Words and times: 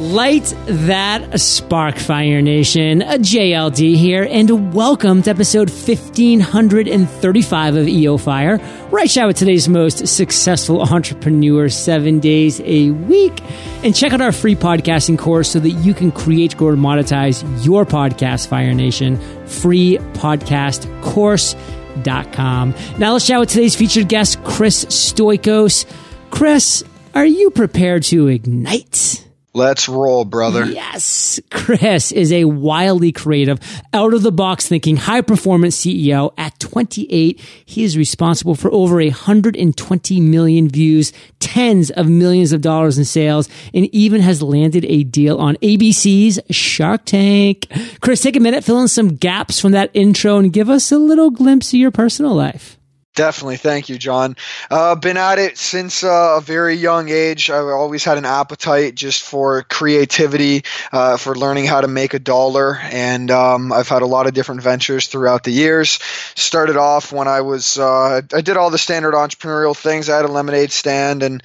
Light 0.00 0.54
that 0.66 1.38
spark, 1.38 1.98
Fire 1.98 2.40
Nation. 2.40 3.02
A 3.02 3.18
JLD 3.18 3.96
here, 3.96 4.26
and 4.30 4.72
welcome 4.72 5.20
to 5.20 5.28
episode 5.28 5.68
1535 5.68 7.76
of 7.76 7.86
EO 7.86 8.16
Fire, 8.16 8.56
where 8.56 9.02
I 9.02 9.06
chat 9.06 9.26
with 9.26 9.36
today's 9.36 9.68
most 9.68 10.08
successful 10.08 10.80
entrepreneur 10.80 11.68
seven 11.68 12.18
days 12.18 12.62
a 12.64 12.92
week. 12.92 13.42
And 13.84 13.94
check 13.94 14.14
out 14.14 14.22
our 14.22 14.32
free 14.32 14.56
podcasting 14.56 15.18
course 15.18 15.50
so 15.50 15.60
that 15.60 15.68
you 15.68 15.92
can 15.92 16.12
create, 16.12 16.56
grow, 16.56 16.70
and 16.70 16.78
monetize 16.78 17.44
your 17.62 17.84
podcast, 17.84 18.48
Fire 18.48 18.72
Nation. 18.72 19.18
Free 19.46 19.98
podcast 20.14 20.88
course.com. 21.02 22.74
Now 22.96 23.12
let's 23.12 23.26
chat 23.26 23.38
with 23.38 23.50
today's 23.50 23.76
featured 23.76 24.08
guest, 24.08 24.42
Chris 24.44 24.86
Stoikos. 24.86 25.84
Chris, 26.30 26.82
are 27.14 27.26
you 27.26 27.50
prepared 27.50 28.04
to 28.04 28.28
ignite? 28.28 29.26
Let's 29.52 29.88
roll, 29.88 30.24
brother. 30.24 30.64
Yes. 30.64 31.40
Chris 31.50 32.12
is 32.12 32.32
a 32.32 32.44
wildly 32.44 33.10
creative, 33.10 33.58
out 33.92 34.14
of 34.14 34.22
the 34.22 34.30
box 34.30 34.68
thinking, 34.68 34.96
high 34.96 35.22
performance 35.22 35.76
CEO. 35.76 36.32
At 36.38 36.58
28, 36.60 37.40
he 37.64 37.82
is 37.82 37.96
responsible 37.96 38.54
for 38.54 38.72
over 38.72 38.96
120 38.96 40.20
million 40.20 40.68
views, 40.68 41.12
tens 41.40 41.90
of 41.90 42.08
millions 42.08 42.52
of 42.52 42.60
dollars 42.60 42.96
in 42.96 43.04
sales, 43.04 43.48
and 43.74 43.92
even 43.92 44.20
has 44.20 44.40
landed 44.40 44.84
a 44.84 45.02
deal 45.02 45.38
on 45.38 45.56
ABC's 45.56 46.38
Shark 46.50 47.04
Tank. 47.04 47.66
Chris, 48.00 48.22
take 48.22 48.36
a 48.36 48.40
minute, 48.40 48.62
fill 48.62 48.80
in 48.80 48.88
some 48.88 49.16
gaps 49.16 49.58
from 49.58 49.72
that 49.72 49.90
intro 49.94 50.38
and 50.38 50.52
give 50.52 50.70
us 50.70 50.92
a 50.92 50.98
little 50.98 51.30
glimpse 51.30 51.72
of 51.72 51.80
your 51.80 51.90
personal 51.90 52.34
life. 52.34 52.79
Definitely. 53.20 53.58
Thank 53.58 53.90
you, 53.90 53.98
John. 53.98 54.34
Uh, 54.70 54.94
been 54.94 55.18
at 55.18 55.38
it 55.38 55.58
since 55.58 56.02
uh, 56.02 56.36
a 56.38 56.40
very 56.40 56.76
young 56.76 57.10
age. 57.10 57.50
I've 57.50 57.66
always 57.66 58.02
had 58.02 58.16
an 58.16 58.24
appetite 58.24 58.94
just 58.94 59.22
for 59.22 59.62
creativity, 59.64 60.62
uh, 60.90 61.18
for 61.18 61.34
learning 61.34 61.66
how 61.66 61.82
to 61.82 61.86
make 61.86 62.14
a 62.14 62.18
dollar. 62.18 62.78
And 62.78 63.30
um, 63.30 63.74
I've 63.74 63.90
had 63.90 64.00
a 64.00 64.06
lot 64.06 64.26
of 64.26 64.32
different 64.32 64.62
ventures 64.62 65.06
throughout 65.06 65.44
the 65.44 65.50
years. 65.50 65.98
Started 66.34 66.78
off 66.78 67.12
when 67.12 67.28
I 67.28 67.42
was, 67.42 67.78
uh, 67.78 68.22
I 68.32 68.40
did 68.40 68.56
all 68.56 68.70
the 68.70 68.78
standard 68.78 69.12
entrepreneurial 69.12 69.76
things. 69.76 70.08
I 70.08 70.16
had 70.16 70.24
a 70.24 70.32
lemonade 70.32 70.72
stand 70.72 71.22
and 71.22 71.42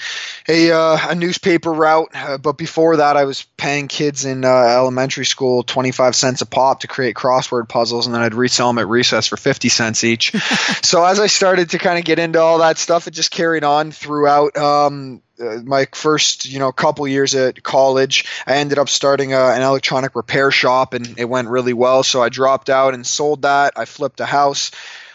a, 0.48 0.72
uh, 0.72 1.10
a 1.10 1.14
newspaper 1.14 1.74
route. 1.74 2.12
Uh, 2.14 2.38
but 2.38 2.58
before 2.58 2.96
that, 2.96 3.18
I 3.18 3.26
was 3.26 3.44
paying 3.58 3.90
kids 3.90 4.24
in 4.24 4.46
elementary 4.46 5.26
school 5.26 5.64
25 5.64 6.16
cents 6.16 6.42
a 6.42 6.46
pop 6.46 6.80
to 6.80 6.88
create 6.88 7.18
crossword 7.18 7.68
puzzles. 7.68 8.06
And 8.06 8.16
then 8.16 8.22
I'd 8.22 8.34
resell 8.34 8.70
them 8.70 8.78
at 8.78 8.88
recess 8.88 9.28
for 9.28 9.36
50 9.36 9.68
cents 9.68 10.06
each. 10.06 10.32
so 10.82 11.04
as 11.04 11.20
I 11.20 11.28
started 11.28 11.65
started 11.66 11.80
to 11.80 11.84
kind 11.84 12.00
of 12.00 12.06
get 12.06 12.20
into 12.20 12.40
all 12.40 12.60
that 12.60 12.78
stuff. 12.78 13.08
It 13.08 13.12
just 13.12 13.32
carried 13.32 13.64
on 13.64 13.92
throughout 13.92 14.56
um, 14.58 15.22
uh, 15.40 15.58
my 15.64 15.88
first, 15.94 16.46
you 16.46 16.60
know, 16.60 16.72
couple 16.72 17.08
years 17.08 17.34
at 17.34 17.64
college. 17.64 18.26
I 18.46 18.58
ended 18.58 18.78
up 18.78 18.90
starting 18.90 19.34
a, 19.34 19.40
an 19.40 19.62
electronic 19.62 20.16
repair 20.16 20.52
shop, 20.52 20.94
and 20.94 21.18
it 21.18 21.26
went 21.26 21.48
really 21.48 21.74
well. 21.74 22.04
So 22.04 22.22
I 22.22 22.30
dropped 22.30 22.70
out 22.70 22.94
and 22.94 23.06
sold 23.06 23.44
that. 23.44 23.74
I 23.76 23.86
flipped 23.86 24.20
a 24.20 24.26
house, 24.26 24.72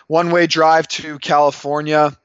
one 0.09 0.31
way 0.31 0.47
drive 0.47 0.89
to 0.89 1.19
California 1.19 2.17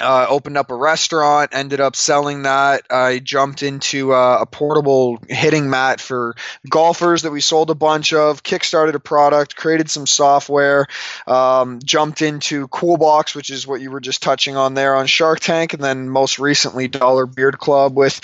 uh, 0.00 0.26
opened 0.28 0.56
up 0.56 0.70
a 0.70 0.74
restaurant, 0.74 1.50
ended 1.52 1.80
up 1.80 1.94
selling 1.94 2.42
that. 2.42 2.84
I 2.90 3.20
jumped 3.20 3.62
into 3.62 4.12
uh, 4.12 4.38
a 4.40 4.46
portable 4.46 5.18
hitting 5.28 5.70
mat 5.70 6.00
for 6.00 6.34
golfers 6.68 7.22
that 7.22 7.30
we 7.30 7.40
sold 7.40 7.70
a 7.70 7.74
bunch 7.74 8.12
of, 8.12 8.42
kickstarted 8.42 8.94
a 8.94 9.00
product, 9.00 9.54
created 9.54 9.88
some 9.88 10.06
software, 10.06 10.88
um, 11.26 11.78
jumped 11.84 12.22
into 12.22 12.66
Coolbox, 12.68 13.36
which 13.36 13.50
is 13.50 13.66
what 13.66 13.80
you 13.80 13.90
were 13.90 14.00
just 14.00 14.22
touching 14.22 14.56
on 14.56 14.74
there 14.74 14.96
on 14.96 15.06
Shark 15.06 15.38
Tank, 15.38 15.74
and 15.74 15.82
then 15.82 16.08
most 16.08 16.38
recently 16.40 16.88
Dollar 16.88 17.26
Beard 17.26 17.58
Club 17.58 17.96
with 17.96 18.20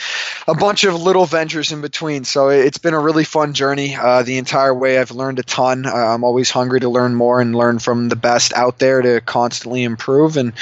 a 0.49 0.55
bunch 0.55 0.83
of 0.83 1.01
little 1.01 1.27
ventures 1.27 1.71
in 1.71 1.83
between. 1.83 2.25
So 2.25 2.49
it's 2.49 2.79
been 2.79 2.95
a 2.95 3.01
really 3.01 3.25
fun 3.25 3.55
journey 3.55 3.95
uh, 3.95 4.25
the 4.25 4.39
entire 4.39 4.75
way. 4.75 4.99
I've 4.99 5.13
learned 5.13 5.39
a 5.39 5.45
ton. 5.45 5.87
Uh, 5.87 5.95
I'm 5.95 6.25
always 6.25 6.51
hungry 6.51 6.81
to 6.81 6.89
learn 6.89 7.15
more 7.15 7.41
and 7.41 7.55
learn 7.55 7.79
from 7.79 8.09
the 8.09 8.17
best 8.17 8.53
out 8.55 8.79
there 8.79 9.01
to 9.01 9.21
constantly 9.21 9.85
improve. 9.85 10.37
And 10.37 10.53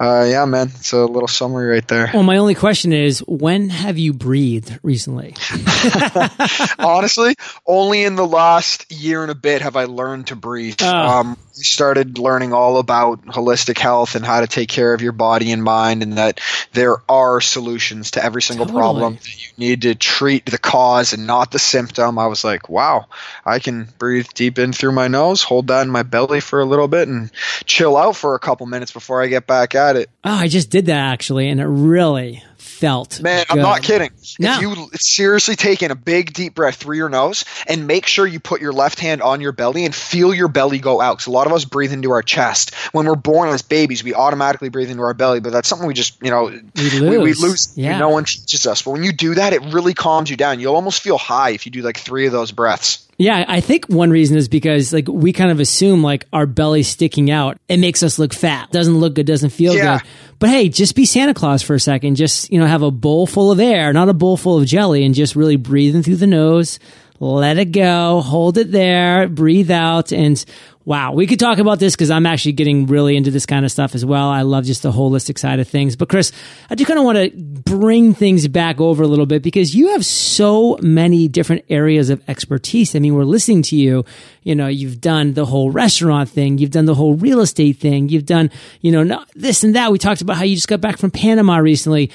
uh, 0.00 0.26
yeah, 0.28 0.46
man. 0.54 0.70
It's 0.76 0.92
a 0.92 1.04
little 1.04 1.28
summary 1.28 1.68
right 1.68 1.86
there. 1.88 2.10
Well, 2.14 2.22
my 2.22 2.36
only 2.36 2.54
question 2.54 2.92
is, 2.92 3.20
when 3.26 3.70
have 3.70 3.98
you 3.98 4.12
breathed 4.12 4.78
recently? 4.82 5.34
Honestly, 6.78 7.34
only 7.66 8.04
in 8.04 8.14
the 8.14 8.26
last 8.26 8.90
year 8.92 9.22
and 9.22 9.30
a 9.30 9.34
bit 9.34 9.62
have 9.62 9.76
I 9.76 9.84
learned 9.84 10.28
to 10.28 10.36
breathe. 10.36 10.76
Oh. 10.80 10.86
Um, 10.86 11.38
started 11.54 12.18
learning 12.18 12.52
all 12.52 12.78
about 12.78 13.24
holistic 13.26 13.78
health 13.78 14.14
and 14.16 14.24
how 14.24 14.40
to 14.40 14.46
take 14.46 14.68
care 14.68 14.92
of 14.92 15.00
your 15.00 15.12
body 15.12 15.52
and 15.52 15.62
mind, 15.62 16.02
and 16.02 16.14
that 16.14 16.40
there 16.72 16.96
are 17.08 17.40
solutions 17.40 18.12
to 18.12 18.24
every 18.24 18.42
single 18.42 18.66
totally. 18.66 18.80
problem. 18.80 19.18
You 19.22 19.48
need 19.56 19.82
to 19.82 19.94
treat 19.94 20.46
the 20.46 20.58
cause 20.58 21.12
and 21.12 21.26
not 21.26 21.50
the 21.50 21.58
symptom. 21.58 22.18
I 22.18 22.26
was 22.26 22.44
like, 22.44 22.68
wow, 22.68 23.06
I 23.46 23.60
can 23.60 23.88
breathe 23.98 24.28
deep 24.34 24.58
in 24.58 24.72
through 24.72 24.92
my 24.92 25.08
nose, 25.08 25.42
hold 25.42 25.68
that 25.68 25.82
in 25.82 25.90
my 25.90 26.02
belly 26.02 26.40
for 26.40 26.60
a 26.60 26.66
little 26.66 26.88
bit, 26.88 27.08
and 27.08 27.30
chill 27.64 27.96
out 27.96 28.16
for 28.16 28.34
a 28.34 28.40
couple 28.40 28.66
minutes 28.66 28.92
before 28.92 29.22
I 29.22 29.28
get 29.28 29.46
back 29.46 29.74
at 29.74 29.96
it. 29.96 30.10
Oh, 30.24 30.32
I 30.34 30.48
just 30.48 30.70
did 30.70 30.86
that 30.86 31.12
actually, 31.12 31.48
and 31.48 31.60
it 31.60 31.66
really 31.66 32.42
felt. 32.74 33.20
Man, 33.20 33.44
good. 33.48 33.56
I'm 33.56 33.62
not 33.62 33.82
kidding. 33.82 34.10
No. 34.38 34.56
If 34.56 34.62
you 34.62 34.90
seriously 34.94 35.56
take 35.56 35.82
in 35.82 35.90
a 35.90 35.94
big 35.94 36.32
deep 36.32 36.54
breath 36.54 36.76
through 36.76 36.96
your 36.96 37.08
nose 37.08 37.44
and 37.66 37.86
make 37.86 38.06
sure 38.06 38.26
you 38.26 38.40
put 38.40 38.60
your 38.60 38.72
left 38.72 38.98
hand 38.98 39.22
on 39.22 39.40
your 39.40 39.52
belly 39.52 39.84
and 39.84 39.94
feel 39.94 40.34
your 40.34 40.48
belly 40.48 40.78
go 40.78 41.00
out. 41.00 41.18
because 41.18 41.26
a 41.26 41.30
lot 41.30 41.46
of 41.46 41.52
us 41.52 41.64
breathe 41.64 41.92
into 41.92 42.10
our 42.10 42.22
chest. 42.22 42.74
When 42.92 43.06
we're 43.06 43.14
born 43.14 43.48
as 43.48 43.62
babies, 43.62 44.04
we 44.04 44.14
automatically 44.14 44.68
breathe 44.68 44.90
into 44.90 45.02
our 45.02 45.14
belly, 45.14 45.40
but 45.40 45.52
that's 45.52 45.68
something 45.68 45.86
we 45.86 45.94
just, 45.94 46.22
you 46.22 46.30
know, 46.30 46.44
we 46.44 46.90
lose. 46.90 47.00
We, 47.00 47.18
we 47.18 47.32
lose. 47.34 47.76
Yeah. 47.76 47.98
No 47.98 48.10
one 48.10 48.24
teaches 48.24 48.66
us. 48.66 48.82
But 48.82 48.90
when 48.92 49.04
you 49.04 49.12
do 49.12 49.34
that, 49.36 49.52
it 49.52 49.62
really 49.72 49.94
calms 49.94 50.30
you 50.30 50.36
down. 50.36 50.60
You'll 50.60 50.74
almost 50.74 51.02
feel 51.02 51.18
high 51.18 51.50
if 51.50 51.66
you 51.66 51.72
do 51.72 51.82
like 51.82 51.98
three 51.98 52.26
of 52.26 52.32
those 52.32 52.52
breaths. 52.52 53.08
Yeah, 53.16 53.44
I 53.46 53.60
think 53.60 53.86
one 53.86 54.10
reason 54.10 54.36
is 54.36 54.48
because 54.48 54.92
like 54.92 55.06
we 55.08 55.32
kind 55.32 55.50
of 55.50 55.60
assume 55.60 56.02
like 56.02 56.26
our 56.32 56.46
belly 56.46 56.82
sticking 56.82 57.30
out, 57.30 57.58
it 57.68 57.78
makes 57.78 58.02
us 58.02 58.18
look 58.18 58.34
fat. 58.34 58.72
Doesn't 58.72 58.98
look 58.98 59.14
good, 59.14 59.26
doesn't 59.26 59.50
feel 59.50 59.74
yeah. 59.74 59.98
good. 59.98 60.08
But 60.44 60.50
hey, 60.50 60.68
just 60.68 60.94
be 60.94 61.06
Santa 61.06 61.32
Claus 61.32 61.62
for 61.62 61.74
a 61.74 61.80
second. 61.80 62.16
Just, 62.16 62.52
you 62.52 62.60
know, 62.60 62.66
have 62.66 62.82
a 62.82 62.90
bowl 62.90 63.26
full 63.26 63.50
of 63.50 63.58
air, 63.58 63.94
not 63.94 64.10
a 64.10 64.12
bowl 64.12 64.36
full 64.36 64.58
of 64.58 64.66
jelly, 64.66 65.02
and 65.02 65.14
just 65.14 65.36
really 65.36 65.56
breathing 65.56 66.02
through 66.02 66.16
the 66.16 66.26
nose. 66.26 66.78
Let 67.20 67.58
it 67.58 67.66
go, 67.66 68.20
hold 68.20 68.58
it 68.58 68.72
there, 68.72 69.28
breathe 69.28 69.70
out, 69.70 70.12
and 70.12 70.44
Wow, 70.86 71.12
we 71.12 71.26
could 71.26 71.40
talk 71.40 71.56
about 71.56 71.78
this 71.78 71.96
because 71.96 72.10
I'm 72.10 72.26
actually 72.26 72.52
getting 72.52 72.86
really 72.86 73.16
into 73.16 73.30
this 73.30 73.46
kind 73.46 73.64
of 73.64 73.72
stuff 73.72 73.94
as 73.94 74.04
well. 74.04 74.28
I 74.28 74.42
love 74.42 74.64
just 74.64 74.82
the 74.82 74.92
holistic 74.92 75.38
side 75.38 75.58
of 75.58 75.66
things. 75.66 75.96
But 75.96 76.10
Chris, 76.10 76.30
I 76.68 76.74
do 76.74 76.84
kind 76.84 76.98
of 76.98 77.06
want 77.06 77.16
to 77.16 77.30
bring 77.34 78.12
things 78.12 78.46
back 78.48 78.82
over 78.82 79.02
a 79.02 79.06
little 79.06 79.24
bit 79.24 79.42
because 79.42 79.74
you 79.74 79.92
have 79.92 80.04
so 80.04 80.78
many 80.82 81.26
different 81.26 81.64
areas 81.70 82.10
of 82.10 82.22
expertise. 82.28 82.94
I 82.94 82.98
mean, 82.98 83.14
we're 83.14 83.24
listening 83.24 83.62
to 83.62 83.76
you. 83.76 84.04
You 84.42 84.54
know, 84.54 84.66
you've 84.66 85.00
done 85.00 85.32
the 85.32 85.46
whole 85.46 85.70
restaurant 85.70 86.28
thing, 86.28 86.58
you've 86.58 86.70
done 86.70 86.84
the 86.84 86.94
whole 86.94 87.14
real 87.14 87.40
estate 87.40 87.78
thing, 87.78 88.10
you've 88.10 88.26
done, 88.26 88.50
you 88.82 88.92
know, 88.92 89.24
this 89.34 89.64
and 89.64 89.74
that. 89.74 89.90
We 89.90 89.96
talked 89.96 90.20
about 90.20 90.36
how 90.36 90.44
you 90.44 90.54
just 90.54 90.68
got 90.68 90.82
back 90.82 90.98
from 90.98 91.10
Panama 91.10 91.56
recently 91.56 92.10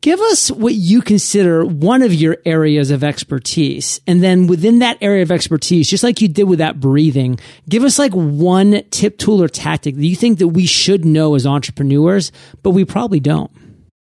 give 0.00 0.20
us 0.20 0.50
what 0.50 0.74
you 0.74 1.00
consider 1.00 1.64
one 1.64 2.02
of 2.02 2.14
your 2.14 2.38
areas 2.44 2.90
of 2.90 3.02
expertise. 3.02 4.00
And 4.06 4.22
then 4.22 4.46
within 4.46 4.78
that 4.80 4.98
area 5.00 5.22
of 5.22 5.30
expertise, 5.30 5.88
just 5.88 6.04
like 6.04 6.20
you 6.20 6.28
did 6.28 6.44
with 6.44 6.58
that 6.58 6.80
breathing, 6.80 7.38
give 7.68 7.84
us 7.84 7.98
like 7.98 8.12
one 8.12 8.82
tip, 8.90 9.18
tool, 9.18 9.42
or 9.42 9.48
tactic 9.48 9.96
that 9.96 10.06
you 10.06 10.16
think 10.16 10.38
that 10.38 10.48
we 10.48 10.66
should 10.66 11.04
know 11.04 11.34
as 11.34 11.46
entrepreneurs, 11.46 12.32
but 12.62 12.70
we 12.70 12.84
probably 12.84 13.20
don't. 13.20 13.50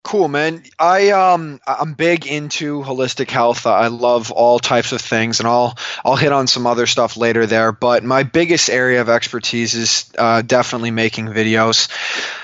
Cool, 0.05 0.29
man. 0.29 0.63
I 0.79 1.11
um 1.11 1.61
I'm 1.67 1.93
big 1.93 2.27
into 2.27 2.83
holistic 2.83 3.31
health. 3.31 3.67
I 3.67 3.89
love 3.89 4.31
all 4.33 4.59
types 4.59 4.93
of 4.93 5.03
things, 5.03 5.41
and 5.41 5.47
I'll 5.47 5.77
I'll 6.03 6.17
hit 6.17 6.33
on 6.33 6.47
some 6.47 6.67
other 6.67 6.87
stuff 6.87 7.19
later 7.19 7.45
there. 7.45 7.73
But 7.73 8.05
my 8.05 8.23
biggest 8.23 8.71
area 8.71 9.03
of 9.03 9.11
expertise 9.11 9.75
is 9.75 10.11
uh, 10.17 10.41
definitely 10.41 10.93
making 10.93 11.27
videos. 11.27 11.91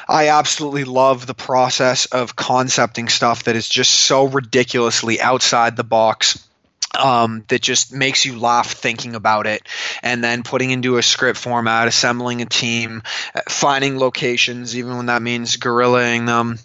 I 0.09 0.29
absolutely 0.29 0.85
love 0.85 1.27
the 1.27 1.35
process 1.35 2.07
of 2.07 2.37
concepting 2.37 3.09
stuff 3.09 3.45
that 3.45 3.57
is 3.57 3.69
just 3.69 3.91
so 3.91 4.25
ridiculously 4.27 5.21
outside 5.21 5.77
the 5.77 5.85
box. 5.85 6.47
Um, 6.97 7.45
that 7.49 7.61
just 7.61 7.93
makes 7.93 8.25
you 8.25 8.39
laugh 8.39 8.71
thinking 8.71 9.17
about 9.17 9.49
it, 9.49 9.67
and 10.05 10.23
then 10.23 10.45
putting 10.45 10.71
into 10.71 10.97
a 10.97 11.03
script 11.03 11.41
format, 11.41 11.89
assembling 11.89 12.41
a 12.41 12.47
team, 12.47 13.03
uh, 13.35 13.41
finding 13.49 13.99
locations, 13.99 14.77
even 14.77 14.97
when 14.97 15.07
that 15.07 15.21
means 15.21 15.57
guerrillaing 15.57 16.27
them 16.27 16.61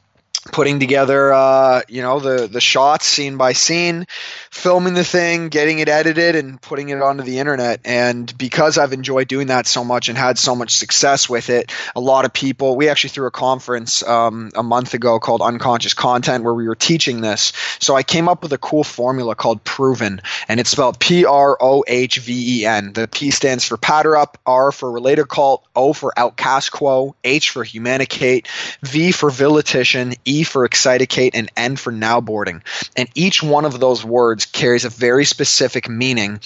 putting 0.51 0.80
together 0.80 1.34
uh, 1.34 1.81
you 1.88 2.01
know 2.01 2.19
the 2.19 2.48
the 2.48 2.62
shots 2.62 3.06
scene 3.06 3.38
by 3.38 3.54
scene 3.54 4.06
filming 4.51 4.94
the 4.94 5.04
thing 5.04 5.50
getting 5.50 5.80
it 5.80 5.90
edited 5.90 6.36
and 6.36 6.62
putting 6.62 6.90
it 6.90 7.01
onto 7.01 7.24
the 7.24 7.40
internet. 7.40 7.80
And 7.86 8.36
because 8.38 8.78
i've 8.78 8.94
enjoyed 8.94 9.28
doing 9.28 9.48
that 9.48 9.68
so 9.68 9.84
much 9.84 10.10
and 10.10 10.18
had 10.18 10.38
so 10.38 10.56
much 10.56 10.72
success 10.72 11.30
with 11.30 11.50
it 11.50 11.72
a 11.96 12.00
lot 12.00 12.25
of 12.25 12.34
people 12.34 12.75
we 12.75 12.90
actually 12.90 13.12
threw 13.12 13.28
a 13.28 13.31
conference 13.31 14.04
um, 14.04 14.51
a 14.56 14.63
month 14.63 14.94
ago 14.94 15.19
called 15.19 15.42
unconscious 15.42 15.94
content 15.94 16.44
where 16.44 16.54
we 16.54 16.68
were 16.68 16.75
teaching 16.75 17.22
this. 17.22 17.54
So 17.80 17.95
i 17.95 18.04
came 18.04 18.28
up 18.28 18.44
with 18.44 18.54
a 18.54 18.57
cool 18.57 18.84
formula 18.84 19.36
called 19.36 19.63
proven 19.63 20.22
and 20.48 20.60
it's 20.60 20.69
spelled 20.69 21.00
p-r-o-h-v-e-n 21.00 22.94
the 22.94 23.07
p 23.07 23.31
stands 23.31 23.63
for 23.63 23.78
patterupt 23.78 24.36
r 24.45 24.72
for 24.72 24.92
related 24.92 25.28
cult 25.30 25.66
o 25.75 25.94
for 25.94 26.13
outcast 26.18 26.72
quo 26.72 27.16
h 27.24 27.50
for 27.50 27.63
humanicate 27.63 28.48
v 28.81 29.12
for 29.12 29.30
villetician 29.30 30.13
e 30.25 30.38
For 30.44 30.68
Excitacate, 30.68 31.31
and 31.33 31.51
N 31.56 31.75
for 31.75 31.91
Now 31.91 32.21
Boarding. 32.21 32.63
And 32.95 33.09
each 33.15 33.44
one 33.44 33.65
of 33.65 33.80
those 33.80 34.03
words 34.03 34.45
carries 34.45 34.86
a 34.86 34.89
very 34.89 35.25
specific 35.25 35.89
meaning 35.89 36.39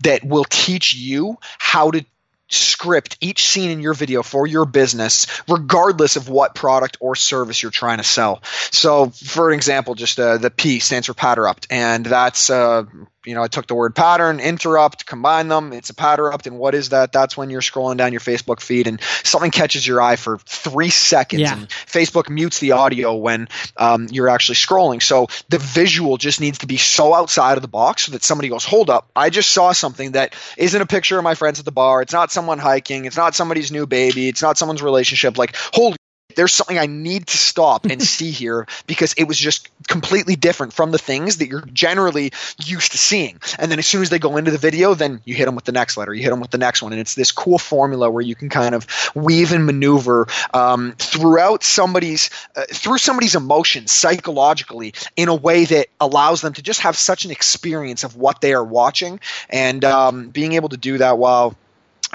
that 0.00 0.24
will 0.24 0.44
teach 0.44 0.94
you 0.94 1.38
how 1.58 1.90
to 1.90 2.04
script 2.50 3.18
each 3.20 3.46
scene 3.48 3.70
in 3.70 3.80
your 3.80 3.94
video 3.94 4.22
for 4.22 4.46
your 4.46 4.64
business, 4.64 5.26
regardless 5.48 6.16
of 6.16 6.28
what 6.28 6.54
product 6.54 6.96
or 7.00 7.14
service 7.14 7.62
you're 7.62 7.70
trying 7.70 7.98
to 7.98 8.04
sell. 8.04 8.40
So, 8.70 9.10
for 9.10 9.52
example, 9.52 9.94
just 9.94 10.18
uh, 10.18 10.38
the 10.38 10.50
P 10.50 10.78
stands 10.78 11.06
for 11.06 11.14
Patterupt, 11.14 11.66
and 11.70 12.06
that's 12.06 12.50
uh, 12.50 12.84
you 13.26 13.34
know, 13.34 13.42
I 13.42 13.48
took 13.48 13.66
the 13.66 13.74
word 13.74 13.94
pattern, 13.94 14.40
interrupt, 14.40 15.04
combine 15.04 15.48
them. 15.48 15.72
It's 15.72 15.90
a 15.90 15.94
patterupt. 15.94 16.46
And 16.46 16.58
what 16.58 16.74
is 16.74 16.90
that? 16.90 17.12
That's 17.12 17.36
when 17.36 17.50
you're 17.50 17.60
scrolling 17.60 17.96
down 17.96 18.12
your 18.12 18.20
Facebook 18.20 18.60
feed 18.60 18.86
and 18.86 19.00
something 19.22 19.50
catches 19.50 19.86
your 19.86 20.00
eye 20.00 20.16
for 20.16 20.38
three 20.38 20.90
seconds. 20.90 21.42
Yeah. 21.42 21.52
And 21.52 21.68
Facebook 21.68 22.30
mutes 22.30 22.60
the 22.60 22.72
audio 22.72 23.16
when 23.16 23.48
um, 23.76 24.06
you're 24.10 24.28
actually 24.28 24.54
scrolling. 24.54 25.02
So 25.02 25.26
the 25.48 25.58
visual 25.58 26.16
just 26.16 26.40
needs 26.40 26.58
to 26.58 26.66
be 26.66 26.76
so 26.76 27.12
outside 27.12 27.58
of 27.58 27.62
the 27.62 27.68
box 27.68 28.06
so 28.06 28.12
that 28.12 28.22
somebody 28.22 28.48
goes, 28.48 28.64
hold 28.64 28.88
up, 28.88 29.10
I 29.14 29.30
just 29.30 29.50
saw 29.50 29.72
something 29.72 30.12
that 30.12 30.34
isn't 30.56 30.80
a 30.80 30.86
picture 30.86 31.18
of 31.18 31.24
my 31.24 31.34
friends 31.34 31.58
at 31.58 31.66
the 31.66 31.72
bar. 31.72 32.00
It's 32.00 32.12
not 32.14 32.32
someone 32.32 32.58
hiking. 32.58 33.04
It's 33.04 33.16
not 33.16 33.34
somebody's 33.34 33.70
new 33.70 33.86
baby. 33.86 34.28
It's 34.28 34.42
not 34.42 34.56
someone's 34.56 34.82
relationship. 34.82 35.36
Like, 35.36 35.54
holy 35.56 35.97
there's 36.38 36.54
something 36.54 36.78
I 36.78 36.86
need 36.86 37.26
to 37.26 37.36
stop 37.36 37.86
and 37.86 38.00
see 38.16 38.30
here 38.30 38.68
because 38.86 39.12
it 39.14 39.24
was 39.24 39.36
just 39.36 39.68
completely 39.88 40.36
different 40.36 40.72
from 40.72 40.92
the 40.92 40.98
things 40.98 41.38
that 41.38 41.48
you're 41.48 41.66
generally 41.72 42.32
used 42.64 42.92
to 42.92 42.98
seeing. 42.98 43.40
And 43.58 43.72
then 43.72 43.80
as 43.80 43.88
soon 43.88 44.02
as 44.02 44.10
they 44.10 44.20
go 44.20 44.36
into 44.36 44.52
the 44.52 44.58
video, 44.58 44.94
then 44.94 45.20
you 45.24 45.34
hit 45.34 45.46
them 45.46 45.56
with 45.56 45.64
the 45.64 45.72
next 45.72 45.96
letter, 45.96 46.14
you 46.14 46.22
hit 46.22 46.30
them 46.30 46.38
with 46.38 46.52
the 46.52 46.58
next 46.58 46.80
one, 46.80 46.92
and 46.92 47.00
it's 47.00 47.16
this 47.16 47.32
cool 47.32 47.58
formula 47.58 48.08
where 48.08 48.22
you 48.22 48.36
can 48.36 48.50
kind 48.50 48.76
of 48.76 48.86
weave 49.16 49.50
and 49.50 49.66
maneuver 49.66 50.28
um, 50.54 50.94
throughout 50.96 51.64
somebody's 51.64 52.30
uh, 52.54 52.62
through 52.70 52.98
somebody's 52.98 53.34
emotions 53.34 53.90
psychologically 53.90 54.94
in 55.16 55.28
a 55.28 55.34
way 55.34 55.64
that 55.64 55.88
allows 56.00 56.40
them 56.40 56.52
to 56.52 56.62
just 56.62 56.82
have 56.82 56.96
such 56.96 57.24
an 57.24 57.32
experience 57.32 58.04
of 58.04 58.14
what 58.14 58.40
they 58.40 58.54
are 58.54 58.64
watching 58.64 59.18
and 59.50 59.84
um, 59.84 60.28
being 60.28 60.52
able 60.52 60.68
to 60.68 60.76
do 60.76 60.98
that 60.98 61.18
while 61.18 61.56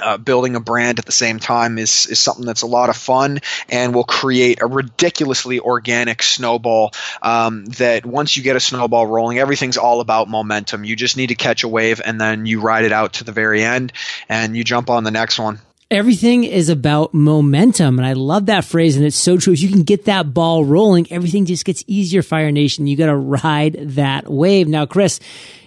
uh, 0.02 0.18
building 0.18 0.56
a 0.56 0.60
brand 0.60 1.00
at 1.00 1.06
the 1.06 1.12
same 1.12 1.40
time 1.40 1.78
is 1.78 2.08
is 2.08 2.20
something 2.20 2.46
that's 2.46 2.62
a 2.62 2.68
lot 2.68 2.90
of 2.90 2.98
fun 2.98 3.40
and 3.70 3.94
will 3.94 4.04
create 4.04 4.62
a 4.62 4.66
ridiculously 4.66 5.60
organic 5.60 6.24
snowball. 6.24 6.92
Um, 7.22 7.66
that 7.66 8.06
once 8.06 8.36
you 8.38 8.44
get 8.44 8.56
a 8.56 8.60
snowball 8.60 9.08
rolling, 9.08 9.40
everything's 9.40 9.78
all 9.78 10.02
about 10.02 10.30
momentum. 10.30 10.84
You 10.84 10.96
just 10.96 11.18
need 11.18 11.28
to 11.28 11.36
catch 11.36 11.64
a 11.64 11.68
wave 11.68 12.02
and 12.04 12.20
then 12.20 12.46
you 12.46 12.62
ride 12.62 12.86
it 12.86 12.92
out 12.92 13.14
to 13.14 13.24
the 13.24 13.32
very 13.32 13.64
end, 13.64 13.94
and 14.30 14.56
you 14.56 14.64
jump 14.64 14.90
on 14.90 15.04
the 15.04 15.12
next 15.12 15.40
one 15.40 15.60
everything 15.94 16.44
is 16.44 16.70
about 16.70 17.14
momentum. 17.14 18.00
And 18.00 18.06
I 18.06 18.14
love 18.14 18.48
that 18.48 18.66
phrase. 18.66 18.98
And 18.98 19.06
it's 19.06 19.16
so 19.16 19.38
true. 19.38 19.54
If 19.54 19.62
you 19.62 19.70
can 19.70 19.84
get 19.84 20.06
that 20.06 20.34
ball 20.34 20.66
rolling, 20.66 21.10
everything 21.12 21.46
just 21.46 21.66
gets 21.66 21.84
easier, 21.88 22.24
Fire 22.24 22.52
Nation. 22.52 22.88
You 22.88 22.98
got 22.98 23.06
to 23.06 23.16
ride 23.16 23.78
that 23.92 24.28
wave. 24.28 24.68
Now, 24.68 24.86
Chris, 24.88 25.20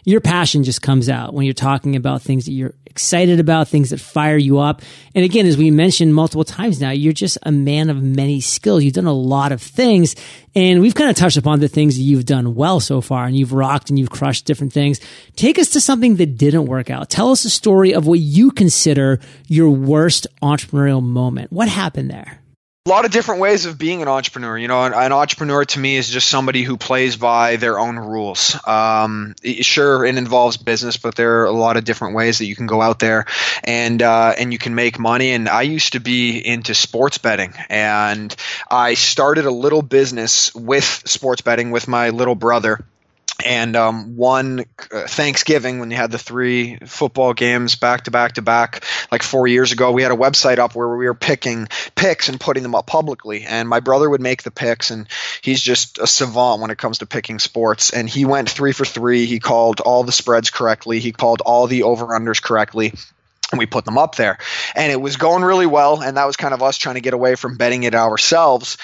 your 0.07 0.21
passion 0.21 0.63
just 0.63 0.83
comes 0.83 1.09
out 1.09 1.35
when 1.35 1.45
you're 1.45 1.53
talking 1.53 1.97
about 1.97 2.23
things 2.23 2.45
that 2.45 2.53
you're 2.53 2.75
excited 2.87 3.41
about, 3.41 3.67
things 3.67 3.91
that 3.91 3.99
fire 3.99 4.37
you 4.37 4.61
up. 4.61 4.81
And 5.17 5.25
again, 5.25 5.47
as 5.47 5.59
we 5.59 5.73
mentioned 5.73 6.15
multiple 6.15 6.45
times 6.45 6.81
now, 6.81 6.93
you're 6.93 7.13
just 7.13 7.37
a 7.43 7.51
man 7.51 7.91
of 7.91 8.01
many 8.01 8.41
skills. 8.41 8.85
You've 8.85 8.95
done 8.95 9.07
a 9.07 9.13
lot 9.13 9.51
of 9.51 9.61
things 9.61 10.15
and 10.55 10.81
we've 10.81 10.95
kind 10.95 11.11
of 11.11 11.17
touched 11.17 11.37
upon 11.37 11.59
the 11.59 11.67
things 11.67 11.97
that 11.97 12.03
you've 12.03 12.25
done 12.25 12.55
well 12.55 12.79
so 12.79 13.01
far 13.01 13.27
and 13.27 13.37
you've 13.37 13.53
rocked 13.53 13.91
and 13.91 13.99
you've 13.99 14.11
crushed 14.11 14.45
different 14.47 14.73
things. 14.73 15.01
Take 15.35 15.59
us 15.59 15.71
to 15.71 15.81
something 15.81 16.17
that 16.17 16.39
didn't 16.39 16.67
work 16.67 16.89
out. 16.89 17.11
Tell 17.11 17.33
us 17.33 17.45
a 17.45 17.51
story 17.51 17.93
of 17.93 18.07
what 18.07 18.21
you 18.21 18.53
consider 18.53 19.19
your 19.49 19.71
worst 19.71 20.29
entrepreneurial 20.41 21.03
moment. 21.03 21.53
What 21.53 21.69
happened 21.69 22.11
there? 22.11 22.41
A 22.87 22.89
lot 22.89 23.05
of 23.05 23.11
different 23.11 23.41
ways 23.41 23.67
of 23.67 23.77
being 23.77 24.01
an 24.01 24.09
entrepreneur. 24.09 24.57
You 24.57 24.69
know, 24.69 24.85
an, 24.85 24.95
an, 24.95 25.13
entrepreneur 25.13 25.65
to 25.65 25.79
me 25.79 25.97
is 25.97 26.09
just 26.09 26.29
somebody 26.29 26.63
who 26.63 26.77
plays 26.77 27.17
by 27.17 27.57
their 27.57 27.81
own 27.81 27.99
rules. 27.99 28.57
Um, 28.65 29.35
sure, 29.61 30.05
it 30.05 30.17
involves 30.17 30.57
business, 30.57 30.97
but 30.97 31.17
there 31.17 31.43
are 31.43 31.45
a 31.47 31.53
lot 31.53 31.77
of 31.77 31.85
different 31.85 32.15
ways 32.15 32.39
that 32.39 32.47
you 32.47 32.55
can 32.55 32.69
go 32.69 32.81
out 32.81 33.01
there 33.01 33.27
and 33.65 34.01
uh, 34.01 34.35
and 34.39 34.53
you 34.53 34.59
can 34.59 34.77
make 34.77 35.01
money. 35.01 35.33
And 35.33 35.49
I 35.49 35.63
used 35.63 35.95
to 35.95 36.01
be 36.01 36.39
into 36.39 36.75
sports 36.75 37.19
betting, 37.19 37.55
and 37.69 38.35
I 38.71 38.95
started 38.95 39.47
a 39.47 39.51
little 39.51 39.83
business 39.83 40.55
with 40.55 40.85
sports 40.85 41.43
betting 41.43 41.73
with 41.73 41.89
my 41.89 42.11
little 42.11 42.37
brother 42.37 42.85
and 43.45 43.77
um, 43.77 44.17
one 44.17 44.65
uh, 44.91 45.07
Thanksgiving 45.07 45.79
when 45.79 45.91
you 45.91 45.97
had 45.97 46.11
the 46.11 46.19
three 46.19 46.79
football 46.87 47.35
games 47.35 47.77
back 47.77 48.05
to 48.05 48.11
back 48.11 48.35
to 48.35 48.43
back, 48.43 48.85
like 49.13 49.23
four 49.23 49.47
years 49.47 49.73
ago, 49.73 49.93
we 49.93 50.03
had 50.03 50.13
a 50.13 50.17
website 50.17 50.59
up 50.59 50.75
where 50.75 50.97
we 50.97 51.07
were 51.07 51.15
picking 51.15 51.69
picks 51.95 52.29
and 52.29 52.41
putting 52.41 52.63
them 52.63 52.75
up 52.75 52.87
publicly. 52.87 53.45
And 53.45 53.69
my 53.69 53.81
brother 53.81 54.09
would 54.09 54.23
make 54.23 54.43
the 54.43 54.51
picks, 54.51 54.91
and 54.91 55.07
he's 55.43 55.61
just 55.61 55.99
a 55.99 56.07
savant 56.07 56.63
when 56.63 56.71
it 56.71 56.79
comes 56.79 56.99
to 56.99 57.07
picking 57.07 57.39
sports. 57.39 57.91
And 57.91 58.09
he 58.09 58.25
went 58.25 58.49
three 58.49 58.73
for 58.73 58.85
three. 58.85 59.27
He 59.27 59.39
called 59.39 59.81
all 59.81 60.03
the 60.03 60.13
spreads 60.13 60.51
correctly. 60.51 61.01
He 61.01 61.13
called 61.13 61.43
all 61.43 61.67
the 61.67 61.83
over 61.83 62.07
unders 62.07 62.43
correctly 62.43 62.95
and 63.53 63.59
we 63.59 63.67
put 63.67 63.85
them 63.85 63.99
up 63.99 64.17
there 64.17 64.39
and 64.75 64.91
it 64.91 65.01
was 65.01 65.17
going 65.17 65.45
really 65.45 65.67
well 65.67 66.03
and 66.03 66.17
that 66.17 66.27
was 66.27 66.37
kind 66.37 66.53
of 66.53 66.63
us 66.63 66.77
trying 66.79 66.97
to 66.97 67.01
get 67.01 67.15
away 67.15 67.37
from 67.37 67.57
betting 67.57 67.85
it 67.85 67.95
ourselves 67.95 68.77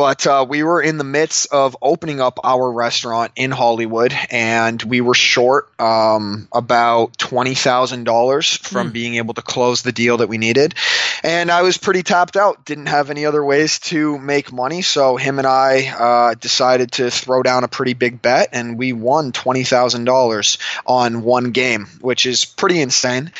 but 0.00 0.26
uh, 0.26 0.46
we 0.48 0.62
were 0.62 0.80
in 0.80 0.96
the 0.96 1.04
midst 1.04 1.52
of 1.52 1.76
opening 1.82 2.22
up 2.22 2.40
our 2.42 2.72
restaurant 2.72 3.32
in 3.36 3.50
hollywood 3.50 4.14
and 4.30 4.82
we 4.82 5.02
were 5.02 5.12
short 5.12 5.68
um, 5.78 6.48
about 6.54 7.18
$20000 7.18 8.58
from 8.66 8.88
mm. 8.88 8.92
being 8.94 9.16
able 9.16 9.34
to 9.34 9.42
close 9.42 9.82
the 9.82 9.92
deal 9.92 10.16
that 10.16 10.30
we 10.30 10.38
needed 10.38 10.74
and 11.22 11.50
i 11.50 11.60
was 11.60 11.76
pretty 11.76 12.02
tapped 12.02 12.38
out 12.38 12.64
didn't 12.64 12.86
have 12.86 13.10
any 13.10 13.26
other 13.26 13.44
ways 13.44 13.78
to 13.78 14.18
make 14.18 14.50
money 14.50 14.80
so 14.80 15.18
him 15.18 15.36
and 15.36 15.46
i 15.46 15.88
uh, 15.88 16.34
decided 16.34 16.92
to 16.92 17.10
throw 17.10 17.42
down 17.42 17.62
a 17.62 17.68
pretty 17.68 17.92
big 17.92 18.22
bet 18.22 18.48
and 18.52 18.78
we 18.78 18.94
won 18.94 19.32
$20000 19.32 20.58
on 20.86 21.22
one 21.22 21.50
game 21.50 21.86
which 22.00 22.24
is 22.24 22.46
pretty 22.46 22.80
insane 22.80 23.30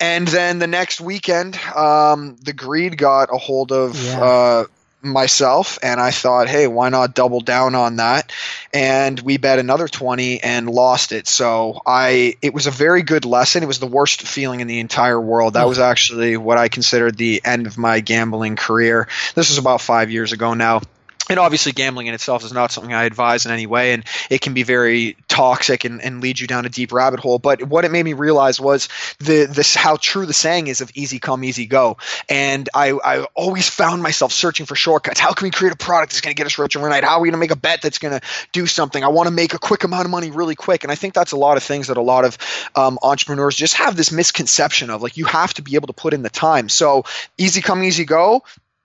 and 0.00 0.26
then 0.26 0.58
the 0.58 0.66
next 0.66 1.00
weekend, 1.00 1.56
um, 1.74 2.36
the 2.42 2.52
greed 2.52 2.96
got 2.96 3.30
a 3.32 3.38
hold 3.38 3.72
of 3.72 4.02
yeah. 4.02 4.20
uh, 4.20 4.64
myself, 5.00 5.78
and 5.82 6.00
I 6.00 6.10
thought, 6.10 6.48
hey, 6.48 6.66
why 6.66 6.88
not 6.88 7.14
double 7.14 7.40
down 7.40 7.74
on 7.74 7.96
that? 7.96 8.32
And 8.74 9.18
we 9.20 9.36
bet 9.36 9.58
another 9.58 9.88
twenty 9.88 10.42
and 10.42 10.68
lost 10.68 11.12
it. 11.12 11.28
So 11.28 11.80
I, 11.86 12.34
it 12.42 12.52
was 12.52 12.66
a 12.66 12.72
very 12.72 13.02
good 13.02 13.24
lesson. 13.24 13.62
It 13.62 13.66
was 13.66 13.78
the 13.78 13.86
worst 13.86 14.22
feeling 14.22 14.60
in 14.60 14.66
the 14.66 14.80
entire 14.80 15.20
world. 15.20 15.54
That 15.54 15.68
was 15.68 15.78
mm. 15.78 15.82
actually 15.82 16.36
what 16.36 16.58
I 16.58 16.68
considered 16.68 17.16
the 17.16 17.40
end 17.44 17.66
of 17.66 17.78
my 17.78 18.00
gambling 18.00 18.56
career. 18.56 19.08
This 19.34 19.50
was 19.50 19.58
about 19.58 19.80
five 19.80 20.10
years 20.10 20.32
ago 20.32 20.54
now 20.54 20.82
and 21.28 21.38
obviously 21.38 21.72
gambling 21.72 22.06
in 22.06 22.14
itself 22.14 22.44
is 22.44 22.52
not 22.52 22.72
something 22.72 22.92
i 22.92 23.04
advise 23.04 23.46
in 23.46 23.52
any 23.52 23.66
way 23.66 23.92
and 23.92 24.04
it 24.30 24.40
can 24.40 24.54
be 24.54 24.62
very 24.62 25.16
toxic 25.28 25.84
and, 25.84 26.02
and 26.02 26.20
lead 26.20 26.40
you 26.40 26.46
down 26.46 26.66
a 26.66 26.68
deep 26.68 26.92
rabbit 26.92 27.20
hole. 27.20 27.38
But 27.38 27.62
what 27.62 27.84
it 27.84 27.90
made 27.90 28.02
me 28.02 28.12
realize 28.12 28.60
was 28.60 28.88
the 29.18 29.46
this 29.46 29.74
how 29.74 29.96
true 29.96 30.26
the 30.26 30.32
saying 30.32 30.66
is 30.66 30.80
of 30.80 30.90
easy 30.94 31.18
come 31.18 31.44
easy 31.44 31.66
go. 31.66 31.96
And 32.28 32.68
i 32.74 32.90
i 32.92 33.24
always 33.34 33.68
found 33.68 34.02
myself 34.02 34.32
searching 34.32 34.66
for 34.66 34.74
shortcuts. 34.74 35.20
How 35.20 35.32
can 35.32 35.46
we 35.46 35.50
create 35.50 35.72
a 35.72 35.76
product 35.76 36.12
that's 36.12 36.20
going 36.20 36.34
to 36.34 36.38
get 36.38 36.46
us 36.46 36.58
rich 36.58 36.76
overnight? 36.76 37.04
How 37.04 37.18
are 37.18 37.20
we 37.20 37.28
going 37.28 37.38
to 37.38 37.38
make 37.38 37.50
a 37.50 37.56
bet 37.56 37.82
that's 37.82 37.98
going 37.98 38.18
to 38.18 38.26
do 38.52 38.66
something? 38.66 39.02
I 39.02 39.08
want 39.08 39.28
to 39.28 39.30
make 39.30 39.54
a 39.54 39.58
quick 39.58 39.84
amount 39.84 40.04
of 40.04 40.10
money 40.10 40.30
really 40.30 40.54
quick. 40.54 40.84
And 40.84 40.90
i 40.90 40.96
think 40.96 41.14
that's 41.14 41.32
a 41.32 41.36
lot 41.36 41.56
of 41.56 41.62
things 41.62 41.86
that 41.86 41.96
a 41.96 42.02
lot 42.02 42.24
of 42.24 42.38
um, 42.74 42.98
entrepreneurs 43.02 43.54
just 43.54 43.74
have 43.74 43.96
this 43.96 44.10
misconception 44.10 44.90
of 44.90 45.02
like 45.02 45.16
you 45.16 45.24
have 45.24 45.54
to 45.54 45.62
be 45.62 45.76
able 45.76 45.86
to 45.86 45.92
put 45.92 46.14
in 46.14 46.22
the 46.22 46.30
time. 46.30 46.68
So 46.68 47.04
easy 47.36 47.60
come 47.60 47.82
easy 47.82 48.04
go 48.04 48.42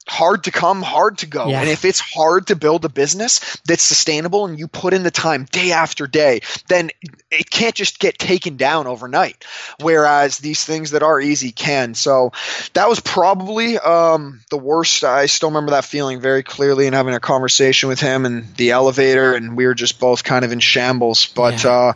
hard 0.08 0.44
to 0.46 0.52
come, 0.52 0.82
hard 0.82 1.20
to 1.20 1.26
go. 1.26 1.48
Yeah. 1.48 1.62
And 1.62 1.70
if 1.70 1.86
it's 1.86 2.00
hard 2.00 2.48
to 2.48 2.56
build 2.56 2.86
a 2.86 2.90
business 2.90 3.58
that's 3.66 3.84
sustainable 3.84 4.46
and 4.46 4.60
you 4.60 4.68
put 4.68 4.94
in 4.94 5.04
the 5.04 5.12
time 5.12 5.46
day 5.46 5.72
after 5.72 6.08
day, 6.08 6.42
then 6.68 6.92
it 7.32 7.50
can't 7.50 7.76
just 7.76 8.00
get 8.00 8.18
taken 8.20 8.58
down 8.58 8.88
overnight. 8.88 9.46
Whereas 9.80 10.38
these 10.38 10.64
things 10.64 10.92
that 10.92 11.04
are 11.04 11.20
easy 11.20 11.52
can. 11.52 11.96
So 11.96 12.32
that 12.74 12.90
was 12.90 13.00
probably 13.00 13.78
um, 13.78 14.42
the 14.50 14.58
worst. 14.58 15.04
I 15.04 15.26
still 15.28 15.50
remember 15.50 15.72
that 15.72 15.86
feeling 15.86 16.20
very 16.20 16.44
clearly 16.44 16.86
and 16.86 16.96
having 16.96 17.14
a 17.14 17.20
conversation 17.20 17.90
with 17.90 18.00
him 18.00 18.26
in 18.26 18.48
the 18.58 18.72
elevator, 18.72 19.34
and 19.34 19.56
we 19.56 19.66
were 19.66 19.74
just 19.74 20.00
both 20.00 20.24
kind 20.24 20.44
of 20.44 20.52
in 20.52 20.60
shambles. 20.60 21.28
But, 21.28 21.64
yeah. 21.64 21.72
uh, 21.72 21.94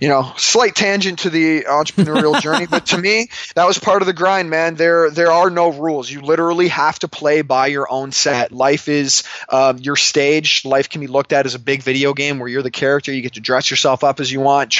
you 0.00 0.08
know, 0.08 0.32
slight 0.36 0.74
tangent 0.74 1.20
to 1.20 1.30
the 1.30 1.62
entrepreneurial 1.62 2.40
journey. 2.42 2.66
But 2.66 2.86
to 2.86 2.98
me, 2.98 3.30
that 3.54 3.66
was 3.66 3.78
part 3.78 4.02
of 4.02 4.06
the 4.06 4.12
grind, 4.12 4.48
man. 4.48 4.76
There, 4.76 5.10
there 5.10 5.32
are 5.32 5.50
no 5.50 5.70
rules. 5.70 6.10
You 6.10 6.20
literally 6.20 6.68
have 6.68 6.98
to 7.00 7.08
play 7.08 7.42
by 7.48 7.66
your 7.66 7.90
own 7.90 8.12
set. 8.12 8.52
Life 8.52 8.88
is 8.88 9.24
um, 9.48 9.78
your 9.78 9.96
stage. 9.96 10.64
Life 10.64 10.88
can 10.88 11.00
be 11.00 11.06
looked 11.06 11.32
at 11.32 11.46
as 11.46 11.54
a 11.54 11.58
big 11.58 11.82
video 11.82 12.12
game 12.14 12.38
where 12.38 12.48
you're 12.48 12.62
the 12.62 12.70
character. 12.70 13.12
You 13.12 13.22
get 13.22 13.34
to 13.34 13.40
dress 13.40 13.70
yourself 13.70 14.04
up 14.04 14.20
as 14.20 14.30
you 14.30 14.40
want, 14.40 14.70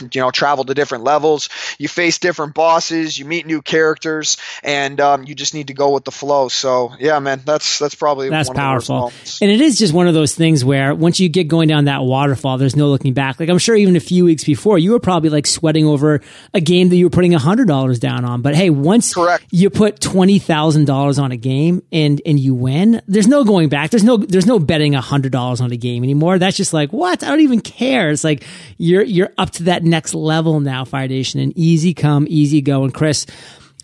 you 0.00 0.20
know 0.20 0.30
travel 0.30 0.64
to 0.64 0.74
different 0.74 1.04
levels. 1.04 1.48
You 1.78 1.88
face 1.88 2.18
different 2.18 2.54
bosses. 2.54 3.18
You 3.18 3.24
meet 3.24 3.46
new 3.46 3.62
characters. 3.62 4.36
And 4.62 5.00
um, 5.00 5.24
you 5.24 5.34
just 5.34 5.54
need 5.54 5.68
to 5.68 5.74
go 5.74 5.90
with 5.90 6.04
the 6.04 6.10
flow. 6.10 6.48
So 6.48 6.92
yeah 6.98 7.18
man 7.18 7.42
that's 7.44 7.78
that's 7.78 7.94
probably 7.94 8.28
that's 8.28 8.50
powerful. 8.50 9.12
and 9.40 9.50
it 9.50 9.60
is 9.60 9.78
just 9.78 9.92
one 9.92 10.08
of 10.08 10.14
those 10.14 10.34
things 10.34 10.64
where 10.64 10.94
once 10.94 11.20
you 11.20 11.28
get 11.28 11.48
going 11.48 11.68
down 11.68 11.84
that 11.84 12.02
waterfall 12.02 12.58
there's 12.58 12.76
no 12.76 12.88
looking 12.88 13.14
back. 13.14 13.40
Like 13.40 13.48
i'm 13.48 13.58
sure 13.58 13.76
even 13.76 13.96
a 13.96 14.00
few 14.00 14.24
weeks 14.24 14.44
before 14.44 14.78
you 14.78 14.92
were 14.92 15.00
probably 15.00 15.30
like 15.30 15.46
sweating 15.46 15.86
over 15.86 16.20
a 16.54 16.60
game 16.60 16.88
that 16.88 16.96
you 16.96 17.06
were 17.06 17.10
putting 17.10 17.34
a 17.34 17.38
hundred 17.38 17.68
dollars 17.68 17.98
down 17.98 18.24
on. 18.24 18.42
But 18.42 18.54
hey 18.54 18.70
once 18.70 19.14
Correct. 19.14 19.44
you 19.50 19.70
put 19.70 20.00
twenty 20.00 20.38
thousand 20.38 20.86
dollars 20.86 21.18
on 21.18 21.32
a 21.32 21.36
game 21.36 21.82
and 21.92 22.20
and 22.24 22.38
you 22.38 22.54
win 22.54 23.00
there's 23.06 23.26
no 23.26 23.44
going 23.44 23.68
back. 23.68 23.90
There's 23.90 24.04
no 24.04 24.16
there's 24.16 24.46
no 24.46 24.58
betting 24.58 24.94
a 24.94 25.00
hundred 25.00 25.32
dollars 25.32 25.60
on 25.60 25.72
a 25.72 25.76
game 25.76 26.02
anymore. 26.04 26.38
That's 26.38 26.56
just 26.56 26.72
like 26.72 26.92
what? 26.92 27.22
I 27.22 27.28
don't 27.28 27.40
even 27.40 27.60
care. 27.60 28.10
It's 28.10 28.24
like 28.24 28.44
you're 28.78 29.02
you're 29.02 29.32
up 29.38 29.50
to 29.52 29.64
that 29.64 29.82
next 29.90 30.14
level 30.14 30.60
now, 30.60 30.84
Fire 30.84 31.08
Nation, 31.08 31.40
and 31.40 31.52
easy 31.56 31.92
come, 31.92 32.26
easy 32.28 32.62
go. 32.62 32.84
And 32.84 32.94
Chris, 32.94 33.26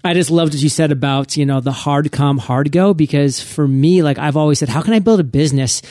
I 0.02 0.14
just 0.14 0.30
loved 0.30 0.54
what 0.54 0.62
you 0.62 0.68
said 0.68 0.92
about, 0.92 1.36
you 1.36 1.44
know, 1.44 1.60
the 1.60 1.72
hard 1.72 2.12
come, 2.12 2.38
hard 2.38 2.72
go, 2.72 2.94
because 2.94 3.40
for 3.40 3.66
me, 3.66 4.02
like 4.02 4.18
I've 4.18 4.36
always 4.36 4.58
said, 4.58 4.68
how 4.68 4.82
can 4.82 4.94
I 4.94 5.00
build 5.00 5.20
a 5.20 5.24
business 5.24 5.82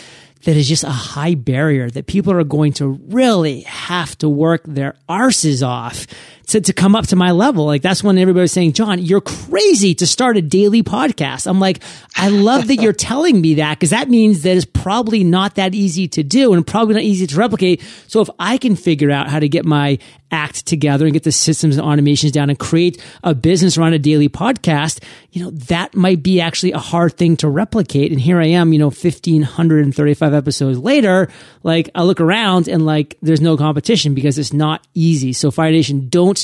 that 0.44 0.56
is 0.56 0.68
just 0.70 0.84
a 0.84 0.90
high 0.90 1.36
barrier 1.36 1.90
that 1.90 2.08
people 2.08 2.32
are 2.34 2.44
going 2.44 2.74
to 2.74 2.88
really 3.08 3.62
have 3.62 4.18
to 4.20 4.30
work 4.30 4.62
their 4.66 4.96
arses 5.10 5.68
off 5.68 6.08
to, 6.48 6.62
to 6.62 6.74
come 6.74 6.96
up 6.96 7.08
to 7.08 7.16
my 7.16 7.32
level. 7.32 7.66
Like 7.66 7.82
that's 7.82 8.04
when 8.04 8.18
everybody 8.18 8.42
was 8.42 8.52
saying, 8.52 8.74
John, 8.74 9.00
you're 9.00 9.22
crazy 9.22 9.96
to 9.96 10.08
start 10.08 10.38
a 10.38 10.42
daily 10.42 10.84
podcast. 10.84 11.48
I'm 11.48 11.60
like, 11.60 11.82
I 12.16 12.30
love 12.30 12.68
that 12.68 12.78
you're 12.78 12.94
telling 13.06 13.42
me 13.42 13.56
that 13.56 13.80
because 13.80 13.90
that 13.92 14.10
means 14.10 14.44
that 14.44 14.56
it's 14.56 14.66
probably 14.66 15.24
not 15.24 15.56
that 15.56 15.74
easy 15.74 16.08
to 16.10 16.24
do 16.24 16.54
and 16.54 16.66
probably 16.66 16.96
not 16.96 17.04
easy 17.04 17.28
to 17.28 17.36
replicate. 17.38 17.82
So 18.08 18.22
if 18.22 18.30
I 18.40 18.58
can 18.58 18.76
figure 18.76 19.12
out 19.12 19.30
how 19.30 19.40
to 19.40 19.50
get 19.50 19.66
my 19.66 19.98
act 20.32 20.66
together 20.66 21.06
and 21.06 21.14
get 21.14 21.24
the 21.24 21.32
systems 21.32 21.78
and 21.78 21.86
automations 21.88 22.32
down 22.32 22.50
and 22.50 22.60
create 22.60 23.02
a 23.24 23.34
business 23.34 23.78
around 23.78 23.94
a 23.94 24.00
daily 24.00 24.28
podcast, 24.28 25.02
you 25.32 25.44
know, 25.44 25.52
that 25.52 25.96
might 25.96 26.22
be 26.24 26.42
actually 26.42 26.72
a 26.72 26.80
hard 26.80 27.14
thing 27.16 27.38
to 27.38 27.48
replicate. 27.48 28.12
And 28.12 28.20
here 28.20 28.40
I 28.40 28.48
am, 28.48 28.74
you 28.74 28.80
know, 28.80 28.88
1535 28.88 30.34
episodes 30.34 30.78
later, 30.78 31.30
like 31.64 31.90
I 31.96 32.04
look 32.04 32.20
around 32.20 32.68
and 32.68 32.86
like 32.86 33.18
there's 33.22 33.42
no 33.42 33.56
competition 33.56 34.14
because 34.14 34.38
it's 34.38 34.54
not 34.54 34.86
easy. 34.94 35.32
So 35.34 35.52
Fire 35.52 35.72
Nation, 35.72 36.10
don't 36.10 36.35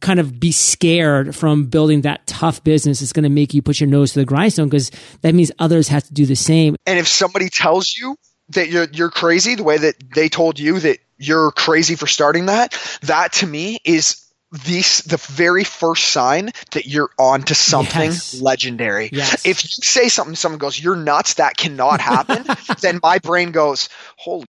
kind 0.00 0.20
of 0.20 0.38
be 0.38 0.52
scared 0.52 1.34
from 1.34 1.66
building 1.66 2.02
that 2.02 2.26
tough 2.26 2.62
business. 2.62 3.02
It's 3.02 3.12
going 3.12 3.24
to 3.24 3.28
make 3.28 3.52
you 3.52 3.62
put 3.62 3.80
your 3.80 3.88
nose 3.88 4.12
to 4.12 4.20
the 4.20 4.24
grindstone 4.24 4.68
because 4.68 4.90
that 5.22 5.34
means 5.34 5.50
others 5.58 5.88
have 5.88 6.04
to 6.04 6.12
do 6.14 6.24
the 6.24 6.36
same. 6.36 6.76
And 6.86 6.98
if 6.98 7.08
somebody 7.08 7.48
tells 7.48 7.96
you 7.96 8.16
that 8.50 8.68
you're 8.68 8.86
you're 8.92 9.10
crazy 9.10 9.56
the 9.56 9.64
way 9.64 9.76
that 9.76 9.96
they 10.14 10.28
told 10.28 10.58
you 10.58 10.78
that 10.80 10.98
you're 11.18 11.50
crazy 11.50 11.96
for 11.96 12.06
starting 12.06 12.46
that, 12.46 12.80
that 13.02 13.32
to 13.34 13.46
me 13.46 13.78
is 13.84 14.24
the 14.52 14.80
the 15.06 15.18
very 15.28 15.64
first 15.64 16.08
sign 16.08 16.52
that 16.72 16.86
you're 16.86 17.10
on 17.18 17.42
to 17.42 17.54
something 17.54 18.12
Yes. 18.12 18.40
legendary. 18.40 19.10
Yes. 19.12 19.44
If 19.44 19.62
you 19.64 19.68
say 19.68 20.08
something, 20.08 20.36
someone 20.36 20.58
goes, 20.58 20.80
"You're 20.80 20.96
nuts. 20.96 21.34
That 21.34 21.56
cannot 21.58 22.00
happen," 22.00 22.46
then 22.80 23.00
my 23.02 23.18
brain 23.18 23.50
goes, 23.50 23.88
"Holy." 24.16 24.46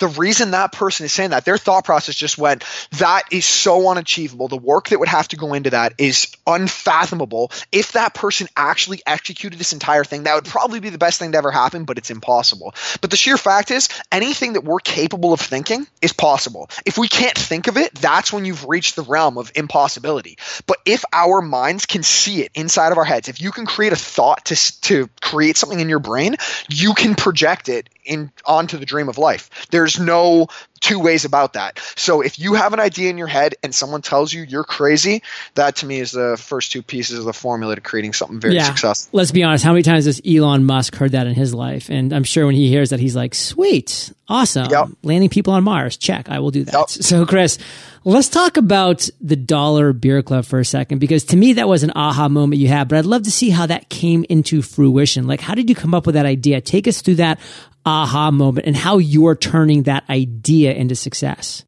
The 0.00 0.08
reason 0.08 0.50
that 0.50 0.72
person 0.72 1.06
is 1.06 1.12
saying 1.12 1.30
that, 1.30 1.44
their 1.44 1.58
thought 1.58 1.84
process 1.84 2.14
just 2.14 2.36
went, 2.36 2.64
that 2.98 3.24
is 3.30 3.46
so 3.46 3.88
unachievable. 3.88 4.48
The 4.48 4.56
work 4.56 4.88
that 4.88 4.98
would 4.98 5.08
have 5.08 5.28
to 5.28 5.36
go 5.36 5.54
into 5.54 5.70
that 5.70 5.94
is 5.98 6.34
unfathomable. 6.46 7.52
If 7.70 7.92
that 7.92 8.14
person 8.14 8.48
actually 8.56 9.02
executed 9.06 9.58
this 9.58 9.72
entire 9.72 10.04
thing, 10.04 10.24
that 10.24 10.34
would 10.34 10.46
probably 10.46 10.80
be 10.80 10.90
the 10.90 10.98
best 10.98 11.18
thing 11.18 11.32
to 11.32 11.38
ever 11.38 11.50
happen, 11.50 11.84
but 11.84 11.98
it's 11.98 12.10
impossible. 12.10 12.74
But 13.00 13.10
the 13.10 13.16
sheer 13.16 13.36
fact 13.36 13.70
is, 13.70 13.88
anything 14.10 14.54
that 14.54 14.64
we're 14.64 14.80
capable 14.80 15.32
of 15.32 15.40
thinking 15.40 15.86
is 16.02 16.12
possible. 16.12 16.70
If 16.84 16.98
we 16.98 17.08
can't 17.08 17.36
think 17.36 17.68
of 17.68 17.76
it, 17.76 17.94
that's 17.94 18.32
when 18.32 18.44
you've 18.44 18.66
reached 18.66 18.96
the 18.96 19.02
realm 19.02 19.38
of 19.38 19.52
impossibility. 19.54 20.38
But 20.66 20.78
if 20.86 21.04
our 21.12 21.42
minds 21.42 21.86
can 21.86 22.02
see 22.02 22.42
it 22.42 22.50
inside 22.54 22.92
of 22.92 22.98
our 22.98 23.04
heads, 23.04 23.28
if 23.28 23.40
you 23.40 23.52
can 23.52 23.66
create 23.66 23.92
a 23.92 23.96
thought 23.96 24.46
to, 24.46 24.80
to 24.82 25.10
create 25.20 25.56
something 25.56 25.78
in 25.78 25.88
your 25.88 25.98
brain, 25.98 26.36
you 26.68 26.94
can 26.94 27.14
project 27.14 27.68
it 27.68 27.88
in 28.04 28.32
onto 28.44 28.78
the 28.78 28.86
dream 28.86 29.08
of 29.08 29.18
life. 29.18 29.66
There's 29.70 29.89
no 29.98 30.48
two 30.80 30.98
ways 30.98 31.24
about 31.24 31.52
that. 31.52 31.78
So 31.96 32.20
if 32.22 32.38
you 32.38 32.54
have 32.54 32.72
an 32.72 32.80
idea 32.80 33.10
in 33.10 33.18
your 33.18 33.26
head 33.26 33.54
and 33.62 33.74
someone 33.74 34.02
tells 34.02 34.32
you 34.32 34.42
you're 34.42 34.64
crazy, 34.64 35.22
that 35.54 35.76
to 35.76 35.86
me 35.86 36.00
is 36.00 36.12
the 36.12 36.36
first 36.38 36.72
two 36.72 36.82
pieces 36.82 37.18
of 37.18 37.24
the 37.24 37.32
formula 37.32 37.74
to 37.74 37.80
creating 37.80 38.14
something 38.14 38.40
very 38.40 38.54
successful. 38.60 39.10
Let's 39.16 39.30
be 39.30 39.42
honest. 39.42 39.64
How 39.64 39.72
many 39.72 39.82
times 39.82 40.06
has 40.06 40.20
Elon 40.26 40.64
Musk 40.64 40.94
heard 40.96 41.12
that 41.12 41.26
in 41.26 41.34
his 41.34 41.54
life? 41.54 41.90
And 41.90 42.12
I'm 42.12 42.24
sure 42.24 42.46
when 42.46 42.54
he 42.54 42.68
hears 42.68 42.90
that, 42.90 43.00
he's 43.00 43.14
like, 43.14 43.34
sweet, 43.34 44.12
awesome. 44.28 44.70
Yep. 44.70 44.88
Landing 45.02 45.28
people 45.28 45.52
on 45.52 45.64
Mars. 45.64 45.96
Check. 45.96 46.28
I 46.28 46.38
will 46.38 46.50
do 46.50 46.64
that. 46.64 46.74
Yep. 46.74 46.80
So, 47.10 47.26
Chris, 47.26 47.58
let's 48.04 48.28
talk 48.28 48.56
about 48.56 49.08
the 49.20 49.36
Dollar 49.36 49.92
Beard 49.92 50.24
Club 50.24 50.44
for 50.44 50.58
a 50.58 50.64
second, 50.64 50.98
because 50.98 51.24
to 51.24 51.36
me, 51.36 51.54
that 51.54 51.68
was 51.68 51.82
an 51.82 51.92
aha 51.94 52.28
moment 52.28 52.60
you 52.60 52.68
had, 52.68 52.88
but 52.88 52.98
I'd 52.98 53.06
love 53.06 53.22
to 53.24 53.30
see 53.30 53.50
how 53.50 53.66
that 53.66 53.88
came 53.88 54.24
into 54.28 54.62
fruition. 54.62 55.26
Like, 55.26 55.40
how 55.40 55.54
did 55.54 55.68
you 55.68 55.74
come 55.74 55.94
up 55.94 56.06
with 56.06 56.14
that 56.14 56.26
idea? 56.26 56.60
Take 56.60 56.88
us 56.88 57.02
through 57.02 57.16
that 57.16 57.38
aha 57.84 58.30
moment 58.30 58.66
and 58.66 58.76
how 58.76 58.98
you're 58.98 59.36
turning 59.36 59.84
that 59.84 60.08
idea 60.08 60.72
into 60.72 60.94
success. 60.94 61.64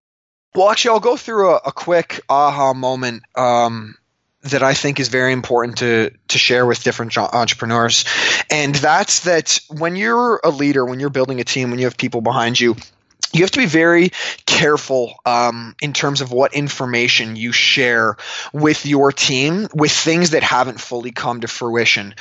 Well, 0.54 0.70
actually, 0.70 0.90
I'll 0.90 1.00
go 1.00 1.16
through 1.16 1.50
a, 1.50 1.60
a 1.66 1.72
quick 1.72 2.20
aha 2.28 2.74
moment 2.74 3.22
um, 3.36 3.94
that 4.42 4.62
I 4.62 4.74
think 4.74 5.00
is 5.00 5.08
very 5.08 5.32
important 5.32 5.78
to 5.78 6.10
to 6.28 6.38
share 6.38 6.66
with 6.66 6.82
different 6.82 7.16
entrepreneurs, 7.16 8.04
and 8.50 8.74
that's 8.74 9.20
that 9.20 9.60
when 9.70 9.96
you're 9.96 10.40
a 10.44 10.50
leader, 10.50 10.84
when 10.84 11.00
you're 11.00 11.10
building 11.10 11.40
a 11.40 11.44
team, 11.44 11.70
when 11.70 11.78
you 11.78 11.86
have 11.86 11.96
people 11.96 12.20
behind 12.20 12.60
you. 12.60 12.76
You 13.32 13.40
have 13.42 13.50
to 13.52 13.58
be 13.58 13.66
very 13.66 14.10
careful 14.46 15.14
um, 15.24 15.74
in 15.80 15.92
terms 15.92 16.20
of 16.20 16.32
what 16.32 16.54
information 16.54 17.36
you 17.36 17.52
share 17.52 18.16
with 18.52 18.84
your 18.84 19.10
team 19.12 19.68
with 19.74 19.90
things 19.90 20.30
that 20.30 20.42
haven't 20.42 20.80
fully 20.80 21.12
come 21.12 21.40
to 21.40 21.48
fruition 21.48 22.14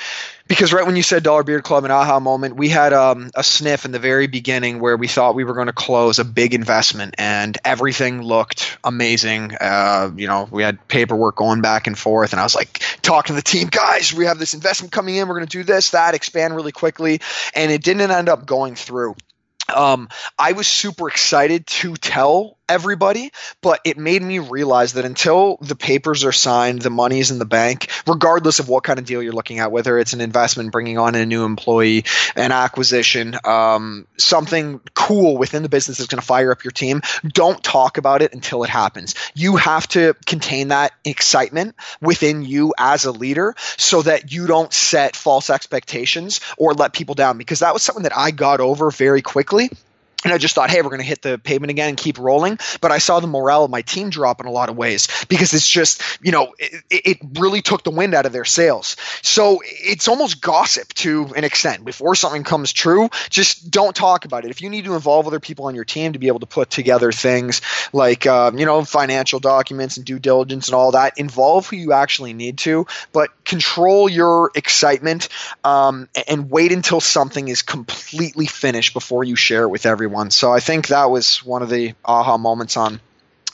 because 0.51 0.73
right 0.73 0.85
when 0.85 0.97
you 0.97 1.03
said 1.03 1.23
Dollar 1.23 1.43
Beard 1.43 1.63
Club 1.63 1.85
and 1.85 1.93
aha 1.93 2.19
moment, 2.19 2.57
we 2.57 2.67
had 2.67 2.91
um, 2.91 3.31
a 3.35 3.41
sniff 3.41 3.85
in 3.85 3.93
the 3.93 3.99
very 3.99 4.27
beginning 4.27 4.81
where 4.81 4.97
we 4.97 5.07
thought 5.07 5.33
we 5.33 5.45
were 5.45 5.53
going 5.53 5.67
to 5.67 5.73
close 5.73 6.19
a 6.19 6.25
big 6.25 6.53
investment 6.53 7.15
and 7.17 7.57
everything 7.63 8.21
looked 8.21 8.77
amazing. 8.83 9.55
Uh, 9.61 10.11
you 10.13 10.27
know, 10.27 10.49
we 10.51 10.61
had 10.61 10.85
paperwork 10.89 11.37
going 11.37 11.61
back 11.61 11.87
and 11.87 11.97
forth, 11.97 12.33
and 12.33 12.39
I 12.41 12.43
was 12.43 12.53
like 12.53 12.83
talking 13.01 13.33
to 13.33 13.41
the 13.41 13.41
team, 13.41 13.69
guys, 13.69 14.13
we 14.13 14.25
have 14.25 14.39
this 14.39 14.53
investment 14.53 14.91
coming 14.91 15.15
in. 15.15 15.29
We're 15.29 15.35
going 15.35 15.47
to 15.47 15.57
do 15.57 15.63
this, 15.63 15.91
that, 15.91 16.15
expand 16.15 16.53
really 16.53 16.73
quickly, 16.73 17.21
and 17.55 17.71
it 17.71 17.81
didn't 17.81 18.11
end 18.11 18.27
up 18.27 18.45
going 18.45 18.75
through 18.75 19.15
um, 19.71 20.09
I 20.37 20.53
was 20.53 20.67
super 20.67 21.07
excited 21.07 21.67
to 21.67 21.95
tell 21.95 22.57
everybody, 22.71 23.31
but 23.61 23.81
it 23.83 23.97
made 23.97 24.21
me 24.21 24.39
realize 24.39 24.93
that 24.93 25.03
until 25.03 25.57
the 25.57 25.75
papers 25.75 26.23
are 26.23 26.31
signed, 26.31 26.81
the 26.81 26.89
money's 26.89 27.29
in 27.29 27.37
the 27.37 27.45
bank, 27.45 27.89
regardless 28.07 28.59
of 28.59 28.69
what 28.69 28.85
kind 28.85 28.97
of 28.97 29.03
deal 29.03 29.21
you're 29.21 29.33
looking 29.33 29.59
at, 29.59 29.73
whether 29.73 29.99
it's 29.99 30.13
an 30.13 30.21
investment, 30.21 30.71
bringing 30.71 30.97
on 30.97 31.13
a 31.15 31.25
new 31.25 31.43
employee, 31.43 32.05
an 32.37 32.53
acquisition, 32.53 33.35
um, 33.43 34.07
something 34.17 34.79
cool 34.93 35.37
within 35.37 35.63
the 35.63 35.69
business 35.69 35.97
that's 35.97 36.07
going 36.07 36.21
to 36.21 36.25
fire 36.25 36.49
up 36.51 36.63
your 36.63 36.71
team, 36.71 37.01
don't 37.27 37.61
talk 37.61 37.97
about 37.97 38.21
it 38.21 38.33
until 38.33 38.63
it 38.63 38.69
happens. 38.69 39.15
You 39.35 39.57
have 39.57 39.85
to 39.89 40.15
contain 40.25 40.69
that 40.69 40.93
excitement 41.03 41.75
within 41.99 42.41
you 42.43 42.73
as 42.77 43.03
a 43.03 43.11
leader 43.11 43.53
so 43.77 44.01
that 44.01 44.31
you 44.31 44.47
don't 44.47 44.71
set 44.71 45.17
false 45.17 45.49
expectations 45.49 46.39
or 46.57 46.73
let 46.73 46.93
people 46.93 47.15
down 47.15 47.37
because 47.37 47.59
that 47.59 47.73
was 47.73 47.83
something 47.83 48.03
that 48.03 48.17
I 48.17 48.31
got 48.31 48.61
over 48.61 48.91
very 48.91 49.21
quickly 49.21 49.69
and 50.23 50.33
I 50.33 50.37
just 50.37 50.55
thought, 50.55 50.69
hey, 50.69 50.81
we're 50.81 50.89
going 50.89 51.01
to 51.01 51.05
hit 51.05 51.21
the 51.21 51.37
pavement 51.37 51.71
again 51.71 51.89
and 51.89 51.97
keep 51.97 52.19
rolling. 52.19 52.59
But 52.79 52.91
I 52.91 52.99
saw 52.99 53.19
the 53.19 53.27
morale 53.27 53.65
of 53.65 53.71
my 53.71 53.81
team 53.81 54.09
drop 54.09 54.39
in 54.39 54.45
a 54.45 54.51
lot 54.51 54.69
of 54.69 54.77
ways 54.77 55.07
because 55.29 55.53
it's 55.53 55.67
just, 55.67 56.01
you 56.21 56.31
know, 56.31 56.53
it, 56.59 56.83
it 56.89 57.17
really 57.39 57.61
took 57.61 57.83
the 57.83 57.91
wind 57.91 58.13
out 58.13 58.25
of 58.25 58.31
their 58.31 58.45
sails. 58.45 58.97
So 59.21 59.61
it's 59.65 60.07
almost 60.07 60.41
gossip 60.41 60.93
to 60.95 61.33
an 61.35 61.43
extent. 61.43 61.85
Before 61.85 62.15
something 62.15 62.43
comes 62.43 62.71
true, 62.71 63.09
just 63.29 63.71
don't 63.71 63.95
talk 63.95 64.25
about 64.25 64.45
it. 64.45 64.51
If 64.51 64.61
you 64.61 64.69
need 64.69 64.85
to 64.85 64.93
involve 64.93 65.27
other 65.27 65.39
people 65.39 65.65
on 65.65 65.75
your 65.75 65.85
team 65.85 66.13
to 66.13 66.19
be 66.19 66.27
able 66.27 66.39
to 66.39 66.45
put 66.45 66.69
together 66.69 67.11
things 67.11 67.61
like, 67.91 68.27
um, 68.27 68.59
you 68.59 68.65
know, 68.65 68.83
financial 68.83 69.39
documents 69.39 69.97
and 69.97 70.05
due 70.05 70.19
diligence 70.19 70.67
and 70.67 70.75
all 70.75 70.91
that, 70.91 71.17
involve 71.17 71.67
who 71.67 71.77
you 71.77 71.93
actually 71.93 72.33
need 72.33 72.59
to, 72.59 72.85
but 73.11 73.29
control 73.43 74.07
your 74.09 74.51
excitement 74.55 75.29
um, 75.63 76.07
and 76.27 76.49
wait 76.49 76.71
until 76.71 77.01
something 77.01 77.47
is 77.47 77.61
completely 77.61 78.45
finished 78.45 78.93
before 78.93 79.23
you 79.23 79.35
share 79.35 79.63
it 79.63 79.69
with 79.69 79.85
everyone. 79.85 80.10
So 80.31 80.51
I 80.51 80.59
think 80.59 80.87
that 80.87 81.09
was 81.09 81.43
one 81.43 81.61
of 81.61 81.69
the 81.69 81.93
aha 82.05 82.37
moments 82.37 82.77
on 82.77 82.99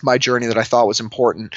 my 0.03 0.17
journey 0.19 0.45
that 0.47 0.57
I 0.57 0.63
thought 0.63 0.85
was 0.87 0.99
important. 0.99 1.55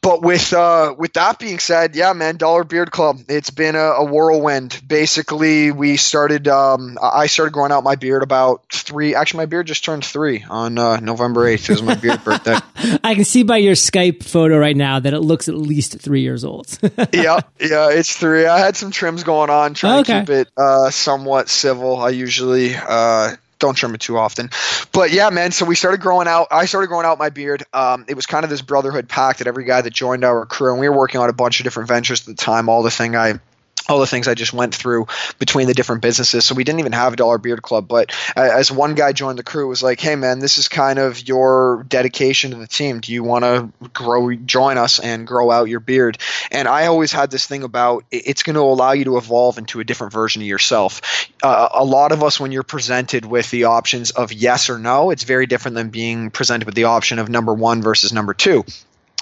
But 0.00 0.20
with 0.20 0.52
uh, 0.52 0.94
with 0.98 1.14
that 1.14 1.38
being 1.38 1.58
said, 1.58 1.96
yeah, 1.96 2.12
man, 2.12 2.36
Dollar 2.36 2.62
Beard 2.62 2.90
Club, 2.90 3.20
it's 3.26 3.48
been 3.48 3.74
a, 3.74 3.78
a 3.78 4.04
whirlwind. 4.04 4.82
Basically, 4.86 5.72
we 5.72 5.96
started. 5.96 6.46
Um, 6.46 6.98
I 7.02 7.26
started 7.26 7.54
growing 7.54 7.72
out 7.72 7.84
my 7.84 7.96
beard 7.96 8.22
about 8.22 8.64
three. 8.70 9.14
Actually, 9.14 9.38
my 9.38 9.46
beard 9.46 9.66
just 9.66 9.82
turned 9.82 10.04
three 10.04 10.44
on 10.48 10.76
uh, 10.76 11.00
November 11.00 11.48
eighth. 11.48 11.70
It 11.70 11.72
was 11.72 11.82
my 11.82 11.94
beard 11.94 12.22
birthday. 12.22 12.54
I 13.02 13.14
can 13.14 13.24
see 13.24 13.44
by 13.44 13.56
your 13.56 13.74
Skype 13.74 14.22
photo 14.22 14.58
right 14.58 14.76
now 14.76 15.00
that 15.00 15.14
it 15.14 15.20
looks 15.20 15.48
at 15.48 15.54
least 15.54 15.98
three 15.98 16.20
years 16.20 16.44
old. 16.44 16.66
yeah, 17.14 17.40
yeah, 17.58 17.88
it's 17.90 18.14
three. 18.14 18.44
I 18.44 18.58
had 18.58 18.76
some 18.76 18.90
trims 18.90 19.24
going 19.24 19.48
on, 19.48 19.72
trying 19.72 20.00
Okay. 20.00 20.12
to 20.12 20.20
keep 20.20 20.28
it 20.30 20.48
uh, 20.58 20.90
somewhat 20.90 21.48
civil. 21.48 21.96
I 21.96 22.10
usually 22.10 22.74
uh, 22.76 23.36
don't 23.64 23.74
trim 23.74 23.94
it 23.94 24.00
too 24.00 24.18
often. 24.18 24.50
But 24.92 25.10
yeah, 25.10 25.30
man. 25.30 25.52
So 25.52 25.64
we 25.64 25.74
started 25.74 26.00
growing 26.00 26.28
out. 26.28 26.48
I 26.50 26.66
started 26.66 26.88
growing 26.88 27.06
out 27.06 27.18
my 27.18 27.30
beard. 27.30 27.64
Um, 27.72 28.04
it 28.08 28.14
was 28.14 28.26
kind 28.26 28.44
of 28.44 28.50
this 28.50 28.62
brotherhood 28.62 29.08
pact 29.08 29.38
that 29.38 29.48
every 29.48 29.64
guy 29.64 29.80
that 29.80 29.92
joined 29.92 30.24
our 30.24 30.46
crew, 30.46 30.70
and 30.72 30.80
we 30.80 30.88
were 30.88 30.96
working 30.96 31.20
on 31.20 31.30
a 31.30 31.32
bunch 31.32 31.60
of 31.60 31.64
different 31.64 31.88
ventures 31.88 32.20
at 32.20 32.26
the 32.26 32.34
time. 32.34 32.68
All 32.68 32.82
the 32.82 32.90
thing 32.90 33.16
I 33.16 33.40
all 33.88 34.00
the 34.00 34.06
things 34.06 34.28
I 34.28 34.34
just 34.34 34.52
went 34.52 34.74
through 34.74 35.06
between 35.38 35.66
the 35.66 35.74
different 35.74 36.02
businesses. 36.02 36.44
So 36.44 36.54
we 36.54 36.64
didn't 36.64 36.80
even 36.80 36.92
have 36.92 37.12
a 37.12 37.16
Dollar 37.16 37.38
Beard 37.38 37.62
Club. 37.62 37.88
But 37.88 38.12
as 38.36 38.72
one 38.72 38.94
guy 38.94 39.12
joined 39.12 39.38
the 39.38 39.42
crew, 39.42 39.68
was 39.68 39.82
like, 39.82 40.00
"Hey, 40.00 40.16
man, 40.16 40.38
this 40.38 40.58
is 40.58 40.68
kind 40.68 40.98
of 40.98 41.26
your 41.26 41.84
dedication 41.88 42.52
to 42.52 42.56
the 42.56 42.66
team. 42.66 43.00
Do 43.00 43.12
you 43.12 43.22
want 43.22 43.44
to 43.44 43.88
grow, 43.88 44.32
join 44.34 44.78
us, 44.78 44.98
and 44.98 45.26
grow 45.26 45.50
out 45.50 45.68
your 45.68 45.80
beard?" 45.80 46.18
And 46.50 46.68
I 46.68 46.86
always 46.86 47.12
had 47.12 47.30
this 47.30 47.46
thing 47.46 47.62
about 47.62 48.04
it's 48.10 48.42
going 48.42 48.54
to 48.54 48.62
allow 48.62 48.92
you 48.92 49.04
to 49.04 49.16
evolve 49.16 49.58
into 49.58 49.80
a 49.80 49.84
different 49.84 50.12
version 50.12 50.42
of 50.42 50.48
yourself. 50.48 51.00
Uh, 51.42 51.68
a 51.72 51.84
lot 51.84 52.12
of 52.12 52.22
us, 52.22 52.40
when 52.40 52.52
you're 52.52 52.62
presented 52.62 53.24
with 53.24 53.50
the 53.50 53.64
options 53.64 54.10
of 54.10 54.32
yes 54.32 54.70
or 54.70 54.78
no, 54.78 55.10
it's 55.10 55.24
very 55.24 55.46
different 55.46 55.74
than 55.76 55.90
being 55.90 56.30
presented 56.30 56.66
with 56.66 56.74
the 56.74 56.84
option 56.84 57.18
of 57.18 57.28
number 57.28 57.52
one 57.52 57.82
versus 57.82 58.12
number 58.12 58.34
two. 58.34 58.64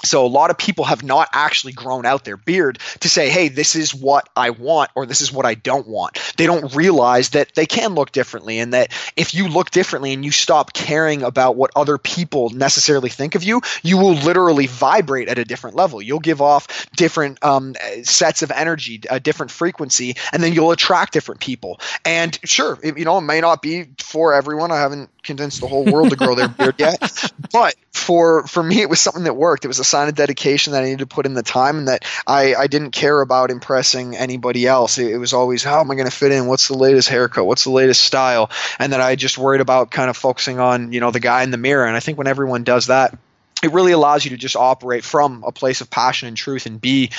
So 0.03 0.25
a 0.25 0.27
lot 0.27 0.49
of 0.49 0.57
people 0.57 0.85
have 0.85 1.03
not 1.03 1.29
actually 1.33 1.73
grown 1.73 2.05
out 2.05 2.25
their 2.25 2.37
beard 2.37 2.79
to 3.01 3.09
say, 3.09 3.29
"Hey, 3.29 3.47
this 3.47 3.75
is 3.75 3.93
what 3.93 4.27
I 4.35 4.51
want 4.51 4.91
or 4.95 5.05
this 5.05 5.21
is 5.21 5.31
what 5.31 5.45
I 5.45 5.55
don't 5.55 5.87
want." 5.87 6.19
They 6.37 6.45
don't 6.45 6.75
realize 6.75 7.29
that 7.29 7.55
they 7.55 7.65
can 7.65 7.95
look 7.95 8.11
differently 8.11 8.59
and 8.59 8.73
that 8.73 8.91
if 9.15 9.33
you 9.33 9.47
look 9.47 9.71
differently 9.71 10.13
and 10.13 10.25
you 10.25 10.31
stop 10.31 10.73
caring 10.73 11.23
about 11.23 11.55
what 11.55 11.71
other 11.75 11.97
people 11.97 12.49
necessarily 12.49 13.09
think 13.09 13.35
of 13.35 13.43
you, 13.43 13.61
you 13.81 13.97
will 13.97 14.13
literally 14.13 14.67
vibrate 14.67 15.29
at 15.29 15.39
a 15.39 15.45
different 15.45 15.75
level. 15.75 16.01
You'll 16.01 16.19
give 16.19 16.41
off 16.41 16.67
different 16.95 17.43
um, 17.43 17.75
sets 18.03 18.41
of 18.41 18.51
energy, 18.51 19.01
a 19.09 19.19
different 19.19 19.51
frequency, 19.51 20.15
and 20.31 20.43
then 20.43 20.53
you'll 20.53 20.71
attract 20.71 21.13
different 21.13 21.41
people. 21.41 21.79
And 22.05 22.37
sure, 22.43 22.77
it, 22.83 22.97
you 22.97 23.05
know, 23.05 23.17
it 23.17 23.21
may 23.21 23.41
not 23.41 23.61
be 23.61 23.87
for 23.99 24.33
everyone. 24.33 24.71
I 24.71 24.79
haven't 24.79 25.09
convinced 25.23 25.61
the 25.61 25.67
whole 25.67 25.85
world 25.85 26.09
to 26.09 26.15
grow 26.15 26.35
their 26.35 26.49
beard 26.49 26.75
yet, 26.77 27.31
but 27.51 27.75
for 27.93 28.45
for 28.47 28.61
me, 28.61 28.81
it 28.81 28.89
was 28.89 28.99
something 28.99 29.23
that 29.23 29.35
worked. 29.35 29.65
It 29.65 29.67
was 29.67 29.79
a 29.79 29.83
sign 29.83 30.09
of 30.09 30.15
dedication 30.15 30.73
that 30.73 30.81
I 30.81 30.85
needed 30.85 30.99
to 30.99 31.07
put 31.07 31.25
in 31.25 31.35
the 31.35 31.43
time, 31.43 31.77
and 31.77 31.87
that 31.87 32.03
I 32.25 32.55
I 32.55 32.67
didn't 32.67 32.91
care 32.91 33.21
about 33.21 33.51
impressing 33.51 34.17
anybody 34.17 34.65
else. 34.65 34.97
It, 34.97 35.11
it 35.11 35.17
was 35.17 35.33
always 35.33 35.63
how 35.63 35.79
am 35.79 35.91
I 35.91 35.95
going 35.95 36.09
to 36.09 36.15
fit 36.15 36.31
in? 36.31 36.47
What's 36.47 36.67
the 36.67 36.77
latest 36.77 37.07
haircut? 37.07 37.45
What's 37.45 37.63
the 37.63 37.71
latest 37.71 38.03
style? 38.03 38.49
And 38.79 38.93
that 38.93 39.01
I 39.01 39.15
just 39.15 39.37
worried 39.37 39.61
about 39.61 39.91
kind 39.91 40.09
of 40.09 40.17
focusing 40.17 40.59
on 40.59 40.91
you 40.91 40.99
know 40.99 41.11
the 41.11 41.19
guy 41.19 41.43
in 41.43 41.51
the 41.51 41.57
mirror. 41.57 41.85
And 41.85 41.95
I 41.95 41.99
think 41.99 42.17
when 42.17 42.27
everyone 42.27 42.63
does 42.63 42.87
that 42.87 43.17
it 43.63 43.71
really 43.71 43.93
allows 43.93 44.25
you 44.25 44.31
to 44.31 44.37
just 44.37 44.55
operate 44.55 45.03
from 45.03 45.43
a 45.45 45.51
place 45.51 45.81
of 45.81 45.89
passion 45.89 46.27
and 46.27 46.35
truth 46.35 46.65
and 46.65 46.79
be 46.79 47.11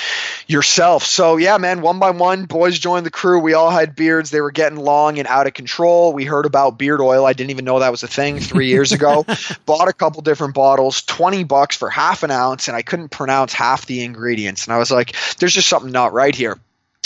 yourself. 0.47 1.03
So 1.03 1.37
yeah, 1.37 1.57
man, 1.57 1.81
one 1.81 1.99
by 1.99 2.11
one, 2.11 2.45
boys 2.45 2.77
joined 2.77 3.05
the 3.05 3.11
crew. 3.11 3.39
We 3.39 3.53
all 3.53 3.71
had 3.71 3.95
beards. 3.95 4.29
They 4.29 4.41
were 4.41 4.51
getting 4.51 4.77
long 4.77 5.17
and 5.19 5.27
out 5.27 5.47
of 5.47 5.53
control. 5.53 6.13
We 6.13 6.25
heard 6.25 6.45
about 6.45 6.77
beard 6.77 7.01
oil. 7.01 7.25
I 7.25 7.33
didn't 7.33 7.49
even 7.49 7.65
know 7.65 7.79
that 7.79 7.91
was 7.91 8.03
a 8.03 8.07
thing 8.07 8.39
three 8.39 8.67
years 8.67 8.91
ago. 8.91 9.25
Bought 9.65 9.87
a 9.87 9.93
couple 9.93 10.21
different 10.21 10.53
bottles, 10.53 11.01
20 11.01 11.43
bucks 11.45 11.75
for 11.75 11.89
half 11.89 12.23
an 12.23 12.31
ounce, 12.31 12.67
and 12.67 12.77
I 12.77 12.83
couldn't 12.83 13.09
pronounce 13.09 13.53
half 13.53 13.85
the 13.87 14.03
ingredients. 14.03 14.65
And 14.65 14.73
I 14.73 14.77
was 14.77 14.91
like, 14.91 15.15
there's 15.39 15.53
just 15.53 15.67
something 15.67 15.91
not 15.91 16.13
right 16.13 16.35
here 16.35 16.57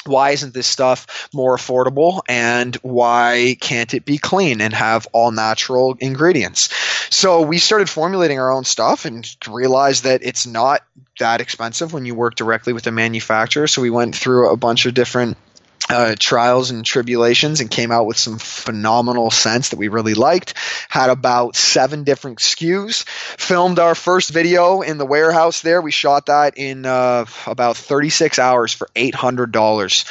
why 0.09 0.31
isn't 0.31 0.53
this 0.53 0.67
stuff 0.67 1.29
more 1.33 1.55
affordable 1.55 2.21
and 2.27 2.75
why 2.77 3.55
can't 3.61 3.93
it 3.93 4.05
be 4.05 4.17
clean 4.17 4.61
and 4.61 4.73
have 4.73 5.07
all 5.13 5.31
natural 5.31 5.95
ingredients? 5.99 6.69
So 7.09 7.41
we 7.41 7.57
started 7.57 7.89
formulating 7.89 8.39
our 8.39 8.51
own 8.51 8.63
stuff 8.63 9.05
and 9.05 9.27
realized 9.47 10.03
that 10.03 10.23
it's 10.23 10.45
not 10.45 10.81
that 11.19 11.41
expensive 11.41 11.93
when 11.93 12.05
you 12.05 12.15
work 12.15 12.35
directly 12.35 12.73
with 12.73 12.83
the 12.83 12.91
manufacturer. 12.91 13.67
So 13.67 13.81
we 13.81 13.89
went 13.89 14.15
through 14.15 14.51
a 14.51 14.57
bunch 14.57 14.85
of 14.85 14.93
different 14.93 15.37
uh, 15.89 16.15
trials 16.19 16.71
and 16.71 16.86
tribulations 16.86 17.62
and 17.62 17.71
came 17.71 17.91
out 17.91 18.05
with 18.05 18.17
some 18.17 18.38
phenomenal 18.38 19.31
scents 19.31 19.69
that 19.69 19.77
we 19.77 19.88
really 19.88 20.13
liked. 20.13 20.53
Had 20.89 21.09
about 21.09 21.55
seven 21.55 22.03
different 22.03 22.39
SKUs. 22.39 23.03
Filmed 23.07 23.79
our 23.79 23.95
first 23.95 24.29
video 24.29 24.81
in 24.81 24.98
the 24.98 25.05
warehouse 25.05 25.62
there. 25.62 25.81
We 25.81 25.91
shot 25.91 26.27
that 26.27 26.57
in 26.57 26.86
uh, 26.86 27.25
about 27.48 27.77
36 27.77 28.38
hours 28.38 28.74
for 28.74 28.88
$800. 28.95 30.05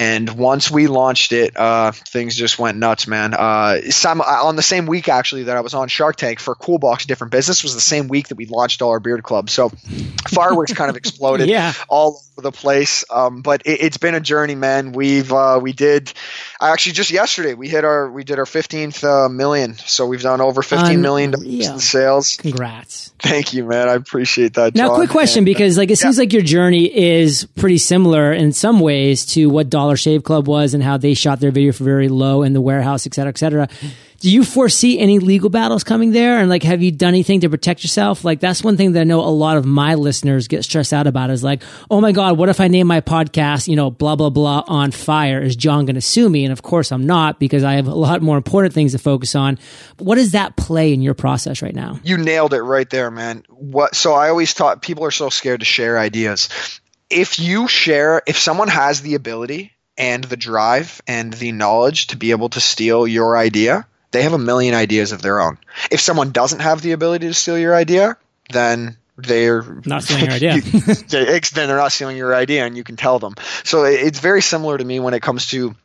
And 0.00 0.28
once 0.30 0.70
we 0.70 0.88
launched 0.88 1.32
it, 1.32 1.56
uh, 1.56 1.92
things 1.92 2.36
just 2.36 2.58
went 2.58 2.78
nuts, 2.78 3.06
man. 3.06 3.34
Uh, 3.34 3.82
some, 3.90 4.20
uh, 4.20 4.24
on 4.24 4.56
the 4.56 4.62
same 4.62 4.86
week, 4.86 5.08
actually, 5.08 5.44
that 5.44 5.56
I 5.56 5.60
was 5.60 5.74
on 5.74 5.88
Shark 5.88 6.16
Tank 6.16 6.40
for 6.40 6.54
Cool 6.54 6.78
Box 6.78 7.06
Different 7.06 7.30
Business 7.30 7.62
was 7.62 7.74
the 7.74 7.80
same 7.80 8.08
week 8.08 8.28
that 8.28 8.36
we 8.36 8.46
launched 8.46 8.80
Dollar 8.80 8.98
Beard 8.98 9.22
Club. 9.22 9.50
So 9.50 9.70
fireworks 10.28 10.72
kind 10.72 10.90
of 10.90 10.96
exploded 11.00 11.48
yeah. 11.48 11.74
all 11.88 12.22
over 12.32 12.42
the 12.42 12.52
place. 12.52 13.04
Um, 13.10 13.42
but 13.42 13.62
it, 13.64 13.80
has 13.80 13.98
been 13.98 14.14
a 14.14 14.20
journey, 14.20 14.54
man. 14.54 14.92
We 14.92 15.20
we've 15.20 15.32
uh, 15.32 15.58
we 15.62 15.72
did 15.72 16.12
actually 16.60 16.92
just 16.92 17.10
yesterday 17.10 17.54
we 17.54 17.68
hit 17.68 17.84
our 17.84 18.10
we 18.10 18.24
did 18.24 18.38
our 18.38 18.44
15th 18.44 19.04
uh, 19.04 19.28
million 19.28 19.74
so 19.74 20.06
we've 20.06 20.22
done 20.22 20.40
over 20.40 20.62
fifteen 20.62 21.00
million 21.00 21.34
in 21.44 21.78
sales 21.78 22.36
congrats 22.36 23.12
thank 23.18 23.52
you 23.52 23.64
man 23.64 23.88
i 23.88 23.94
appreciate 23.94 24.54
that 24.54 24.74
now 24.74 24.88
John. 24.88 24.96
quick 24.96 25.10
question 25.10 25.40
and, 25.40 25.46
because 25.46 25.76
like 25.76 25.90
it 25.90 25.98
yeah. 25.98 26.02
seems 26.02 26.18
like 26.18 26.32
your 26.32 26.42
journey 26.42 26.84
is 26.94 27.46
pretty 27.56 27.78
similar 27.78 28.32
in 28.32 28.52
some 28.52 28.80
ways 28.80 29.26
to 29.26 29.48
what 29.48 29.70
dollar 29.70 29.89
shave 29.96 30.22
club 30.24 30.46
was 30.46 30.74
and 30.74 30.82
how 30.82 30.96
they 30.96 31.14
shot 31.14 31.40
their 31.40 31.50
video 31.50 31.72
for 31.72 31.84
very 31.84 32.08
low 32.08 32.42
in 32.42 32.52
the 32.52 32.60
warehouse 32.60 33.06
et 33.06 33.14
cetera 33.14 33.30
et 33.30 33.38
cetera 33.38 33.68
do 34.20 34.30
you 34.30 34.44
foresee 34.44 34.98
any 34.98 35.18
legal 35.18 35.48
battles 35.48 35.82
coming 35.82 36.12
there? 36.12 36.38
And 36.38 36.50
like, 36.50 36.62
have 36.62 36.82
you 36.82 36.92
done 36.92 37.08
anything 37.08 37.40
to 37.40 37.48
protect 37.48 37.82
yourself? 37.82 38.22
Like, 38.22 38.38
that's 38.38 38.62
one 38.62 38.76
thing 38.76 38.92
that 38.92 39.00
I 39.00 39.04
know 39.04 39.20
a 39.20 39.32
lot 39.32 39.56
of 39.56 39.64
my 39.64 39.94
listeners 39.94 40.46
get 40.46 40.62
stressed 40.62 40.92
out 40.92 41.06
about 41.06 41.30
is 41.30 41.42
like, 41.42 41.62
oh 41.90 42.02
my 42.02 42.12
God, 42.12 42.36
what 42.36 42.50
if 42.50 42.60
I 42.60 42.68
name 42.68 42.86
my 42.86 43.00
podcast, 43.00 43.66
you 43.66 43.76
know, 43.76 43.90
blah, 43.90 44.16
blah, 44.16 44.28
blah 44.28 44.62
on 44.66 44.90
fire? 44.90 45.40
Is 45.40 45.56
John 45.56 45.86
going 45.86 45.94
to 45.94 46.02
sue 46.02 46.28
me? 46.28 46.44
And 46.44 46.52
of 46.52 46.60
course 46.60 46.92
I'm 46.92 47.06
not 47.06 47.40
because 47.40 47.64
I 47.64 47.74
have 47.74 47.86
a 47.86 47.94
lot 47.94 48.20
more 48.20 48.36
important 48.36 48.74
things 48.74 48.92
to 48.92 48.98
focus 48.98 49.34
on. 49.34 49.58
What 49.98 50.16
does 50.16 50.32
that 50.32 50.54
play 50.54 50.92
in 50.92 51.00
your 51.00 51.14
process 51.14 51.62
right 51.62 51.74
now? 51.74 51.98
You 52.04 52.18
nailed 52.18 52.52
it 52.52 52.62
right 52.62 52.88
there, 52.90 53.10
man. 53.10 53.44
What, 53.48 53.94
so 53.94 54.12
I 54.12 54.28
always 54.28 54.52
thought 54.52 54.82
people 54.82 55.04
are 55.04 55.10
so 55.10 55.30
scared 55.30 55.60
to 55.60 55.66
share 55.66 55.98
ideas. 55.98 56.50
If 57.08 57.40
you 57.40 57.68
share, 57.68 58.20
if 58.26 58.38
someone 58.38 58.68
has 58.68 59.00
the 59.00 59.14
ability 59.14 59.72
and 60.00 60.24
the 60.24 60.36
drive 60.36 61.02
and 61.06 61.32
the 61.32 61.52
knowledge 61.52 62.08
to 62.08 62.16
be 62.16 62.30
able 62.30 62.48
to 62.48 62.58
steal 62.58 63.06
your 63.06 63.36
idea, 63.36 63.86
they 64.12 64.22
have 64.22 64.32
a 64.32 64.38
million 64.38 64.74
ideas 64.74 65.12
of 65.12 65.20
their 65.20 65.40
own. 65.40 65.58
If 65.90 66.00
someone 66.00 66.32
doesn't 66.32 66.60
have 66.60 66.80
the 66.80 66.92
ability 66.92 67.28
to 67.28 67.34
steal 67.34 67.58
your 67.58 67.74
idea, 67.74 68.16
then 68.50 68.96
they're 69.18 69.62
not 69.84 70.02
stealing 70.02 70.24
your 70.24 70.32
idea. 70.32 70.60
then 71.50 71.68
they're 71.68 71.76
not 71.76 71.92
stealing 71.92 72.16
your 72.16 72.34
idea, 72.34 72.64
and 72.64 72.78
you 72.78 72.82
can 72.82 72.96
tell 72.96 73.18
them. 73.18 73.34
So 73.62 73.84
it's 73.84 74.20
very 74.20 74.40
similar 74.40 74.78
to 74.78 74.84
me 74.84 75.00
when 75.00 75.12
it 75.12 75.20
comes 75.20 75.48
to 75.48 75.76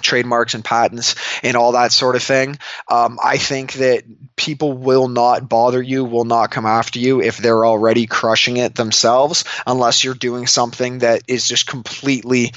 trademarks 0.00 0.54
and 0.54 0.64
patents 0.64 1.14
and 1.44 1.56
all 1.56 1.72
that 1.72 1.92
sort 1.92 2.16
of 2.16 2.22
thing. 2.22 2.58
Um, 2.88 3.18
I 3.22 3.38
think 3.38 3.74
that 3.74 4.02
people 4.34 4.72
will 4.72 5.06
not 5.06 5.48
bother 5.48 5.80
you, 5.80 6.04
will 6.04 6.24
not 6.24 6.50
come 6.50 6.66
after 6.66 6.98
you 6.98 7.22
if 7.22 7.38
they're 7.38 7.64
already 7.64 8.06
crushing 8.06 8.56
it 8.56 8.74
themselves, 8.74 9.44
unless 9.66 10.02
you're 10.02 10.14
doing 10.14 10.48
something 10.48 10.98
that 10.98 11.22
is 11.28 11.46
just 11.46 11.68
completely 11.68 12.52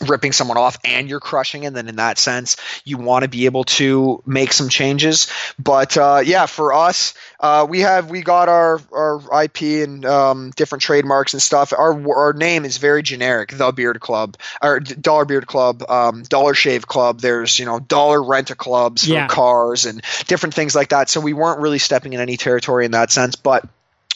ripping 0.00 0.32
someone 0.32 0.58
off 0.58 0.78
and 0.84 1.08
you're 1.08 1.20
crushing 1.20 1.64
and 1.66 1.74
then 1.74 1.88
in 1.88 1.96
that 1.96 2.18
sense 2.18 2.56
you 2.84 2.98
want 2.98 3.22
to 3.22 3.28
be 3.28 3.46
able 3.46 3.64
to 3.64 4.22
make 4.26 4.52
some 4.52 4.68
changes. 4.68 5.28
But 5.58 5.96
uh, 5.96 6.22
yeah 6.24 6.46
for 6.46 6.72
us 6.72 7.14
uh, 7.40 7.66
we 7.68 7.80
have 7.80 8.10
we 8.10 8.22
got 8.22 8.48
our 8.48 8.80
our 8.92 9.44
ip 9.44 9.60
and 9.60 10.04
um, 10.04 10.50
different 10.56 10.82
trademarks 10.82 11.32
and 11.32 11.42
stuff. 11.42 11.72
Our 11.72 12.16
our 12.16 12.32
name 12.32 12.64
is 12.64 12.78
very 12.78 13.02
generic 13.02 13.56
the 13.56 13.72
beard 13.72 14.00
club 14.00 14.36
or 14.62 14.80
dollar 14.80 15.24
beard 15.24 15.46
club 15.46 15.82
um, 15.88 16.22
dollar 16.22 16.54
shave 16.54 16.86
club. 16.86 17.20
There's 17.20 17.58
you 17.58 17.66
know 17.66 17.78
dollar 17.80 18.22
rent 18.22 18.50
a 18.50 18.54
clubs 18.54 19.06
for 19.06 19.14
yeah. 19.14 19.28
cars 19.28 19.86
and 19.86 20.02
different 20.26 20.54
things 20.54 20.74
like 20.74 20.90
that. 20.90 21.08
So 21.08 21.20
we 21.20 21.32
weren't 21.32 21.60
really 21.60 21.78
stepping 21.78 22.12
in 22.12 22.20
any 22.20 22.36
territory 22.36 22.84
in 22.84 22.92
that 22.92 23.10
sense 23.10 23.36
but 23.36 23.64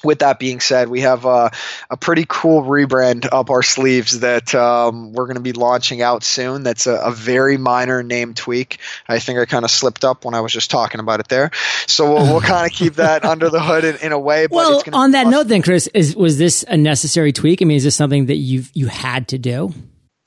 with 0.04 0.20
that 0.20 0.38
being 0.38 0.60
said, 0.60 0.88
we 0.88 1.00
have 1.02 1.26
uh, 1.26 1.50
a 1.88 1.96
pretty 1.96 2.24
cool 2.28 2.62
rebrand 2.62 3.28
up 3.30 3.50
our 3.50 3.62
sleeves 3.62 4.20
that 4.20 4.54
um, 4.54 5.12
we're 5.12 5.26
going 5.26 5.36
to 5.36 5.42
be 5.42 5.52
launching 5.52 6.02
out 6.02 6.22
soon. 6.24 6.62
That's 6.62 6.86
a, 6.86 6.94
a, 6.96 7.12
very 7.12 7.58
minor 7.58 8.02
name 8.02 8.34
tweak. 8.34 8.78
I 9.08 9.18
think 9.18 9.38
I 9.38 9.44
kind 9.44 9.64
of 9.64 9.70
slipped 9.70 10.04
up 10.04 10.24
when 10.24 10.34
I 10.34 10.40
was 10.40 10.52
just 10.52 10.70
talking 10.70 11.00
about 11.00 11.20
it 11.20 11.28
there. 11.28 11.50
So 11.86 12.12
we'll, 12.12 12.24
we'll 12.24 12.40
kind 12.40 12.66
of 12.66 12.72
keep 12.72 12.94
that 12.94 13.24
under 13.26 13.50
the 13.50 13.60
hood 13.60 13.84
in, 13.84 13.96
in 13.96 14.12
a 14.12 14.18
way. 14.18 14.46
well, 14.50 14.82
on 14.92 15.12
that 15.12 15.26
awesome. 15.26 15.30
note, 15.30 15.48
then, 15.48 15.62
Chris, 15.62 15.86
is 15.88 16.16
was 16.16 16.38
this 16.38 16.64
a 16.68 16.76
necessary 16.76 17.32
tweak? 17.32 17.60
I 17.62 17.64
mean, 17.64 17.76
is 17.76 17.84
this 17.84 17.96
something 17.96 18.26
that 18.26 18.36
you 18.36 18.64
you 18.72 18.86
had 18.86 19.28
to 19.28 19.38
do? 19.38 19.72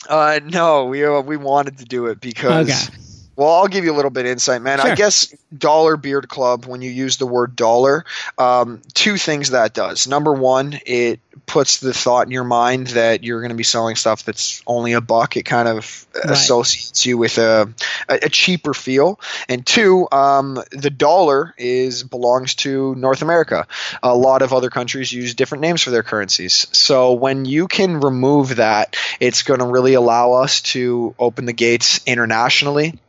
Uh, 0.07 0.39
no, 0.43 0.85
we 0.85 1.03
uh, 1.03 1.21
we 1.21 1.37
wanted 1.37 1.79
to 1.79 1.85
do 1.85 2.07
it 2.07 2.19
because. 2.19 2.69
Okay 2.69 3.02
well, 3.35 3.49
I'll 3.49 3.67
give 3.67 3.83
you 3.83 3.93
a 3.93 3.95
little 3.95 4.11
bit 4.11 4.25
insight, 4.25 4.61
man. 4.61 4.79
Sure. 4.79 4.91
I 4.91 4.95
guess 4.95 5.33
Dollar 5.55 5.97
Beard 5.97 6.29
Club, 6.29 6.65
when 6.65 6.81
you 6.81 6.91
use 6.91 7.17
the 7.17 7.25
word 7.25 7.55
dollar, 7.55 8.05
um, 8.37 8.81
two 8.93 9.17
things 9.17 9.51
that 9.51 9.73
does. 9.73 10.07
Number 10.07 10.33
one, 10.33 10.79
it 10.85 11.19
puts 11.45 11.79
the 11.79 11.93
thought 11.93 12.27
in 12.27 12.31
your 12.31 12.43
mind 12.43 12.87
that 12.87 13.23
you're 13.23 13.41
going 13.41 13.49
to 13.49 13.55
be 13.55 13.63
selling 13.63 13.95
stuff 13.95 14.23
that's 14.23 14.61
only 14.67 14.93
a 14.93 15.01
buck. 15.01 15.35
It 15.35 15.43
kind 15.43 15.67
of 15.67 16.05
right. 16.15 16.31
associates 16.31 17.05
you 17.05 17.17
with 17.17 17.37
a, 17.37 17.73
a, 18.07 18.29
cheaper 18.29 18.73
feel. 18.73 19.19
And 19.49 19.65
two, 19.65 20.07
um, 20.11 20.59
the 20.71 20.89
dollar 20.89 21.53
is 21.57 22.03
belongs 22.03 22.55
to 22.55 22.93
North 22.95 23.21
America. 23.21 23.67
A 24.01 24.15
lot 24.15 24.41
of 24.41 24.53
other 24.53 24.69
countries 24.69 25.11
use 25.11 25.33
different 25.33 25.63
names 25.63 25.81
for 25.81 25.89
their 25.89 26.03
currencies. 26.03 26.67
So 26.71 27.13
when 27.13 27.45
you 27.45 27.67
can 27.67 27.99
remove 27.99 28.57
that, 28.57 28.95
it's 29.19 29.43
going 29.43 29.59
to 29.59 29.65
really 29.65 29.95
allow 29.95 30.33
us 30.33 30.61
to 30.61 31.15
open 31.17 31.45
the 31.45 31.53
gates 31.53 32.01
internationally 32.05 32.99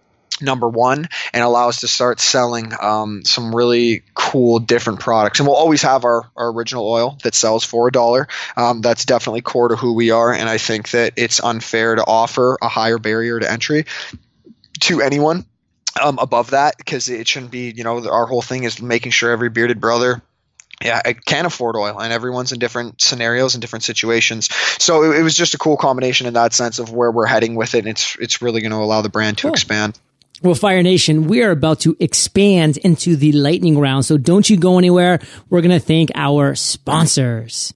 number 0.41 0.69
one 0.69 1.09
and 1.33 1.45
allow 1.45 1.69
us 1.69 1.81
to 1.81 1.89
start 1.89 2.21
selling 2.21 2.73
um, 2.81 3.25
some 3.25 3.55
really 3.55 4.03
cool 4.15 4.59
different 4.59 5.01
products 5.01 5.39
and 5.39 5.47
we'll 5.47 5.57
always 5.57 5.83
have 5.83 6.05
our, 6.05 6.29
our 6.37 6.53
original 6.53 6.89
oil 6.89 7.17
that 7.23 7.35
sells 7.35 7.65
for 7.65 7.89
a 7.89 7.93
dollar 7.93 8.29
um, 8.57 8.81
that's 8.81 9.05
definitely 9.05 9.41
core 9.41 9.69
to 9.69 9.77
who 9.77 9.95
we 9.95 10.11
are 10.11 10.33
and 10.33 10.49
i 10.49 10.59
think 10.59 10.91
that 10.91 11.13
it's 11.17 11.43
unfair 11.43 11.95
to 11.95 12.05
offer 12.05 12.59
a 12.61 12.69
higher 12.69 12.99
barrier 12.99 13.39
to 13.39 13.51
entry 13.51 13.85
to 14.81 15.01
anyone 15.01 15.45
um, 16.03 16.19
above 16.19 16.51
that 16.51 16.77
because 16.77 17.09
it 17.09 17.29
shouldn't 17.29 17.53
be 17.53 17.71
you 17.71 17.85
know 17.85 18.09
our 18.09 18.27
whole 18.27 18.43
thing 18.43 18.65
is 18.65 18.83
making 18.83 19.13
sure 19.13 19.31
every 19.31 19.51
bearded 19.51 19.81
brother 19.81 20.23
yeah, 20.83 21.01
I 21.05 21.13
can 21.13 21.47
afford 21.47 21.77
oil, 21.77 22.01
and 22.01 22.13
everyone's 22.13 22.53
in 22.53 22.59
different 22.59 23.01
scenarios 23.01 23.55
and 23.55 23.63
different 23.63 23.85
situations. 23.85 24.53
So 24.79 25.05
it, 25.05 25.21
it, 25.21 25.23
was 25.23 25.37
just 25.37 25.55
a 25.55 25.59
cool 25.59 25.77
combination 25.77 26.27
in 26.27 26.35
that 26.35 26.53
sense 26.53 26.79
of 26.79 26.93
where 26.93 27.11
we're 27.11 27.27
heading 27.27 27.55
with 27.55 27.75
it. 27.75 27.79
And 27.79 27.89
it's 27.89 28.17
it's 28.17 28.43
really 28.43 28.61
going 28.61 28.73
to 28.73 28.79
allow 28.79 29.01
the 29.01 29.09
brand 29.09 29.39
to 29.39 29.43
cool. 29.43 29.53
expand. 29.53 29.99
Well, 30.45 30.55
Fire 30.55 30.83
Nation, 30.83 31.27
we 31.27 31.43
are 31.43 31.53
about 31.53 31.81
to 31.81 31.97
expand 32.01 32.77
into 32.77 33.17
the 33.17 33.33
lightning 33.33 33.79
round. 33.79 34.05
So 34.05 34.19
don't 34.19 34.49
you 34.51 34.59
go 34.59 34.77
anywhere. 34.77 35.21
We're 35.49 35.63
going 35.63 35.71
to 35.71 35.81
thank 35.81 36.11
our 36.15 36.55
sponsors. 36.55 37.73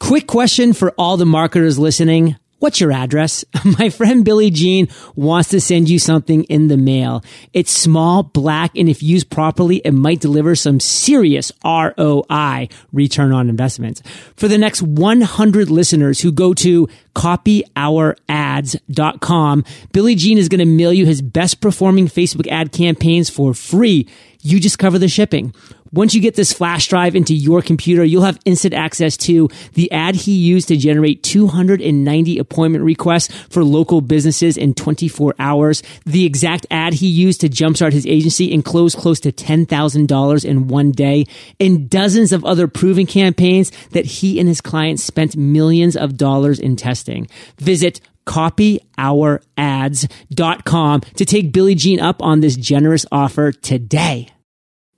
Quick 0.00 0.26
question 0.26 0.72
for 0.72 0.92
all 0.96 1.18
the 1.18 1.26
marketers 1.26 1.78
listening. 1.78 2.36
What's 2.58 2.80
your 2.80 2.90
address? 2.90 3.44
My 3.78 3.90
friend 3.90 4.24
Billy 4.24 4.50
Gene 4.50 4.88
wants 5.14 5.50
to 5.50 5.60
send 5.60 5.90
you 5.90 5.98
something 5.98 6.44
in 6.44 6.68
the 6.68 6.78
mail. 6.78 7.22
It's 7.52 7.70
small, 7.70 8.22
black, 8.22 8.70
and 8.74 8.88
if 8.88 9.02
used 9.02 9.28
properly, 9.30 9.82
it 9.84 9.92
might 9.92 10.20
deliver 10.20 10.54
some 10.54 10.80
serious 10.80 11.52
ROI, 11.64 12.68
return 12.92 13.32
on 13.32 13.50
investment. 13.50 14.00
For 14.36 14.48
the 14.48 14.56
next 14.56 14.80
100 14.80 15.70
listeners 15.70 16.20
who 16.20 16.32
go 16.32 16.54
to 16.54 16.88
copyourads.com, 17.14 19.64
Billy 19.92 20.14
Gene 20.14 20.38
is 20.38 20.48
going 20.48 20.60
to 20.60 20.64
mail 20.64 20.94
you 20.94 21.04
his 21.04 21.20
best 21.20 21.60
performing 21.60 22.08
Facebook 22.08 22.48
ad 22.48 22.72
campaigns 22.72 23.28
for 23.28 23.52
free. 23.52 24.08
You 24.40 24.60
just 24.60 24.78
cover 24.78 24.98
the 24.98 25.08
shipping. 25.08 25.52
Once 25.96 26.14
you 26.14 26.20
get 26.20 26.34
this 26.34 26.52
flash 26.52 26.88
drive 26.88 27.16
into 27.16 27.34
your 27.34 27.62
computer, 27.62 28.04
you'll 28.04 28.22
have 28.22 28.38
instant 28.44 28.74
access 28.74 29.16
to 29.16 29.48
the 29.72 29.90
ad 29.90 30.14
he 30.14 30.32
used 30.32 30.68
to 30.68 30.76
generate 30.76 31.22
290 31.22 32.38
appointment 32.38 32.84
requests 32.84 33.34
for 33.48 33.64
local 33.64 34.02
businesses 34.02 34.58
in 34.58 34.74
24 34.74 35.34
hours, 35.38 35.82
the 36.04 36.26
exact 36.26 36.66
ad 36.70 36.92
he 36.92 37.06
used 37.06 37.40
to 37.40 37.48
jumpstart 37.48 37.92
his 37.92 38.06
agency 38.06 38.52
and 38.52 38.62
close 38.62 38.94
close 38.94 39.18
to 39.20 39.32
$10,000 39.32 40.44
in 40.44 40.68
one 40.68 40.92
day, 40.92 41.24
and 41.58 41.88
dozens 41.88 42.32
of 42.32 42.44
other 42.44 42.68
proven 42.68 43.06
campaigns 43.06 43.72
that 43.92 44.04
he 44.04 44.38
and 44.38 44.48
his 44.48 44.60
clients 44.60 45.02
spent 45.02 45.34
millions 45.34 45.96
of 45.96 46.18
dollars 46.18 46.60
in 46.60 46.76
testing. 46.76 47.26
Visit 47.58 48.02
copyourads.com 48.26 51.00
to 51.00 51.24
take 51.24 51.52
Billy 51.52 51.74
Gene 51.74 52.00
up 52.00 52.22
on 52.22 52.40
this 52.40 52.56
generous 52.56 53.06
offer 53.10 53.52
today. 53.52 54.28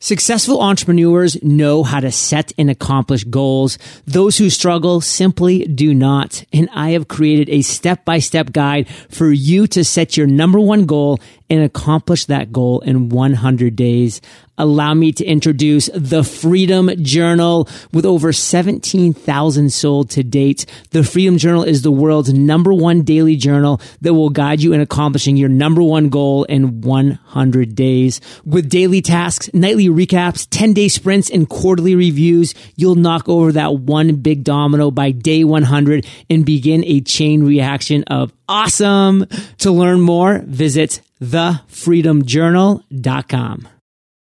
Successful 0.00 0.61
entrepreneurs 0.62 1.42
know 1.42 1.82
how 1.82 1.98
to 1.98 2.12
set 2.12 2.52
and 2.56 2.70
accomplish 2.70 3.24
goals. 3.24 3.78
Those 4.06 4.38
who 4.38 4.48
struggle 4.48 5.00
simply 5.00 5.64
do 5.66 5.92
not. 5.92 6.44
And 6.52 6.68
I 6.72 6.90
have 6.90 7.08
created 7.08 7.48
a 7.48 7.62
step 7.62 8.04
by 8.04 8.20
step 8.20 8.52
guide 8.52 8.88
for 9.11 9.32
you 9.32 9.66
to 9.66 9.82
set 9.82 10.16
your 10.16 10.28
number 10.28 10.61
one 10.61 10.87
goal 10.87 11.18
and 11.50 11.62
accomplish 11.62 12.26
that 12.26 12.52
goal 12.52 12.80
in 12.80 13.08
100 13.08 13.76
days. 13.76 14.20
Allow 14.61 14.94
me 14.94 15.12
to 15.12 15.24
introduce 15.24 15.88
the 15.94 16.24
Freedom 16.24 16.90
Journal 17.02 17.68
with 17.92 18.04
over 18.04 18.32
17,000 18.32 19.72
sold 19.72 20.11
to 20.11 20.24
date. 20.24 20.66
The 20.90 21.04
Freedom 21.04 21.38
Journal 21.38 21.62
is 21.62 21.82
the 21.82 21.92
world's 21.92 22.34
number 22.34 22.74
one 22.74 23.02
daily 23.02 23.37
journal 23.37 23.80
that 24.00 24.14
will 24.14 24.30
guide 24.30 24.61
you 24.61 24.72
in 24.72 24.80
accomplishing 24.80 25.37
your 25.37 25.48
number 25.48 25.80
one 25.80 26.08
goal 26.08 26.42
in 26.44 26.80
100 26.80 27.76
days. 27.76 28.20
With 28.44 28.68
daily 28.68 29.00
tasks, 29.00 29.48
nightly 29.54 29.88
recaps, 29.88 30.48
10 30.50 30.72
day 30.72 30.88
sprints, 30.88 31.30
and 31.30 31.48
quarterly 31.48 31.94
reviews, 31.94 32.52
you'll 32.74 32.96
knock 32.96 33.28
over 33.28 33.52
that 33.52 33.76
one 33.76 34.16
big 34.16 34.42
domino 34.42 34.90
by 34.90 35.12
day 35.12 35.44
100 35.44 36.04
and 36.28 36.44
begin 36.44 36.82
a 36.84 37.00
chain 37.00 37.44
reaction 37.44 38.02
of 38.04 38.32
awesome. 38.48 39.24
To 39.58 39.70
learn 39.70 40.00
more, 40.00 40.40
visit 40.40 41.00
thefreedomjournal.com. 41.22 43.68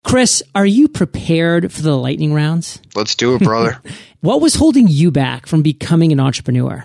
Chris, 0.04 0.42
are 0.54 0.66
you 0.66 0.88
prepared 0.88 1.72
for 1.72 1.82
the 1.82 1.96
lightning 1.96 2.32
rounds? 2.32 2.80
Let's 2.94 3.14
do 3.14 3.34
it, 3.34 3.42
brother. 3.42 3.80
what 4.20 4.40
was 4.40 4.54
holding 4.54 4.88
you 4.88 5.10
back 5.10 5.46
from 5.46 5.62
becoming 5.62 6.12
an 6.12 6.20
entrepreneur? 6.20 6.84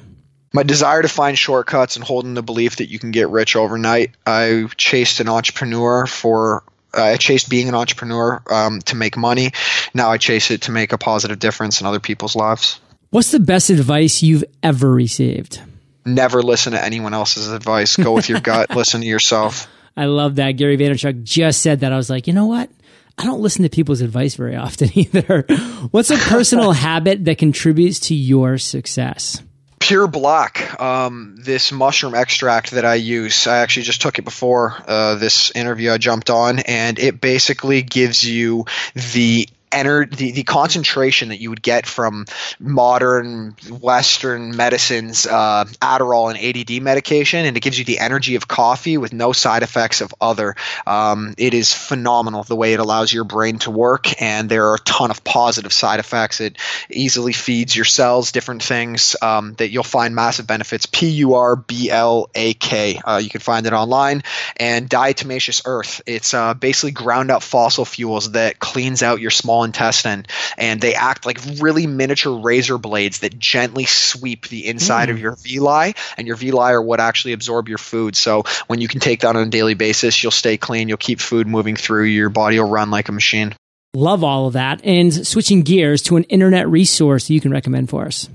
My 0.52 0.64
desire 0.64 1.02
to 1.02 1.08
find 1.08 1.38
shortcuts 1.38 1.96
and 1.96 2.06
holding 2.06 2.34
the 2.34 2.44
belief 2.44 2.78
that 2.78 2.90
you 2.90 3.00
can 3.00 3.12
get 3.12 3.30
rich 3.30 3.56
overnight. 3.56 4.12
I 4.26 4.68
chased 4.78 5.20
an 5.20 5.30
entrepreneur 5.30 6.06
for 6.06 6.64
I 6.94 7.18
chased 7.18 7.50
being 7.50 7.70
an 7.70 7.76
entrepreneur 7.76 8.42
um, 8.50 8.80
to 8.82 8.96
make 8.96 9.18
money. 9.18 9.52
Now 9.94 10.12
I 10.12 10.18
chase 10.18 10.52
it 10.52 10.64
to 10.64 10.72
make 10.72 10.94
a 10.94 10.98
positive 10.98 11.40
difference 11.40 11.82
in 11.82 11.88
other 11.88 12.00
people's 12.00 12.36
lives. 12.36 12.80
What's 13.10 13.32
the 13.32 13.40
best 13.40 13.70
advice 13.70 14.22
you've 14.22 14.44
ever 14.62 14.92
received? 14.92 15.62
Never 16.06 16.44
listen 16.44 16.74
to 16.74 16.84
anyone 16.84 17.14
else's 17.14 17.52
advice. 17.52 17.96
Go 17.96 18.12
with 18.12 18.30
your 18.30 18.40
gut. 18.42 18.76
Listen 18.76 19.02
to 19.02 19.08
yourself. 19.08 19.68
I 19.96 20.06
love 20.06 20.36
that. 20.36 20.54
Gary 20.54 20.78
Vaynerchuk 20.78 21.24
just 21.24 21.62
said 21.62 21.82
that. 21.82 21.94
I 21.94 21.98
was 21.98 22.10
like, 22.10 22.28
you 22.28 22.34
know 22.34 22.48
what? 22.48 22.70
I 23.18 23.26
don't 23.26 23.42
listen 23.42 23.64
to 23.64 23.70
people's 23.70 24.02
advice 24.02 24.36
very 24.36 24.56
often 24.56 24.90
either. 24.98 25.46
What's 25.92 26.10
a 26.10 26.18
personal 26.18 26.72
habit 26.74 27.26
that 27.26 27.38
contributes 27.38 28.00
to 28.02 28.16
your 28.16 28.58
success? 28.58 29.42
PurBlack, 29.80 30.80
um, 30.80 31.36
this 31.38 31.74
mushroom 31.74 32.16
extract 32.16 32.72
that 32.72 32.86
I 32.86 32.96
use. 32.96 33.48
I 33.48 33.58
actually 33.58 33.84
just 33.84 34.02
took 34.02 34.18
it 34.18 34.22
before 34.22 34.74
uh, 34.88 35.16
this 35.16 35.52
interview 35.52 35.92
I 35.92 35.98
jumped 35.98 36.30
on, 36.30 36.60
and 36.60 36.98
it 36.98 37.20
basically 37.20 37.82
gives 37.82 38.24
you 38.24 38.66
the 39.14 39.50
the, 39.74 40.32
the 40.32 40.44
concentration 40.44 41.30
that 41.30 41.40
you 41.40 41.50
would 41.50 41.62
get 41.62 41.86
from 41.86 42.26
modern 42.60 43.56
Western 43.70 44.56
medicines, 44.56 45.26
uh, 45.26 45.66
Adderall 45.82 46.34
and 46.34 46.40
ADD 46.40 46.82
medication, 46.82 47.46
and 47.46 47.58
it 47.58 47.60
gives 47.60 47.78
you 47.78 47.86
the 47.86 48.00
energy 48.00 48.36
of 48.36 48.48
coffee 48.48 48.98
with 48.98 49.14
no 49.14 49.32
side 49.32 49.64
effects 49.64 50.02
of 50.02 50.14
other. 50.22 50.56
Um, 50.86 51.34
it 51.38 51.54
is 51.54 51.74
phenomenal 51.74 52.44
the 52.44 52.56
way 52.56 52.74
it 52.74 52.80
allows 52.80 53.12
your 53.12 53.24
brain 53.24 53.60
to 53.60 53.72
work, 53.72 54.22
and 54.22 54.50
there 54.50 54.68
are 54.70 54.76
a 54.76 54.80
ton 54.80 55.12
of 55.12 55.24
positive 55.24 55.74
side 55.74 56.00
effects. 56.00 56.40
It 56.40 56.58
easily 56.90 57.34
feeds 57.34 57.76
your 57.76 57.86
cells 57.86 58.32
different 58.32 58.64
things 58.64 59.16
um, 59.22 59.54
that 59.56 59.70
you'll 59.70 59.84
find 59.84 60.16
massive 60.16 60.48
benefits. 60.48 60.86
P 60.86 61.10
U 61.10 61.36
R 61.36 61.56
B 61.56 61.90
L 61.90 62.30
A 62.36 62.54
K. 62.54 63.00
Uh, 63.04 63.20
you 63.24 63.30
can 63.30 63.42
find 63.42 63.66
it 63.66 63.74
online. 63.74 64.24
And 64.58 64.90
diatomaceous 64.90 65.64
earth. 65.66 66.02
It's 66.06 66.34
uh, 66.34 66.54
basically 66.54 66.92
ground 66.92 67.32
up 67.32 67.44
fossil 67.44 67.86
fuels 67.86 68.32
that 68.32 68.60
cleans 68.60 69.04
out 69.04 69.22
your 69.22 69.32
small 69.32 69.63
intestine, 69.64 70.26
and 70.58 70.80
they 70.80 70.96
act 70.96 71.26
like 71.26 71.40
really 71.60 71.88
miniature 71.88 72.38
razor 72.38 72.78
blades 72.78 73.20
that 73.20 73.38
gently 73.38 73.86
sweep 73.86 74.48
the 74.48 74.68
inside 74.68 75.10
mm. 75.10 75.12
of 75.12 75.20
your 75.20 75.36
villi, 75.36 75.96
and 76.18 76.28
your 76.28 76.36
villi 76.36 76.60
are 76.60 76.82
what 76.82 77.00
actually 77.00 77.34
absorb 77.34 77.70
your 77.70 77.78
food. 77.78 78.16
So 78.16 78.44
when 78.68 78.82
you 78.82 78.88
can 78.88 79.00
take 79.00 79.22
that 79.22 79.36
on 79.36 79.48
a 79.48 79.50
daily 79.50 79.74
basis, 79.74 80.22
you'll 80.22 80.32
stay 80.32 80.58
clean, 80.58 80.90
you'll 80.90 80.98
keep 80.98 81.20
food 81.20 81.48
moving 81.48 81.76
through, 81.76 82.06
your 82.06 82.30
body 82.30 82.60
will 82.60 82.70
run 82.70 82.92
like 82.92 83.10
a 83.10 83.14
machine. 83.14 83.56
Love 83.96 84.24
all 84.24 84.48
of 84.48 84.54
that. 84.54 84.84
And 84.84 85.26
switching 85.26 85.62
gears 85.62 86.02
to 86.04 86.18
an 86.18 86.24
internet 86.24 86.68
resource 86.68 87.30
you 87.30 87.40
can 87.40 87.52
recommend 87.52 87.90
for 87.90 88.06
us. 88.06 88.28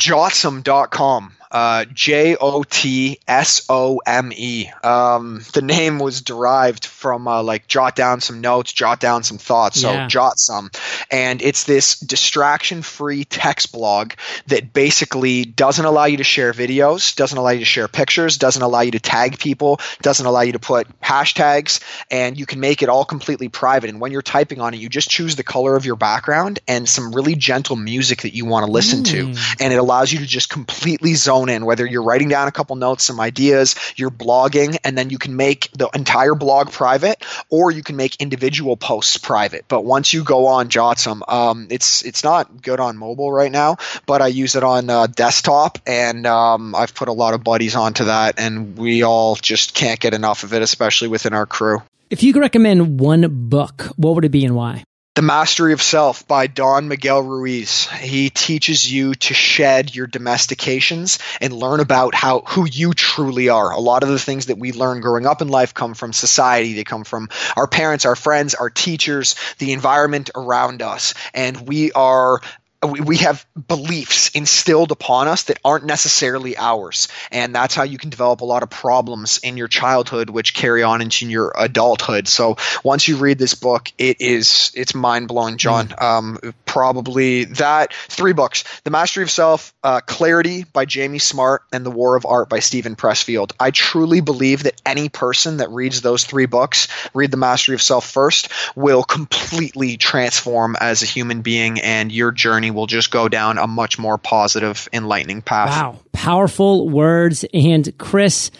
Jotsome.com 0.00 1.35
uh, 1.50 1.84
J 1.92 2.36
O 2.36 2.62
T 2.62 3.18
S 3.26 3.66
O 3.68 4.00
M 4.06 4.32
E. 4.34 4.68
Um, 4.82 5.42
the 5.52 5.62
name 5.62 5.98
was 5.98 6.22
derived 6.22 6.86
from 6.86 7.28
uh, 7.28 7.42
like 7.42 7.68
jot 7.68 7.96
down 7.96 8.20
some 8.20 8.40
notes, 8.40 8.72
jot 8.72 9.00
down 9.00 9.22
some 9.22 9.38
thoughts. 9.38 9.80
So 9.80 9.92
yeah. 9.92 10.08
jot 10.08 10.38
some, 10.38 10.70
and 11.10 11.42
it's 11.42 11.64
this 11.64 11.98
distraction-free 12.00 13.24
text 13.24 13.72
blog 13.72 14.12
that 14.46 14.72
basically 14.72 15.44
doesn't 15.44 15.84
allow 15.84 16.06
you 16.06 16.16
to 16.18 16.24
share 16.24 16.52
videos, 16.52 17.14
doesn't 17.14 17.38
allow 17.38 17.50
you 17.50 17.60
to 17.60 17.64
share 17.64 17.88
pictures, 17.88 18.38
doesn't 18.38 18.62
allow 18.62 18.80
you 18.80 18.92
to 18.92 19.00
tag 19.00 19.38
people, 19.38 19.80
doesn't 20.02 20.26
allow 20.26 20.40
you 20.40 20.52
to 20.52 20.58
put 20.58 20.88
hashtags, 21.00 21.80
and 22.10 22.38
you 22.38 22.46
can 22.46 22.60
make 22.60 22.82
it 22.82 22.88
all 22.88 23.04
completely 23.04 23.48
private. 23.48 23.90
And 23.90 24.00
when 24.00 24.12
you're 24.12 24.22
typing 24.22 24.60
on 24.60 24.74
it, 24.74 24.78
you 24.78 24.88
just 24.88 25.10
choose 25.10 25.36
the 25.36 25.44
color 25.44 25.76
of 25.76 25.84
your 25.84 25.96
background 25.96 26.58
and 26.66 26.88
some 26.88 27.12
really 27.12 27.34
gentle 27.34 27.76
music 27.76 28.22
that 28.22 28.34
you 28.34 28.46
want 28.46 28.66
to 28.66 28.72
listen 28.72 29.04
mm. 29.04 29.36
to, 29.36 29.62
and 29.62 29.72
it 29.72 29.76
allows 29.76 30.12
you 30.12 30.18
to 30.20 30.26
just 30.26 30.48
completely 30.48 31.14
zone 31.14 31.35
zone 31.36 31.48
in, 31.48 31.64
whether 31.64 31.86
you're 31.86 32.02
writing 32.02 32.28
down 32.28 32.48
a 32.48 32.52
couple 32.52 32.76
notes, 32.76 33.04
some 33.04 33.20
ideas, 33.20 33.74
you're 33.96 34.10
blogging, 34.10 34.76
and 34.84 34.96
then 34.96 35.10
you 35.10 35.18
can 35.18 35.36
make 35.36 35.70
the 35.72 35.88
entire 35.94 36.34
blog 36.34 36.70
private, 36.70 37.24
or 37.50 37.70
you 37.70 37.82
can 37.82 37.96
make 37.96 38.16
individual 38.16 38.76
posts 38.76 39.18
private. 39.18 39.64
But 39.68 39.84
once 39.84 40.12
you 40.12 40.24
go 40.24 40.46
on 40.46 40.68
Jotsome, 40.68 41.22
um, 41.28 41.68
it's 41.70 42.04
it's 42.04 42.24
not 42.24 42.62
good 42.62 42.80
on 42.80 42.96
mobile 42.96 43.30
right 43.30 43.52
now, 43.52 43.76
but 44.06 44.22
I 44.22 44.28
use 44.28 44.56
it 44.56 44.64
on 44.64 44.90
uh, 44.90 45.06
desktop, 45.06 45.78
and 45.86 46.26
um, 46.26 46.74
I've 46.74 46.94
put 46.94 47.08
a 47.08 47.12
lot 47.12 47.34
of 47.34 47.44
buddies 47.44 47.76
onto 47.76 48.04
that, 48.04 48.38
and 48.38 48.76
we 48.76 49.02
all 49.02 49.36
just 49.36 49.74
can't 49.74 50.00
get 50.00 50.14
enough 50.14 50.44
of 50.44 50.52
it, 50.54 50.62
especially 50.62 51.08
within 51.08 51.34
our 51.34 51.46
crew. 51.46 51.82
If 52.08 52.22
you 52.22 52.32
could 52.32 52.40
recommend 52.40 53.00
one 53.00 53.26
book, 53.48 53.88
what 53.96 54.14
would 54.14 54.24
it 54.24 54.30
be 54.30 54.44
and 54.44 54.54
why? 54.54 54.84
The 55.16 55.22
Mastery 55.22 55.72
of 55.72 55.80
Self 55.80 56.28
by 56.28 56.46
Don 56.46 56.88
Miguel 56.88 57.22
Ruiz. 57.22 57.86
He 57.86 58.28
teaches 58.28 58.92
you 58.92 59.14
to 59.14 59.32
shed 59.32 59.94
your 59.94 60.06
domestications 60.06 61.18
and 61.40 61.54
learn 61.54 61.80
about 61.80 62.14
how 62.14 62.40
who 62.40 62.66
you 62.66 62.92
truly 62.92 63.48
are. 63.48 63.70
A 63.70 63.80
lot 63.80 64.02
of 64.02 64.10
the 64.10 64.18
things 64.18 64.46
that 64.46 64.58
we 64.58 64.72
learn 64.72 65.00
growing 65.00 65.24
up 65.24 65.40
in 65.40 65.48
life 65.48 65.72
come 65.72 65.94
from 65.94 66.12
society. 66.12 66.74
They 66.74 66.84
come 66.84 67.04
from 67.04 67.30
our 67.56 67.66
parents, 67.66 68.04
our 68.04 68.14
friends, 68.14 68.54
our 68.54 68.68
teachers, 68.68 69.36
the 69.56 69.72
environment 69.72 70.28
around 70.34 70.82
us. 70.82 71.14
And 71.32 71.66
we 71.66 71.92
are 71.92 72.42
we, 72.82 73.00
we 73.00 73.16
have 73.18 73.46
beliefs 73.68 74.30
instilled 74.30 74.92
upon 74.92 75.28
us 75.28 75.44
that 75.44 75.58
aren't 75.64 75.84
necessarily 75.84 76.56
ours. 76.56 77.08
And 77.30 77.54
that's 77.54 77.74
how 77.74 77.84
you 77.84 77.98
can 77.98 78.10
develop 78.10 78.40
a 78.40 78.44
lot 78.44 78.62
of 78.62 78.70
problems 78.70 79.38
in 79.42 79.56
your 79.56 79.68
childhood 79.68 80.30
which 80.30 80.54
carry 80.54 80.82
on 80.82 81.02
into 81.02 81.28
your 81.28 81.52
adulthood. 81.56 82.28
So 82.28 82.56
once 82.84 83.08
you 83.08 83.16
read 83.16 83.38
this 83.38 83.54
book 83.54 83.90
it 83.98 84.20
is 84.20 84.70
it's 84.74 84.94
mind-blowing 84.94 85.56
john. 85.56 85.88
Mm. 85.88 86.02
um, 86.02 86.54
probably 86.76 87.44
that 87.44 87.94
three 87.94 88.34
books 88.34 88.62
the 88.84 88.90
mastery 88.90 89.22
of 89.22 89.30
self 89.30 89.72
uh, 89.82 90.00
clarity 90.00 90.64
by 90.74 90.84
jamie 90.84 91.18
smart 91.18 91.62
and 91.72 91.86
the 91.86 91.90
war 91.90 92.16
of 92.16 92.26
art 92.26 92.50
by 92.50 92.58
Steven 92.58 92.96
Pressfield 92.96 93.52
i 93.58 93.70
truly 93.70 94.20
believe 94.20 94.64
that 94.64 94.80
any 94.84 95.08
person 95.08 95.56
that 95.56 95.70
reads 95.70 96.02
those 96.02 96.24
three 96.24 96.44
books 96.44 96.88
read 97.14 97.30
the 97.30 97.38
mastery 97.38 97.74
of 97.74 97.80
self 97.80 98.04
first 98.04 98.50
will 98.74 99.02
completely 99.02 99.96
transform 99.96 100.76
as 100.78 101.02
a 101.02 101.06
human 101.06 101.40
being 101.42 101.80
and 101.80 102.12
your 102.12 102.32
journey 102.32 102.70
will 102.70 102.86
just 102.86 103.10
go 103.10 103.28
down 103.28 103.58
a 103.58 103.66
much 103.66 103.98
more 103.98 104.18
positive, 104.18 104.88
enlightening 104.92 105.42
path. 105.42 105.70
Wow. 105.70 105.98
Powerful 106.12 106.88
words. 106.88 107.44
And 107.54 107.96
Chris, 107.98 108.50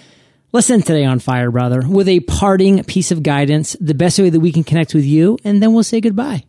listen 0.53 0.83
today 0.83 1.05
on 1.05 1.19
Fire 1.19 1.51
Brother 1.51 1.83
with 1.87 2.09
a 2.09 2.21
parting 2.21 2.85
piece 2.85 3.11
of 3.11 3.23
guidance, 3.23 3.77
the 3.81 3.95
best 3.95 4.19
way 4.19 4.31
that 4.31 4.41
we 4.41 4.53
can 4.53 4.65
connect 4.65 4.95
with 4.95 5.05
you, 5.05 5.39
and 5.45 5.63
then 5.63 5.73
we'll 5.73 5.83
say 5.83 6.01
goodbye. 6.01 6.45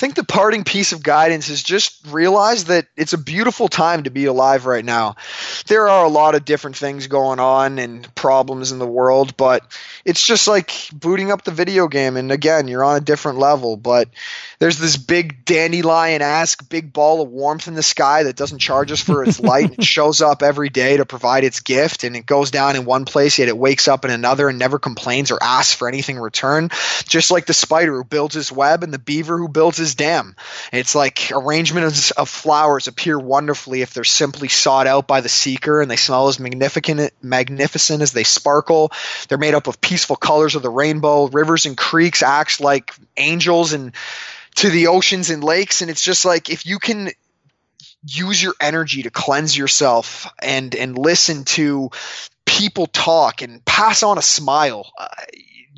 I 0.00 0.02
think 0.02 0.14
the 0.14 0.24
parting 0.24 0.64
piece 0.64 0.92
of 0.92 1.02
guidance 1.02 1.50
is 1.50 1.62
just 1.62 2.06
realize 2.06 2.64
that 2.64 2.86
it's 2.96 3.12
a 3.12 3.18
beautiful 3.18 3.68
time 3.68 4.04
to 4.04 4.10
be 4.10 4.24
alive 4.24 4.64
right 4.64 4.82
now. 4.82 5.16
There 5.66 5.90
are 5.90 6.06
a 6.06 6.08
lot 6.08 6.34
of 6.34 6.46
different 6.46 6.78
things 6.78 7.06
going 7.06 7.38
on 7.38 7.78
and 7.78 8.14
problems 8.14 8.72
in 8.72 8.78
the 8.78 8.86
world, 8.86 9.36
but 9.36 9.62
it's 10.06 10.26
just 10.26 10.48
like 10.48 10.72
booting 10.90 11.30
up 11.30 11.44
the 11.44 11.50
video 11.50 11.86
game. 11.86 12.16
And 12.16 12.32
again, 12.32 12.66
you're 12.66 12.82
on 12.82 12.96
a 12.96 13.02
different 13.02 13.40
level, 13.40 13.76
but 13.76 14.08
there's 14.58 14.78
this 14.78 14.96
big 14.96 15.44
dandelion 15.44 16.22
ask 16.22 16.66
big 16.70 16.94
ball 16.94 17.20
of 17.20 17.28
warmth 17.28 17.68
in 17.68 17.74
the 17.74 17.82
sky 17.82 18.22
that 18.22 18.36
doesn't 18.36 18.60
charge 18.60 18.92
us 18.92 19.02
for 19.02 19.22
its 19.22 19.38
light. 19.50 19.72
it 19.72 19.84
shows 19.84 20.22
up 20.22 20.42
every 20.42 20.70
day 20.70 20.96
to 20.96 21.04
provide 21.04 21.44
its 21.44 21.60
gift, 21.60 22.04
and 22.04 22.16
it 22.16 22.24
goes 22.24 22.50
down 22.50 22.74
in 22.74 22.86
one 22.86 23.04
place, 23.04 23.38
yet 23.38 23.48
it 23.48 23.58
wakes 23.58 23.86
up 23.86 24.06
in 24.06 24.10
another 24.10 24.48
and 24.48 24.58
never 24.58 24.78
complains 24.78 25.30
or 25.30 25.38
asks 25.42 25.74
for 25.74 25.88
anything 25.88 26.16
in 26.16 26.22
return. 26.22 26.70
Just 27.06 27.30
like 27.30 27.44
the 27.44 27.52
spider 27.52 27.96
who 27.96 28.04
builds 28.04 28.34
his 28.34 28.50
web 28.50 28.82
and 28.82 28.94
the 28.94 28.98
beaver 28.98 29.36
who 29.36 29.48
builds 29.48 29.76
his 29.76 29.89
dam. 29.94 30.36
It's 30.72 30.94
like 30.94 31.30
arrangements 31.32 32.10
of 32.10 32.28
flowers 32.28 32.86
appear 32.86 33.18
wonderfully 33.18 33.82
if 33.82 33.94
they're 33.94 34.04
simply 34.04 34.48
sought 34.48 34.86
out 34.86 35.06
by 35.06 35.20
the 35.20 35.28
seeker 35.28 35.80
and 35.80 35.90
they 35.90 35.96
smell 35.96 36.28
as 36.28 36.38
magnificent, 36.38 37.12
magnificent 37.22 38.02
as 38.02 38.12
they 38.12 38.24
sparkle. 38.24 38.92
They're 39.28 39.38
made 39.38 39.54
up 39.54 39.66
of 39.66 39.80
peaceful 39.80 40.16
colors 40.16 40.54
of 40.54 40.62
the 40.62 40.70
rainbow. 40.70 41.28
Rivers 41.28 41.66
and 41.66 41.76
creeks 41.76 42.22
act 42.22 42.60
like 42.60 42.94
angels 43.16 43.72
and 43.72 43.94
to 44.56 44.70
the 44.70 44.88
oceans 44.88 45.30
and 45.30 45.42
lakes. 45.44 45.82
And 45.82 45.90
it's 45.90 46.02
just 46.02 46.24
like 46.24 46.50
if 46.50 46.66
you 46.66 46.78
can 46.78 47.10
use 48.04 48.42
your 48.42 48.54
energy 48.60 49.02
to 49.02 49.10
cleanse 49.10 49.56
yourself 49.56 50.26
and 50.42 50.74
and 50.74 50.96
listen 50.96 51.44
to 51.44 51.90
people 52.46 52.86
talk 52.86 53.42
and 53.42 53.64
pass 53.64 54.02
on 54.02 54.18
a 54.18 54.22
smile. 54.22 54.90
Uh, 54.98 55.06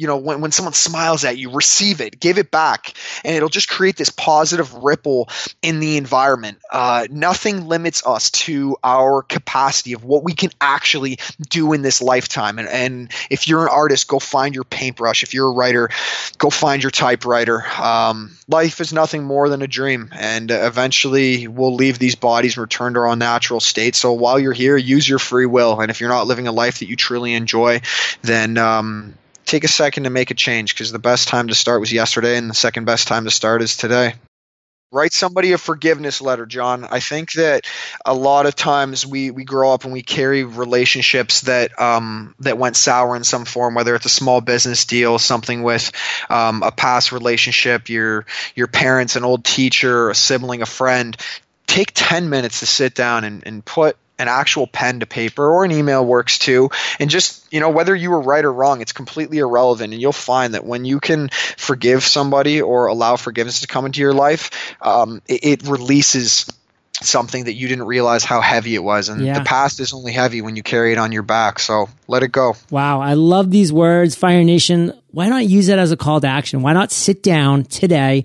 you 0.03 0.09
know 0.09 0.17
when, 0.17 0.41
when 0.41 0.51
someone 0.51 0.75
smiles 0.75 1.25
at 1.25 1.39
you 1.39 1.53
receive 1.53 2.01
it 2.01 2.19
give 2.19 2.37
it 2.37 2.51
back 2.51 2.93
and 3.25 3.37
it'll 3.37 3.49
just 3.49 3.69
create 3.69 3.97
this 3.97 4.11
positive 4.11 4.75
ripple 4.75 5.29
in 5.63 5.79
the 5.79 5.97
environment. 5.97 6.59
Uh, 6.71 7.07
nothing 7.09 7.69
limits 7.69 8.05
us 8.05 8.31
to 8.33 8.77
our 8.83 9.23
capacity 9.23 9.93
of 9.93 10.03
what 10.03 10.25
we 10.25 10.35
can 10.35 10.51
actually 10.61 11.19
do 11.49 11.73
in 11.73 11.83
this 11.83 12.03
lifetime. 12.03 12.59
And, 12.59 12.69
and 12.69 13.13
if 13.31 13.47
you're 13.47 13.63
an 13.63 13.69
artist 13.71 14.09
go 14.09 14.19
find 14.19 14.57
your 14.57 14.65
paintbrush. 14.65 15.23
If 15.23 15.35
you're 15.35 15.49
a 15.49 15.53
writer 15.53 15.91
go 16.37 16.51
find 16.51 16.83
your 16.83 16.91
typewriter. 16.91 17.65
Um, 17.81 18.37
life 18.49 18.81
is 18.81 18.93
nothing 18.93 19.23
more 19.23 19.49
than 19.49 19.63
a 19.63 19.69
dream 19.69 20.11
and 20.13 20.51
eventually 20.51 21.47
we'll 21.47 21.75
leave 21.75 22.01
these 22.01 22.17
bodies 22.17 22.57
and 22.57 22.63
return 22.63 22.95
to 22.95 23.01
our 23.01 23.15
natural 23.15 23.61
state. 23.61 23.95
So 23.95 24.13
while 24.13 24.41
you're 24.41 24.53
here 24.53 24.77
use 24.77 25.09
your 25.09 25.21
free 25.21 25.47
will. 25.47 25.81
And 25.81 25.93
if 25.93 26.01
you're 26.01 26.09
not 26.09 26.27
living 26.27 26.49
a 26.49 26.53
life 26.53 26.81
that 26.81 26.89
you 26.89 26.97
truly 26.97 27.35
enjoy 27.35 27.81
then 28.23 28.59
um, 28.59 29.15
take 29.45 29.65
a 29.65 29.69
second 29.69 30.05
to 30.05 30.11
make 30.11 30.31
a 30.31 30.35
change 30.35 30.75
because 30.75 30.93
the 30.93 30.99
best 30.99 31.29
time 31.29 31.49
to 31.49 31.55
start 31.55 31.81
was 31.81 31.93
yesterday 31.93 32.37
and 32.37 32.49
the 32.49 32.55
second 32.55 32.85
best 32.85 33.09
time 33.09 33.25
to 33.25 33.31
start 33.31 33.63
is 33.63 33.77
today. 33.77 34.15
Write 34.91 35.15
somebody 35.15 35.53
a 35.53 35.59
forgiveness 35.59 36.21
letter 36.21 36.45
john. 36.45 36.85
I 36.85 37.01
think 37.01 37.33
that 37.33 37.67
a 38.05 38.13
lot 38.13 38.45
of 38.45 38.55
times 38.55 39.07
we, 39.07 39.31
we 39.31 39.43
grow 39.43 39.73
up 39.73 39.85
and 39.85 39.93
we 39.93 40.03
carry 40.03 40.45
relationships 40.45 41.43
that 41.43 41.81
um, 41.81 42.35
that 42.41 42.59
went 42.59 42.77
sour 42.77 43.17
in 43.17 43.25
some 43.25 43.47
form 43.47 43.75
whether 43.75 43.95
it's 43.95 44.05
a 44.05 44.11
small 44.11 44.43
business 44.43 44.85
deal 44.85 45.19
something 45.19 45.63
with 45.63 45.93
um, 46.29 46.63
a 46.63 46.71
past 46.71 47.11
relationship 47.11 47.89
your 47.89 48.27
your 48.55 48.67
parents 48.67 49.17
an 49.17 49.25
old 49.25 49.45
teacher 49.45 50.11
a 50.11 50.15
sibling 50.15 50.61
a 50.61 50.67
friend. 50.67 51.17
Take 51.67 51.93
10 51.95 52.29
minutes 52.29 52.61
to 52.61 52.67
sit 52.67 52.95
down 52.95 53.25
and, 53.25 53.47
and 53.47 53.65
put 53.65 53.97
an 54.23 54.29
actual 54.29 54.67
pen 54.67 55.01
to 55.01 55.07
paper 55.07 55.47
or 55.47 55.65
an 55.65 55.73
email 55.73 56.05
works 56.05 56.39
too. 56.39 56.71
And 56.99 57.11
just 57.11 57.53
you 57.53 57.61
know 57.61 57.71
whether 57.71 57.95
you 57.95 58.11
were 58.11 58.21
right 58.21 58.45
or 58.45 58.53
wrong 58.53 58.81
it's 58.81 58.93
completely 58.93 59.39
irrelevant. 59.39 59.93
And 59.93 60.01
you'll 60.01 60.13
find 60.13 60.55
that 60.55 60.65
when 60.65 60.85
you 60.85 61.01
can 61.01 61.29
forgive 61.57 62.03
somebody 62.05 62.63
or 62.63 62.87
allow 62.87 63.17
forgiveness 63.17 63.61
to 63.61 63.67
come 63.67 63.85
into 63.85 64.01
your 64.01 64.15
life 64.15 64.51
um, 64.81 65.23
it, 65.27 65.45
it, 65.45 65.69
releases 65.69 66.47
something 67.01 67.45
that 67.45 67.55
you 67.55 67.69
didn't 67.69 67.87
realize 67.87 68.23
how 68.23 68.41
heavy 68.41 68.75
it 68.75 68.83
was 68.83 69.09
and 69.09 69.25
yeah. 69.25 69.39
the 69.39 69.45
past 69.45 69.81
is 69.81 69.93
only 69.93 70.13
heavy 70.13 70.41
when 70.41 70.57
you 70.57 70.63
carry 70.63 70.93
it 70.93 70.99
on 70.99 71.11
your 71.11 71.23
back 71.23 71.59
so 71.59 71.89
let 72.07 72.23
it 72.23 72.31
go 72.31 72.55
wow 72.71 73.01
i 73.01 73.15
love 73.15 73.51
these 73.51 73.73
words 73.73 74.15
fire 74.15 74.45
nation 74.45 74.93
why 75.11 75.29
not 75.29 75.45
use 75.47 75.67
that 75.67 75.79
as 75.79 75.91
a 75.91 75.97
call 75.97 76.21
to 76.21 76.27
action 76.27 76.63
why 76.63 76.73
not 76.73 76.93
sit 76.93 77.23
down 77.23 77.65
today 77.65 78.23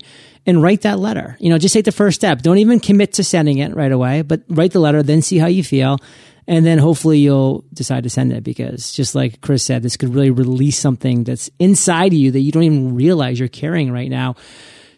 and 0.48 0.62
write 0.62 0.80
that 0.80 0.98
letter. 0.98 1.36
You 1.40 1.50
know, 1.50 1.58
just 1.58 1.74
take 1.74 1.84
the 1.84 1.92
first 1.92 2.14
step. 2.14 2.40
Don't 2.40 2.56
even 2.56 2.80
commit 2.80 3.12
to 3.14 3.24
sending 3.24 3.58
it 3.58 3.76
right 3.76 3.92
away, 3.92 4.22
but 4.22 4.40
write 4.48 4.72
the 4.72 4.80
letter, 4.80 5.02
then 5.02 5.20
see 5.20 5.36
how 5.36 5.46
you 5.46 5.62
feel. 5.62 5.98
And 6.46 6.64
then 6.64 6.78
hopefully 6.78 7.18
you'll 7.18 7.66
decide 7.74 8.04
to 8.04 8.10
send 8.10 8.32
it 8.32 8.42
because 8.42 8.90
just 8.90 9.14
like 9.14 9.42
Chris 9.42 9.62
said, 9.62 9.82
this 9.82 9.98
could 9.98 10.14
really 10.14 10.30
release 10.30 10.78
something 10.78 11.24
that's 11.24 11.50
inside 11.58 12.14
of 12.14 12.18
you 12.18 12.30
that 12.30 12.40
you 12.40 12.50
don't 12.50 12.62
even 12.62 12.94
realize 12.94 13.38
you're 13.38 13.48
carrying 13.48 13.92
right 13.92 14.08
now. 14.08 14.36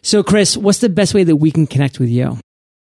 So, 0.01 0.23
Chris, 0.23 0.55
what's 0.55 0.79
the 0.79 0.87
best 0.87 1.13
way 1.13 1.25
that 1.25 1.35
we 1.35 1.51
can 1.51 1.67
connect 1.67 1.99
with 1.99 2.09
you? 2.09 2.37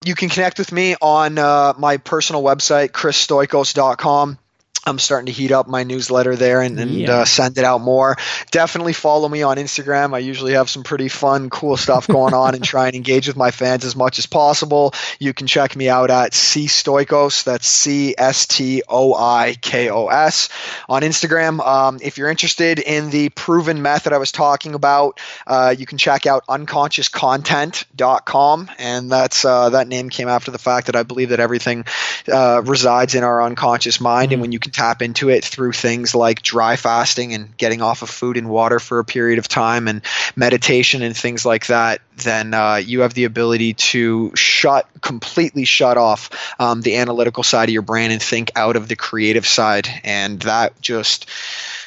You 0.04 0.14
can 0.14 0.28
connect 0.28 0.58
with 0.58 0.70
me 0.72 0.94
on 1.00 1.38
uh, 1.38 1.74
my 1.76 1.96
personal 1.96 2.42
website, 2.42 2.90
chrisstoikos.com. 2.90 4.38
I'm 4.88 4.98
starting 4.98 5.26
to 5.26 5.32
heat 5.32 5.52
up 5.52 5.68
my 5.68 5.84
newsletter 5.84 6.36
there 6.36 6.62
and, 6.62 6.80
and 6.80 6.90
yeah. 6.90 7.18
uh, 7.18 7.24
send 7.24 7.58
it 7.58 7.64
out 7.64 7.80
more. 7.80 8.16
Definitely 8.50 8.94
follow 8.94 9.28
me 9.28 9.42
on 9.42 9.56
Instagram. 9.56 10.14
I 10.14 10.18
usually 10.18 10.54
have 10.54 10.70
some 10.70 10.82
pretty 10.82 11.08
fun, 11.08 11.50
cool 11.50 11.76
stuff 11.76 12.08
going 12.08 12.34
on 12.34 12.54
and 12.54 12.64
try 12.64 12.86
and 12.86 12.96
engage 12.96 13.28
with 13.28 13.36
my 13.36 13.50
fans 13.50 13.84
as 13.84 13.94
much 13.94 14.18
as 14.18 14.24
possible. 14.26 14.94
You 15.18 15.34
can 15.34 15.46
check 15.46 15.76
me 15.76 15.88
out 15.88 16.10
at 16.10 16.34
C 16.34 16.66
Stoikos. 16.66 17.44
That's 17.44 17.66
C 17.66 18.14
S 18.16 18.46
T 18.46 18.82
O 18.88 19.14
I 19.14 19.56
K 19.60 19.90
O 19.90 20.06
S 20.08 20.48
on 20.88 21.02
Instagram. 21.02 21.64
Um, 21.64 21.98
if 22.02 22.18
you're 22.18 22.30
interested 22.30 22.78
in 22.78 23.10
the 23.10 23.28
proven 23.30 23.82
method 23.82 24.12
I 24.12 24.18
was 24.18 24.30
talking 24.32 24.74
about, 24.74 25.20
uh, 25.46 25.74
you 25.76 25.86
can 25.86 25.98
check 25.98 26.26
out 26.26 26.46
unconsciouscontent.com. 26.46 28.70
And 28.78 29.10
that's 29.10 29.44
uh, 29.44 29.70
that 29.70 29.88
name 29.88 30.10
came 30.10 30.28
after 30.28 30.50
the 30.50 30.58
fact 30.58 30.86
that 30.86 30.96
I 30.96 31.02
believe 31.02 31.30
that 31.30 31.40
everything 31.40 31.84
uh, 32.30 32.62
resides 32.64 33.14
in 33.14 33.24
our 33.24 33.42
unconscious 33.42 34.00
mind. 34.00 34.28
Mm-hmm. 34.28 34.34
And 34.34 34.42
when 34.42 34.52
you 34.52 34.58
can 34.58 34.72
tap 34.78 35.02
into 35.02 35.28
it 35.28 35.44
through 35.44 35.72
things 35.72 36.14
like 36.14 36.40
dry 36.40 36.76
fasting 36.76 37.34
and 37.34 37.56
getting 37.56 37.82
off 37.82 38.02
of 38.02 38.08
food 38.08 38.36
and 38.36 38.48
water 38.48 38.78
for 38.78 39.00
a 39.00 39.04
period 39.04 39.40
of 39.40 39.48
time 39.48 39.88
and 39.88 40.02
meditation 40.36 41.02
and 41.02 41.16
things 41.16 41.44
like 41.44 41.66
that, 41.66 42.00
then 42.16 42.54
uh, 42.54 42.76
you 42.76 43.00
have 43.00 43.12
the 43.12 43.24
ability 43.24 43.74
to 43.74 44.30
shut 44.36 44.86
completely 45.00 45.64
shut 45.64 45.96
off 45.96 46.30
um, 46.60 46.80
the 46.80 46.96
analytical 46.98 47.42
side 47.42 47.68
of 47.68 47.72
your 47.72 47.82
brain 47.82 48.12
and 48.12 48.22
think 48.22 48.52
out 48.54 48.76
of 48.76 48.86
the 48.86 48.94
creative 48.94 49.46
side. 49.46 49.88
And 50.04 50.40
that 50.42 50.80
just 50.80 51.28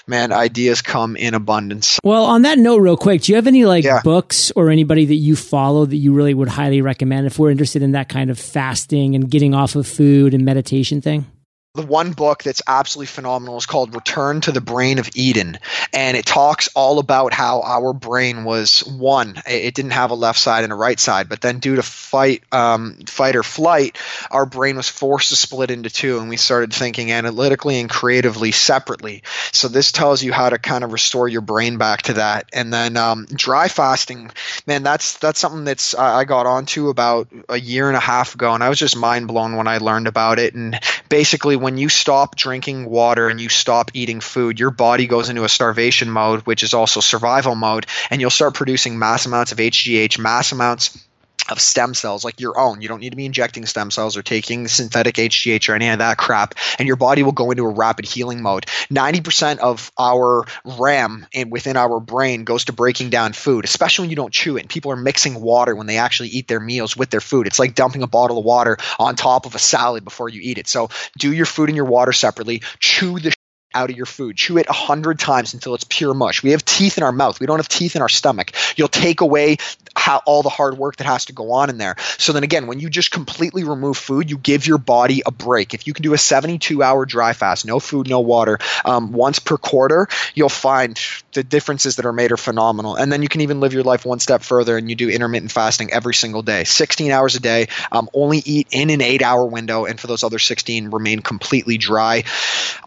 man, 0.06 0.34
ideas 0.34 0.82
come 0.82 1.16
in 1.16 1.34
abundance. 1.34 1.98
Well, 2.04 2.26
on 2.26 2.42
that 2.42 2.58
note, 2.58 2.80
real 2.80 2.98
quick, 2.98 3.22
do 3.22 3.32
you 3.32 3.38
have 3.38 3.48
any 3.48 3.64
like 3.64 3.86
yeah. 3.86 4.02
books 4.04 4.52
or 4.58 4.70
anybody 4.70 5.06
that 5.06 5.16
you 5.16 5.38
follow 5.38 5.86
that 5.86 5.96
you 5.96 6.12
really 6.12 6.34
would 6.34 6.50
highly 6.50 6.82
recommend 6.82 7.26
if 7.26 7.40
we're 7.40 7.52
interested 7.52 7.82
in 7.82 7.94
that 7.94 8.10
kind 8.10 8.30
of 8.30 8.38
fasting 8.38 9.16
and 9.16 9.32
getting 9.32 9.54
off 9.54 9.78
of 9.78 9.88
food 9.88 10.34
and 10.34 10.44
meditation 10.44 11.00
thing? 11.00 11.26
The 11.74 11.86
one 11.86 12.12
book 12.12 12.44
that's 12.44 12.62
absolutely 12.68 13.08
phenomenal 13.08 13.56
is 13.56 13.66
called 13.66 13.96
Return 13.96 14.42
to 14.42 14.52
the 14.52 14.60
Brain 14.60 15.00
of 15.00 15.10
Eden. 15.16 15.58
And 15.94 16.18
it 16.18 16.26
talks 16.26 16.68
all 16.76 17.00
about 17.00 17.34
how 17.34 17.62
our 17.62 17.94
brain 17.94 18.44
was 18.44 18.82
one. 18.82 19.42
It 19.48 19.74
didn't 19.74 19.92
have 19.92 20.12
a 20.12 20.16
left 20.16 20.38
side 20.38 20.66
and 20.66 20.74
a 20.74 20.76
right 20.76 21.00
side, 21.00 21.30
but 21.30 21.40
then 21.40 21.60
due 21.60 21.78
to 21.78 21.82
fight, 21.82 22.44
um, 22.52 22.98
fight 23.08 23.38
or 23.38 23.44
flight, 23.44 23.98
our 24.30 24.46
brain 24.46 24.76
was 24.76 24.90
forced 24.90 25.30
to 25.30 25.38
split 25.38 25.72
into 25.72 25.90
two, 25.90 26.20
and 26.20 26.28
we 26.28 26.36
started 26.36 26.74
thinking 26.74 27.14
analytically 27.14 27.80
and 27.80 27.90
creatively 27.90 28.52
separately. 28.52 29.24
So 29.54 29.70
this 29.70 29.94
tells 29.94 30.22
you 30.22 30.34
how 30.34 30.50
to 30.50 30.58
kind 30.58 30.84
of 30.84 30.92
restore 30.92 31.30
your 31.30 31.42
brain 31.42 31.78
back 31.78 32.02
to 32.04 32.14
that. 32.14 32.50
And 32.52 32.74
then 32.74 32.98
um, 32.98 33.28
dry 33.28 33.70
fasting, 33.70 34.32
man, 34.68 34.84
that's 34.84 35.18
that's 35.20 35.40
something 35.40 35.64
that's 35.64 35.96
I 35.96 36.26
got 36.26 36.48
onto 36.48 36.90
about 36.90 37.30
a 37.48 37.60
year 37.60 37.88
and 37.88 37.96
a 37.96 38.02
half 38.02 38.36
ago, 38.36 38.54
and 38.54 38.62
I 38.62 38.68
was 38.68 38.80
just 38.80 38.98
mind 38.98 39.30
blown 39.30 39.56
when 39.56 39.68
I 39.68 39.78
learned 39.78 40.08
about 40.08 40.38
it. 40.38 40.54
And 40.54 40.78
basically 41.08 41.61
when 41.62 41.78
you 41.78 41.90
stop 41.90 42.36
drinking 42.36 42.90
water 42.90 43.30
and 43.30 43.40
you 43.40 43.50
stop 43.50 43.92
eating 43.94 44.20
food, 44.20 44.60
your 44.60 44.72
body 44.72 45.08
goes 45.08 45.30
into 45.30 45.44
a 45.44 45.50
starvation 45.50 46.10
mode, 46.10 46.42
which 46.42 46.64
is 46.64 46.74
also 46.74 47.00
survival 47.00 47.56
mode, 47.56 47.86
and 48.10 48.20
you'll 48.20 48.30
start 48.30 48.54
producing 48.56 48.98
mass 49.00 49.26
amounts 49.26 49.52
of 49.52 49.58
HGH, 49.58 50.18
mass 50.20 50.52
amounts 50.52 51.06
of 51.50 51.60
stem 51.60 51.94
cells 51.94 52.24
like 52.24 52.40
your 52.40 52.60
own. 52.60 52.82
You 52.82 52.88
don't 52.88 53.00
need 53.00 53.12
to 53.12 53.16
be 53.16 53.26
injecting 53.26 53.66
stem 53.66 53.92
cells 53.92 54.18
or 54.18 54.22
taking 54.22 54.68
synthetic 54.68 55.16
HGH 55.16 55.70
or 55.70 55.76
any 55.76 55.90
of 55.90 56.00
that 56.00 56.18
crap, 56.18 56.56
and 56.80 56.88
your 56.88 56.96
body 56.96 57.24
will 57.24 57.32
go 57.32 57.52
into 57.52 57.64
a 57.64 57.74
rapid 57.74 58.06
healing 58.06 58.42
mode. 58.42 58.66
90% 58.90 59.60
of 59.60 59.92
our 59.98 60.46
RAM 60.64 61.28
and 61.34 61.52
within 61.52 61.78
our 61.78 62.00
brain 62.00 62.44
goes 62.44 62.66
to 62.66 62.74
breaking 62.74 63.10
down 63.10 63.34
food, 63.34 63.66
especially 63.66 64.04
when 64.04 64.10
you 64.10 64.16
don't 64.16 64.34
chew 64.34 64.58
it. 64.58 64.62
And 64.62 64.70
people 64.70 64.92
are 64.92 64.98
mixing 64.98 65.40
water 65.42 65.76
when 65.76 65.88
they 65.88 65.98
actually 65.98 66.30
eat 66.30 66.48
their 66.48 66.60
meals 66.60 66.96
with 66.96 67.10
their 67.10 67.22
food. 67.22 67.48
It's 67.48 67.60
like 67.60 67.76
dumping 67.76 68.04
a 68.04 68.08
bottle 68.08 68.38
of 68.38 68.46
water 68.46 68.78
on 69.00 69.16
top 69.16 69.46
of 69.46 69.56
a 69.56 69.60
salad 69.60 70.04
before 70.04 70.30
you 70.30 70.42
eat 70.44 70.58
it. 70.58 70.68
So 70.68 70.90
do 71.18 71.32
your 71.32 71.46
food 71.46 71.70
and 71.70 71.76
your 71.76 71.86
water 71.86 72.14
separately. 72.14 72.62
Chew 72.80 73.20
the 73.20 73.34
out 73.74 73.90
of 73.90 73.96
your 73.96 74.06
food. 74.06 74.36
Chew 74.36 74.58
it 74.58 74.68
a 74.68 74.74
hundred 74.74 75.20
times 75.20 75.54
until 75.54 75.76
it's 75.76 75.86
pure 75.86 76.14
mush. 76.14 76.44
We 76.44 76.52
have 76.52 76.66
teeth 76.66 76.98
in 76.98 77.04
our 77.04 77.12
mouth. 77.12 77.40
We 77.40 77.48
don't 77.48 77.60
have 77.60 77.68
teeth 77.68 77.96
in 77.96 78.02
our 78.02 78.10
stomach. 78.10 78.52
You'll 78.76 78.88
take 78.88 79.22
away 79.22 79.58
how, 79.96 80.22
all 80.26 80.42
the 80.44 80.50
hard 80.50 80.78
work 80.78 80.98
that 80.98 81.08
has 81.08 81.26
to 81.26 81.34
go 81.34 81.52
on 81.52 81.70
in 81.70 81.78
there. 81.78 81.96
So 82.18 82.34
then 82.34 82.44
again, 82.44 82.68
when 82.68 82.80
you 82.80 82.90
just 82.90 83.12
completely 83.12 83.64
remove 83.64 83.98
food, 83.98 84.30
you 84.30 84.38
give 84.38 84.66
your 84.68 84.78
body 84.78 85.22
a 85.26 85.32
break. 85.32 85.74
If 85.74 85.88
you 85.88 85.94
can 85.94 86.04
do 86.04 86.14
a 86.14 86.18
72 86.18 86.82
hour 86.82 87.06
dry 87.06 87.34
fast, 87.34 87.66
no 87.66 87.80
food, 87.80 88.08
no 88.10 88.22
water, 88.22 88.60
um, 88.86 89.12
once 89.12 89.40
per 89.40 89.58
quarter, 89.58 90.08
you'll 90.34 90.50
find 90.50 91.00
the 91.34 91.44
differences 91.44 91.98
that 91.98 92.06
are 92.06 92.14
made 92.14 92.32
are 92.32 92.38
phenomenal. 92.38 92.96
And 92.96 93.12
then 93.12 93.22
you 93.22 93.30
can 93.30 93.42
even 93.42 93.60
live 93.60 93.74
your 93.74 93.84
life 93.84 94.06
one 94.06 94.20
step 94.20 94.42
further 94.42 94.78
and 94.78 94.90
you 94.90 94.96
do 94.96 95.10
intermittent 95.10 95.52
fasting 95.52 95.92
every 95.92 96.14
single 96.14 96.42
day, 96.42 96.64
16 96.64 97.12
hours 97.12 97.36
a 97.36 97.40
day. 97.40 97.68
Um, 97.92 98.10
only 98.14 98.40
eat 98.40 98.68
in 98.72 98.90
an 98.90 99.02
eight 99.02 99.22
hour 99.22 99.46
window, 99.46 99.86
and 99.86 100.00
for 100.00 100.08
those 100.08 100.24
other 100.24 100.40
16, 100.40 100.90
remain 100.90 101.20
completely 101.20 101.78
dry. 101.78 102.24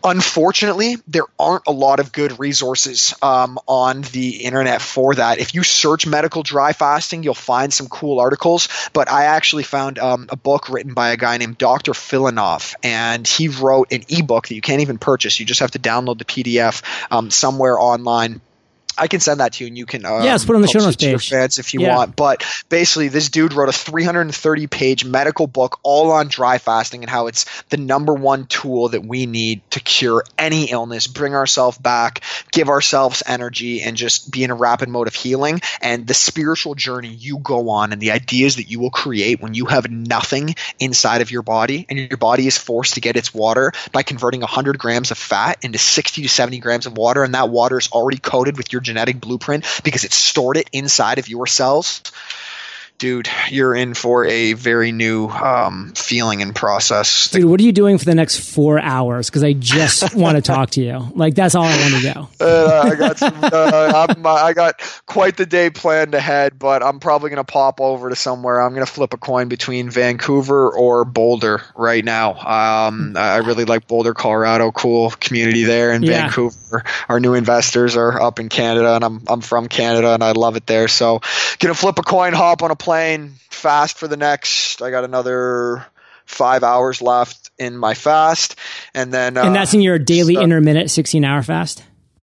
Unfortunately, 0.03 0.97
there 1.09 1.27
aren't 1.39 1.67
a 1.67 1.73
lot 1.73 2.01
of 2.01 2.13
good 2.13 2.39
resources 2.39 3.15
um, 3.23 3.59
on 3.67 4.03
the 4.03 4.45
internet 4.45 4.83
for 4.83 5.15
that. 5.15 5.39
If 5.39 5.55
you 5.55 5.63
search 5.63 6.07
medical 6.07 6.43
dry 6.43 6.73
you'll 7.23 7.35
find 7.35 7.73
some 7.73 7.89
cool 7.89 8.21
articles. 8.21 8.69
But 8.93 9.11
I 9.11 9.25
actually 9.25 9.63
found 9.63 9.99
um, 9.99 10.27
a 10.31 10.37
book 10.37 10.69
written 10.69 10.95
by 10.95 11.11
a 11.11 11.17
guy 11.17 11.37
named 11.39 11.59
Dr. 11.59 11.93
Filonov, 11.93 12.75
and 12.83 13.27
he 13.27 13.49
wrote 13.49 13.93
an 13.93 14.05
ebook 14.09 14.49
that 14.49 14.55
you 14.55 14.61
can't 14.61 14.83
even 14.83 14.99
purchase. 14.99 15.39
You 15.41 15.47
just 15.47 15.61
have 15.61 15.73
to 15.73 15.79
download 15.79 16.19
the 16.19 16.25
PDF 16.25 16.83
um, 17.11 17.31
somewhere 17.31 17.79
online 17.79 18.41
I 18.97 19.09
can 19.09 19.21
send 19.21 19.41
that 19.41 19.55
to 19.55 19.65
you, 19.65 19.69
and 19.69 19.79
you 19.79 19.87
can 19.87 20.05
um, 20.05 20.23
yeah, 20.23 20.33
let's 20.33 20.45
put 20.45 20.57
on 20.57 20.63
the 20.63 20.69
show 20.69 20.79
notes 20.79 20.97
page 20.97 21.29
fans 21.29 21.59
if 21.59 21.75
you 21.75 21.81
yeah. 21.81 21.97
want. 21.97 22.17
But 22.17 22.45
basically, 22.69 23.09
this 23.09 23.29
dude 23.29 23.53
wrote 23.53 23.69
a 23.69 23.73
330 23.73 24.67
page 24.67 25.05
medical 25.05 25.47
book 25.47 25.81
all 25.83 26.13
on 26.13 26.29
dry 26.29 26.59
fasting 26.59 27.03
and 27.03 27.11
how 27.11 27.27
it's 27.27 27.47
the 27.71 27.77
number 27.77 28.15
one 28.15 28.47
tool 28.47 28.89
that 28.91 29.05
we 29.05 29.27
need 29.27 29.69
to 29.71 29.81
cure 29.81 30.25
any 30.39 30.71
illness, 30.71 31.07
bring 31.07 31.35
ourselves 31.35 31.79
back, 31.79 32.23
give 32.53 32.69
ourselves 32.69 33.23
energy, 33.27 33.83
and 33.83 33.97
just 33.97 34.31
be 34.31 34.45
in 34.45 34.51
a 34.51 34.55
rapid 34.55 34.89
mode 34.89 35.09
of 35.09 35.15
healing. 35.15 35.61
And 35.81 36.07
the 36.07 36.15
spiritual 36.15 36.75
journey 36.75 37.09
you 37.09 37.39
go 37.39 37.71
on, 37.71 37.93
and 37.93 38.01
the 38.01 38.13
ideas 38.13 38.57
that 38.57 38.71
you 38.71 38.79
will 38.79 38.91
create 38.91 39.41
when 39.41 39.55
you 39.55 39.67
have 39.67 39.91
nothing 39.91 40.55
inside 40.79 41.21
of 41.21 41.31
your 41.31 41.43
body, 41.43 41.87
and 41.89 41.99
your 41.99 42.19
body 42.19 42.47
is 42.47 42.57
forced 42.59 42.95
to 42.95 43.01
get 43.01 43.17
its 43.17 43.35
water 43.35 43.73
by 43.93 44.03
converting 44.03 44.41
100 44.41 44.79
grams 44.79 45.11
of 45.11 45.19
fat 45.19 45.59
into 45.63 45.79
60 45.79 46.23
to 46.23 46.29
70 46.29 46.59
grams 46.59 46.87
of 46.87 46.97
water, 46.97 47.25
and 47.25 47.35
that 47.35 47.49
water 47.49 47.79
is 47.79 47.89
already 47.89 48.19
coated 48.19 48.57
with 48.57 48.73
your 48.73 48.84
genetic 48.85 49.21
blueprint 49.21 49.65
because 49.83 50.05
it 50.05 50.13
stored 50.13 50.57
it 50.57 50.71
inside 50.73 51.19
of 51.19 51.29
your 51.29 51.47
cells 51.47 52.03
dude, 52.99 53.29
you're 53.51 53.75
in 53.75 53.95
for 53.95 54.25
a 54.25 54.53
very 54.53 54.93
new 54.93 55.29
um, 55.29 55.93
feeling 55.95 56.43
and 56.43 56.55
process. 56.55 57.29
Dude, 57.29 57.45
what 57.45 57.61
are 57.61 57.63
you 57.63 57.73
doing 57.73 57.99
for 57.99 58.05
the 58.05 58.15
next 58.15 58.55
four 58.55 58.81
hours? 58.81 59.29
Because 59.29 59.43
I 59.43 59.53
just 59.53 60.15
want 60.17 60.37
to 60.37 60.43
talk 60.43 60.71
to 60.71 60.83
you. 60.83 61.13
Like 61.15 61.35
that's 61.35 61.55
all 61.55 61.65
I 61.65 61.77
want 61.81 61.95
to 62.03 62.13
do. 62.13 62.45
Uh, 62.45 62.91
I 62.93 62.95
got 62.95 63.19
some, 63.19 63.35
uh, 63.43 64.09
I 64.27 64.53
got 64.53 64.81
quite 65.07 65.37
the 65.37 65.47
day 65.47 65.71
planned 65.71 66.15
ahead, 66.15 66.59
but 66.59 66.83
I'm 66.83 67.01
probably 67.01 67.31
going 67.31 67.45
to 67.45 67.53
pop 67.53 67.81
over 67.81 68.11
to 68.11 68.17
somewhere. 68.17 68.61
I'm 68.61 68.75
going 68.75 68.87
to 68.87 68.93
flip 68.93 69.13
a 69.13 69.19
coin 69.19 69.49
between 69.49 69.91
Vancouver 69.91 70.71
or 70.71 71.05
Boulder 71.05 71.63
right 71.77 72.05
now. 72.05 72.35
Um, 72.35 73.17
I 73.17 73.39
really 73.39 73.65
like 73.65 73.87
Boulder, 73.87 74.15
Colorado. 74.15 74.71
Cool 74.71 75.11
community 75.11 75.65
there 75.65 75.93
in 75.93 76.03
yeah. 76.03 76.23
Vancouver. 76.23 76.85
Our 77.09 77.21
new 77.21 77.35
investors 77.35 77.97
are 77.97 78.21
up 78.21 78.39
in 78.39 78.49
Canada, 78.49 78.95
and 78.95 79.05
I'm 79.05 79.23
I'm 79.29 79.41
from 79.41 79.69
Canada, 79.69 80.15
and 80.15 80.23
I 80.23 80.33
love 80.33 80.57
it 80.57 80.67
there. 80.67 80.89
So, 80.89 81.21
gonna 81.59 81.75
flip 81.75 81.99
a 81.99 82.03
coin, 82.03 82.33
hop 82.33 82.63
on 82.63 82.71
a 82.71 82.77
plane 82.85 83.33
fast 83.51 83.99
for 83.99 84.07
the 84.07 84.17
next. 84.17 84.83
I 84.83 84.91
got 84.91 85.05
another 85.05 85.85
five 86.27 86.63
hours 86.63 87.03
left 87.03 87.51
in 87.59 87.77
my 87.77 87.95
fast, 87.95 88.57
and 88.95 89.13
then 89.13 89.37
uh, 89.37 89.45
and 89.45 89.55
that's 89.55 89.75
in 89.75 89.81
your 89.81 89.99
daily 89.99 90.35
so, 90.35 90.43
intermittent 90.43 90.91
sixteen 90.91 91.25
hour 91.25 91.43
fast. 91.43 91.83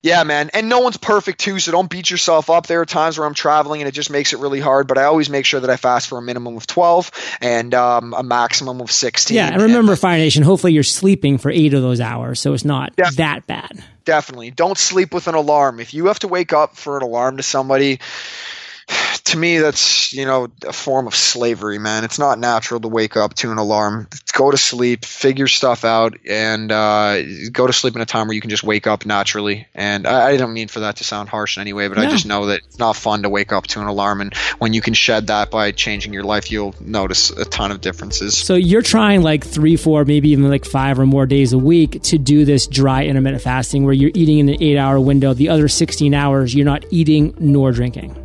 Yeah, 0.03 0.23
man. 0.23 0.51
And 0.53 0.69
no 0.69 0.81
one's 0.81 0.97
perfect 0.97 1.39
too, 1.39 1.57
so 1.57 1.71
don't 1.71 1.89
beat 1.89 2.11
yourself 2.11 2.51
up. 2.51 2.67
There 2.67 2.79
are 2.79 2.85
times 2.85 3.17
where 3.17 3.25
I'm 3.25 3.33
traveling 3.33 3.81
and 3.81 3.87
it 3.87 3.93
just 3.93 4.11
makes 4.11 4.33
it 4.33 4.39
really 4.39 4.59
hard, 4.59 4.87
but 4.87 4.99
I 4.99 5.05
always 5.05 5.31
make 5.31 5.45
sure 5.45 5.59
that 5.59 5.69
I 5.71 5.77
fast 5.77 6.09
for 6.09 6.19
a 6.19 6.21
minimum 6.21 6.55
of 6.57 6.67
12 6.67 7.37
and 7.41 7.73
um, 7.73 8.13
a 8.13 8.21
maximum 8.21 8.81
of 8.81 8.91
16. 8.91 9.35
Yeah, 9.35 9.51
and 9.51 9.63
remember, 9.63 9.93
and, 9.93 9.99
Fire 9.99 10.19
Nation, 10.19 10.43
hopefully 10.43 10.73
you're 10.73 10.83
sleeping 10.83 11.39
for 11.39 11.49
eight 11.49 11.73
of 11.73 11.81
those 11.81 11.99
hours, 11.99 12.39
so 12.39 12.53
it's 12.53 12.63
not 12.63 12.95
that 13.15 13.47
bad. 13.47 13.83
Definitely. 14.03 14.51
Don't 14.51 14.77
sleep 14.77 15.11
with 15.11 15.27
an 15.27 15.33
alarm. 15.33 15.79
If 15.79 15.95
you 15.95 16.05
have 16.05 16.19
to 16.19 16.27
wake 16.27 16.53
up 16.53 16.75
for 16.75 16.97
an 16.97 17.01
alarm 17.01 17.37
to 17.37 17.43
somebody, 17.43 17.99
to 19.25 19.37
me 19.37 19.57
that's 19.59 20.13
you 20.13 20.25
know 20.25 20.47
a 20.65 20.73
form 20.73 21.07
of 21.07 21.15
slavery 21.15 21.79
man. 21.79 22.03
It's 22.03 22.19
not 22.19 22.39
natural 22.39 22.79
to 22.81 22.87
wake 22.87 23.17
up 23.17 23.33
to 23.35 23.51
an 23.51 23.57
alarm. 23.57 24.07
Go 24.33 24.51
to 24.51 24.57
sleep 24.57 25.05
figure 25.05 25.47
stuff 25.47 25.85
out 25.85 26.17
and 26.27 26.71
uh, 26.71 27.21
go 27.51 27.67
to 27.67 27.73
sleep 27.73 27.95
in 27.95 28.01
a 28.01 28.05
time 28.05 28.27
where 28.27 28.35
you 28.35 28.41
can 28.41 28.49
just 28.49 28.63
wake 28.63 28.87
up 28.87 29.05
naturally. 29.05 29.67
And 29.73 30.05
i, 30.05 30.31
I 30.31 30.37
don't 30.37 30.53
mean 30.53 30.67
for 30.67 30.81
that 30.81 30.97
to 30.97 31.03
sound 31.03 31.29
harsh 31.29 31.57
in 31.57 31.61
any 31.61 31.73
way 31.73 31.87
but 31.87 31.97
i 31.97 32.09
just 32.09 32.25
know 32.25 32.47
that 32.47 32.61
it's 32.65 32.79
not 32.79 32.95
fun 32.95 33.23
to 33.23 33.29
wake 33.29 33.51
up 33.51 33.67
to 33.67 33.81
an 33.81 33.87
alarm. 33.87 34.21
And 34.21 34.33
when 34.59 34.73
you 34.73 34.81
can 34.81 34.93
shed 34.93 35.27
that 35.27 35.51
by 35.51 35.71
changing 35.71 36.13
your 36.13 36.23
life 36.23 36.51
you'll 36.51 36.75
notice 36.79 37.29
a 37.31 37.45
ton 37.45 37.71
of 37.71 37.81
differences. 37.81 38.37
So 38.37 38.55
you're 38.55 38.81
trying 38.81 39.21
like 39.21 39.43
three 39.43 39.75
four 39.77 40.05
maybe 40.05 40.29
even 40.29 40.49
like 40.49 40.65
five 40.65 40.99
or 40.99 41.05
more 41.05 41.25
days 41.25 41.53
a 41.53 41.57
week 41.57 42.01
to 42.03 42.17
do 42.17 42.45
this 42.45 42.67
dry 42.67 43.05
intermittent 43.05 43.41
fasting 43.41 43.85
where 43.85 43.93
you're 43.93 44.11
eating 44.13 44.39
in 44.39 44.49
an 44.49 44.61
eight 44.61 44.77
hour 44.77 44.99
window. 44.99 45.33
The 45.33 45.49
other 45.49 45.67
16 45.67 46.13
hours 46.13 46.53
you're 46.53 46.65
not 46.65 46.85
eating 46.91 47.33
nor 47.39 47.71
drinking 47.71 48.24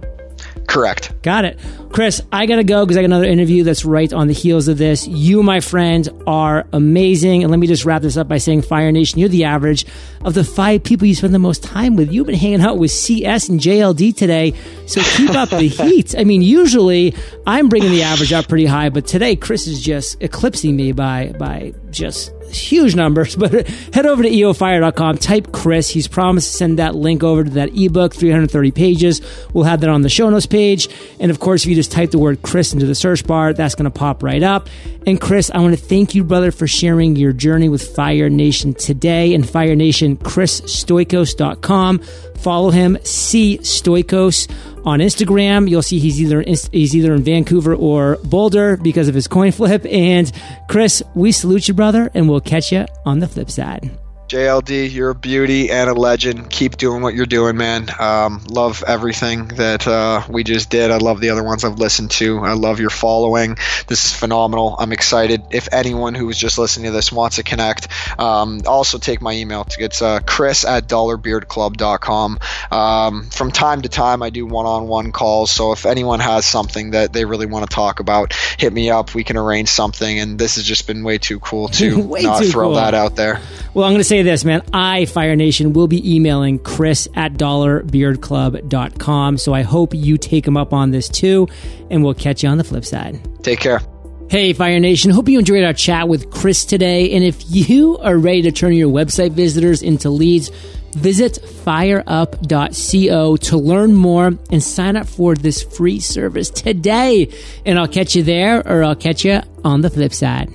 Correct. 0.70 1.20
Got 1.22 1.44
it. 1.44 1.58
Chris, 1.90 2.22
I 2.30 2.46
got 2.46 2.56
to 2.56 2.64
go 2.64 2.86
because 2.86 2.96
I 2.96 3.00
got 3.00 3.06
another 3.06 3.26
interview 3.26 3.64
that's 3.64 3.84
right 3.84 4.12
on 4.12 4.28
the 4.28 4.32
heels 4.32 4.68
of 4.68 4.78
this. 4.78 5.06
You, 5.08 5.42
my 5.42 5.58
friend, 5.58 6.08
are 6.28 6.64
amazing. 6.72 7.42
And 7.42 7.50
let 7.50 7.58
me 7.58 7.66
just 7.66 7.84
wrap 7.84 8.02
this 8.02 8.16
up 8.16 8.28
by 8.28 8.38
saying, 8.38 8.62
Fire 8.62 8.92
Nation, 8.92 9.18
you're 9.18 9.28
the 9.28 9.44
average 9.44 9.84
of 10.24 10.34
the 10.34 10.44
five 10.44 10.84
people 10.84 11.08
you 11.08 11.16
spend 11.16 11.34
the 11.34 11.40
most 11.40 11.64
time 11.64 11.96
with. 11.96 12.12
You've 12.12 12.26
been 12.26 12.36
hanging 12.36 12.60
out 12.60 12.78
with 12.78 12.92
CS 12.92 13.48
and 13.48 13.58
JLD 13.58 14.16
today. 14.16 14.54
So 14.86 15.00
keep 15.02 15.30
up 15.30 15.50
the 15.50 15.62
heat. 15.68 16.14
I 16.16 16.22
mean, 16.22 16.40
usually 16.40 17.16
I'm 17.48 17.68
bringing 17.68 17.90
the 17.90 18.04
average 18.04 18.32
up 18.32 18.46
pretty 18.46 18.66
high, 18.66 18.90
but 18.90 19.08
today 19.08 19.34
Chris 19.34 19.66
is 19.66 19.82
just 19.82 20.22
eclipsing 20.22 20.76
me 20.76 20.92
by, 20.92 21.34
by 21.36 21.74
just 21.90 22.32
huge 22.58 22.94
numbers, 22.94 23.36
but 23.40 23.66
head 23.94 24.06
over 24.06 24.22
to 24.22 24.28
eofire.com, 24.28 25.18
type 25.18 25.52
Chris. 25.52 25.90
He's 25.90 26.08
promised 26.08 26.52
to 26.52 26.56
send 26.56 26.78
that 26.78 26.94
link 26.94 27.22
over 27.22 27.44
to 27.44 27.50
that 27.50 27.70
ebook, 27.76 28.14
330 28.14 28.70
pages. 28.70 29.20
We'll 29.52 29.64
have 29.64 29.80
that 29.80 29.90
on 29.90 30.02
the 30.02 30.08
show 30.08 30.28
notes 30.30 30.46
page. 30.46 30.88
And 31.18 31.30
of 31.30 31.40
course, 31.40 31.62
if 31.62 31.68
you 31.68 31.74
just 31.74 31.92
type 31.92 32.10
the 32.10 32.18
word 32.18 32.42
Chris 32.42 32.72
into 32.72 32.86
the 32.86 32.94
search 32.94 33.26
bar, 33.26 33.52
that's 33.52 33.74
going 33.74 33.84
to 33.84 33.90
pop 33.90 34.22
right 34.22 34.42
up. 34.42 34.68
And 35.06 35.20
Chris, 35.20 35.50
I 35.50 35.58
want 35.60 35.78
to 35.78 35.82
thank 35.82 36.14
you, 36.14 36.24
brother, 36.24 36.52
for 36.52 36.66
sharing 36.66 37.16
your 37.16 37.32
journey 37.32 37.68
with 37.68 37.94
Fire 37.94 38.28
Nation 38.28 38.74
today 38.74 39.34
and 39.34 39.48
Fire 39.48 39.74
Nation, 39.74 40.16
chrisstoikos.com. 40.16 42.00
Follow 42.36 42.70
him, 42.70 42.98
C 43.02 43.58
Stoikos 43.58 44.48
on 44.84 45.00
Instagram. 45.00 45.68
You'll 45.68 45.82
see 45.82 45.98
he's 45.98 46.20
either 46.20 46.40
in, 46.40 46.56
he's 46.72 46.94
either 46.94 47.14
in 47.14 47.22
Vancouver 47.22 47.74
or 47.74 48.16
Boulder 48.24 48.76
because 48.76 49.08
of 49.08 49.14
his 49.14 49.28
coin 49.28 49.52
flip. 49.52 49.84
And 49.86 50.30
Chris, 50.68 51.02
we 51.14 51.32
salute 51.32 51.68
you, 51.68 51.74
brother, 51.74 52.10
and 52.14 52.28
we'll 52.28 52.40
catch 52.40 52.72
you 52.72 52.86
on 53.04 53.20
the 53.20 53.28
flip 53.28 53.50
side. 53.50 53.90
JLD, 54.30 54.92
you're 54.92 55.10
a 55.10 55.14
beauty 55.16 55.72
and 55.72 55.90
a 55.90 55.92
legend. 55.92 56.48
Keep 56.50 56.76
doing 56.76 57.02
what 57.02 57.14
you're 57.14 57.26
doing, 57.26 57.56
man. 57.56 57.88
Um, 57.98 58.44
love 58.48 58.84
everything 58.86 59.48
that 59.48 59.88
uh, 59.88 60.22
we 60.28 60.44
just 60.44 60.70
did. 60.70 60.92
I 60.92 60.98
love 60.98 61.18
the 61.18 61.30
other 61.30 61.42
ones 61.42 61.64
I've 61.64 61.80
listened 61.80 62.12
to. 62.12 62.38
I 62.38 62.52
love 62.52 62.78
your 62.78 62.90
following. 62.90 63.56
This 63.88 64.04
is 64.04 64.14
phenomenal. 64.14 64.76
I'm 64.78 64.92
excited. 64.92 65.42
If 65.50 65.70
anyone 65.72 66.14
who 66.14 66.26
was 66.26 66.38
just 66.38 66.58
listening 66.58 66.84
to 66.84 66.92
this 66.92 67.10
wants 67.10 67.36
to 67.36 67.42
connect, 67.42 67.88
um, 68.20 68.60
also 68.66 68.98
take 68.98 69.20
my 69.20 69.32
email. 69.32 69.66
It's 69.76 70.00
uh, 70.00 70.20
chris 70.20 70.64
at 70.64 70.86
dollarbeardclub.com. 70.86 72.38
Um, 72.70 73.30
from 73.30 73.50
time 73.50 73.82
to 73.82 73.88
time, 73.88 74.22
I 74.22 74.30
do 74.30 74.46
one 74.46 74.66
on 74.66 74.86
one 74.86 75.10
calls. 75.10 75.50
So 75.50 75.72
if 75.72 75.86
anyone 75.86 76.20
has 76.20 76.46
something 76.46 76.92
that 76.92 77.12
they 77.12 77.24
really 77.24 77.46
want 77.46 77.68
to 77.68 77.74
talk 77.74 77.98
about, 77.98 78.32
hit 78.32 78.72
me 78.72 78.90
up. 78.90 79.12
We 79.12 79.24
can 79.24 79.36
arrange 79.36 79.70
something. 79.70 80.20
And 80.20 80.38
this 80.38 80.54
has 80.54 80.64
just 80.64 80.86
been 80.86 81.02
way 81.02 81.18
too 81.18 81.40
cool 81.40 81.66
to 81.66 81.96
not 82.22 82.44
throw 82.44 82.66
cool. 82.66 82.74
that 82.76 82.94
out 82.94 83.16
there. 83.16 83.40
Well, 83.74 83.86
I'm 83.86 83.92
going 83.92 84.02
to 84.02 84.04
say 84.20 84.30
this, 84.30 84.44
man. 84.44 84.62
I, 84.72 85.06
Fire 85.06 85.36
Nation, 85.36 85.72
will 85.72 85.88
be 85.88 86.16
emailing 86.16 86.58
Chris 86.58 87.08
at 87.14 87.34
dollarbeardclub.com. 87.34 89.38
So 89.38 89.54
I 89.54 89.62
hope 89.62 89.94
you 89.94 90.18
take 90.18 90.46
him 90.46 90.56
up 90.56 90.72
on 90.72 90.90
this 90.90 91.08
too, 91.08 91.48
and 91.90 92.04
we'll 92.04 92.14
catch 92.14 92.42
you 92.42 92.48
on 92.48 92.58
the 92.58 92.64
flip 92.64 92.84
side. 92.84 93.20
Take 93.42 93.60
care. 93.60 93.80
Hey, 94.28 94.52
Fire 94.52 94.78
Nation. 94.78 95.10
Hope 95.10 95.28
you 95.28 95.38
enjoyed 95.38 95.64
our 95.64 95.72
chat 95.72 96.08
with 96.08 96.30
Chris 96.30 96.64
today. 96.64 97.12
And 97.12 97.24
if 97.24 97.42
you 97.48 97.98
are 97.98 98.16
ready 98.16 98.42
to 98.42 98.52
turn 98.52 98.74
your 98.74 98.90
website 98.90 99.32
visitors 99.32 99.82
into 99.82 100.10
leads, 100.10 100.50
visit 100.92 101.40
fireup.co 101.64 103.36
to 103.36 103.56
learn 103.56 103.92
more 103.92 104.26
and 104.26 104.62
sign 104.62 104.96
up 104.96 105.08
for 105.08 105.34
this 105.34 105.62
free 105.62 105.98
service 105.98 106.50
today. 106.50 107.32
And 107.66 107.78
I'll 107.78 107.88
catch 107.88 108.14
you 108.14 108.22
there 108.22 108.66
or 108.68 108.84
I'll 108.84 108.94
catch 108.94 109.24
you 109.24 109.40
on 109.64 109.80
the 109.80 109.90
flip 109.90 110.12
side. 110.12 110.52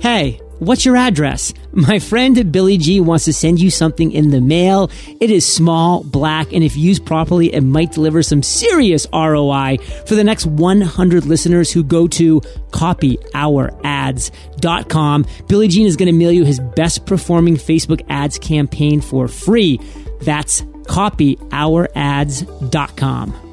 Hey, 0.00 0.40
What's 0.58 0.84
your 0.84 0.96
address? 0.96 1.54
My 1.72 2.00
friend 2.00 2.50
Billy 2.50 2.78
G 2.78 3.00
wants 3.00 3.26
to 3.26 3.32
send 3.32 3.60
you 3.60 3.70
something 3.70 4.10
in 4.10 4.30
the 4.30 4.40
mail. 4.40 4.90
It 5.20 5.30
is 5.30 5.46
small, 5.46 6.02
black, 6.02 6.52
and 6.52 6.64
if 6.64 6.76
used 6.76 7.06
properly, 7.06 7.54
it 7.54 7.60
might 7.60 7.92
deliver 7.92 8.20
some 8.22 8.42
serious 8.42 9.06
ROI 9.12 9.76
for 10.06 10.16
the 10.16 10.24
next 10.24 10.46
100 10.46 11.26
listeners 11.26 11.70
who 11.70 11.84
go 11.84 12.08
to 12.08 12.40
copyourads.com. 12.70 15.26
Billy 15.46 15.68
Gene 15.68 15.86
is 15.86 15.96
going 15.96 16.06
to 16.06 16.12
mail 16.12 16.32
you 16.32 16.44
his 16.44 16.60
best 16.60 17.06
performing 17.06 17.56
Facebook 17.56 18.04
ads 18.08 18.38
campaign 18.38 19.00
for 19.00 19.28
free. 19.28 19.80
That's 20.22 20.62
copyourads.com. 20.62 23.47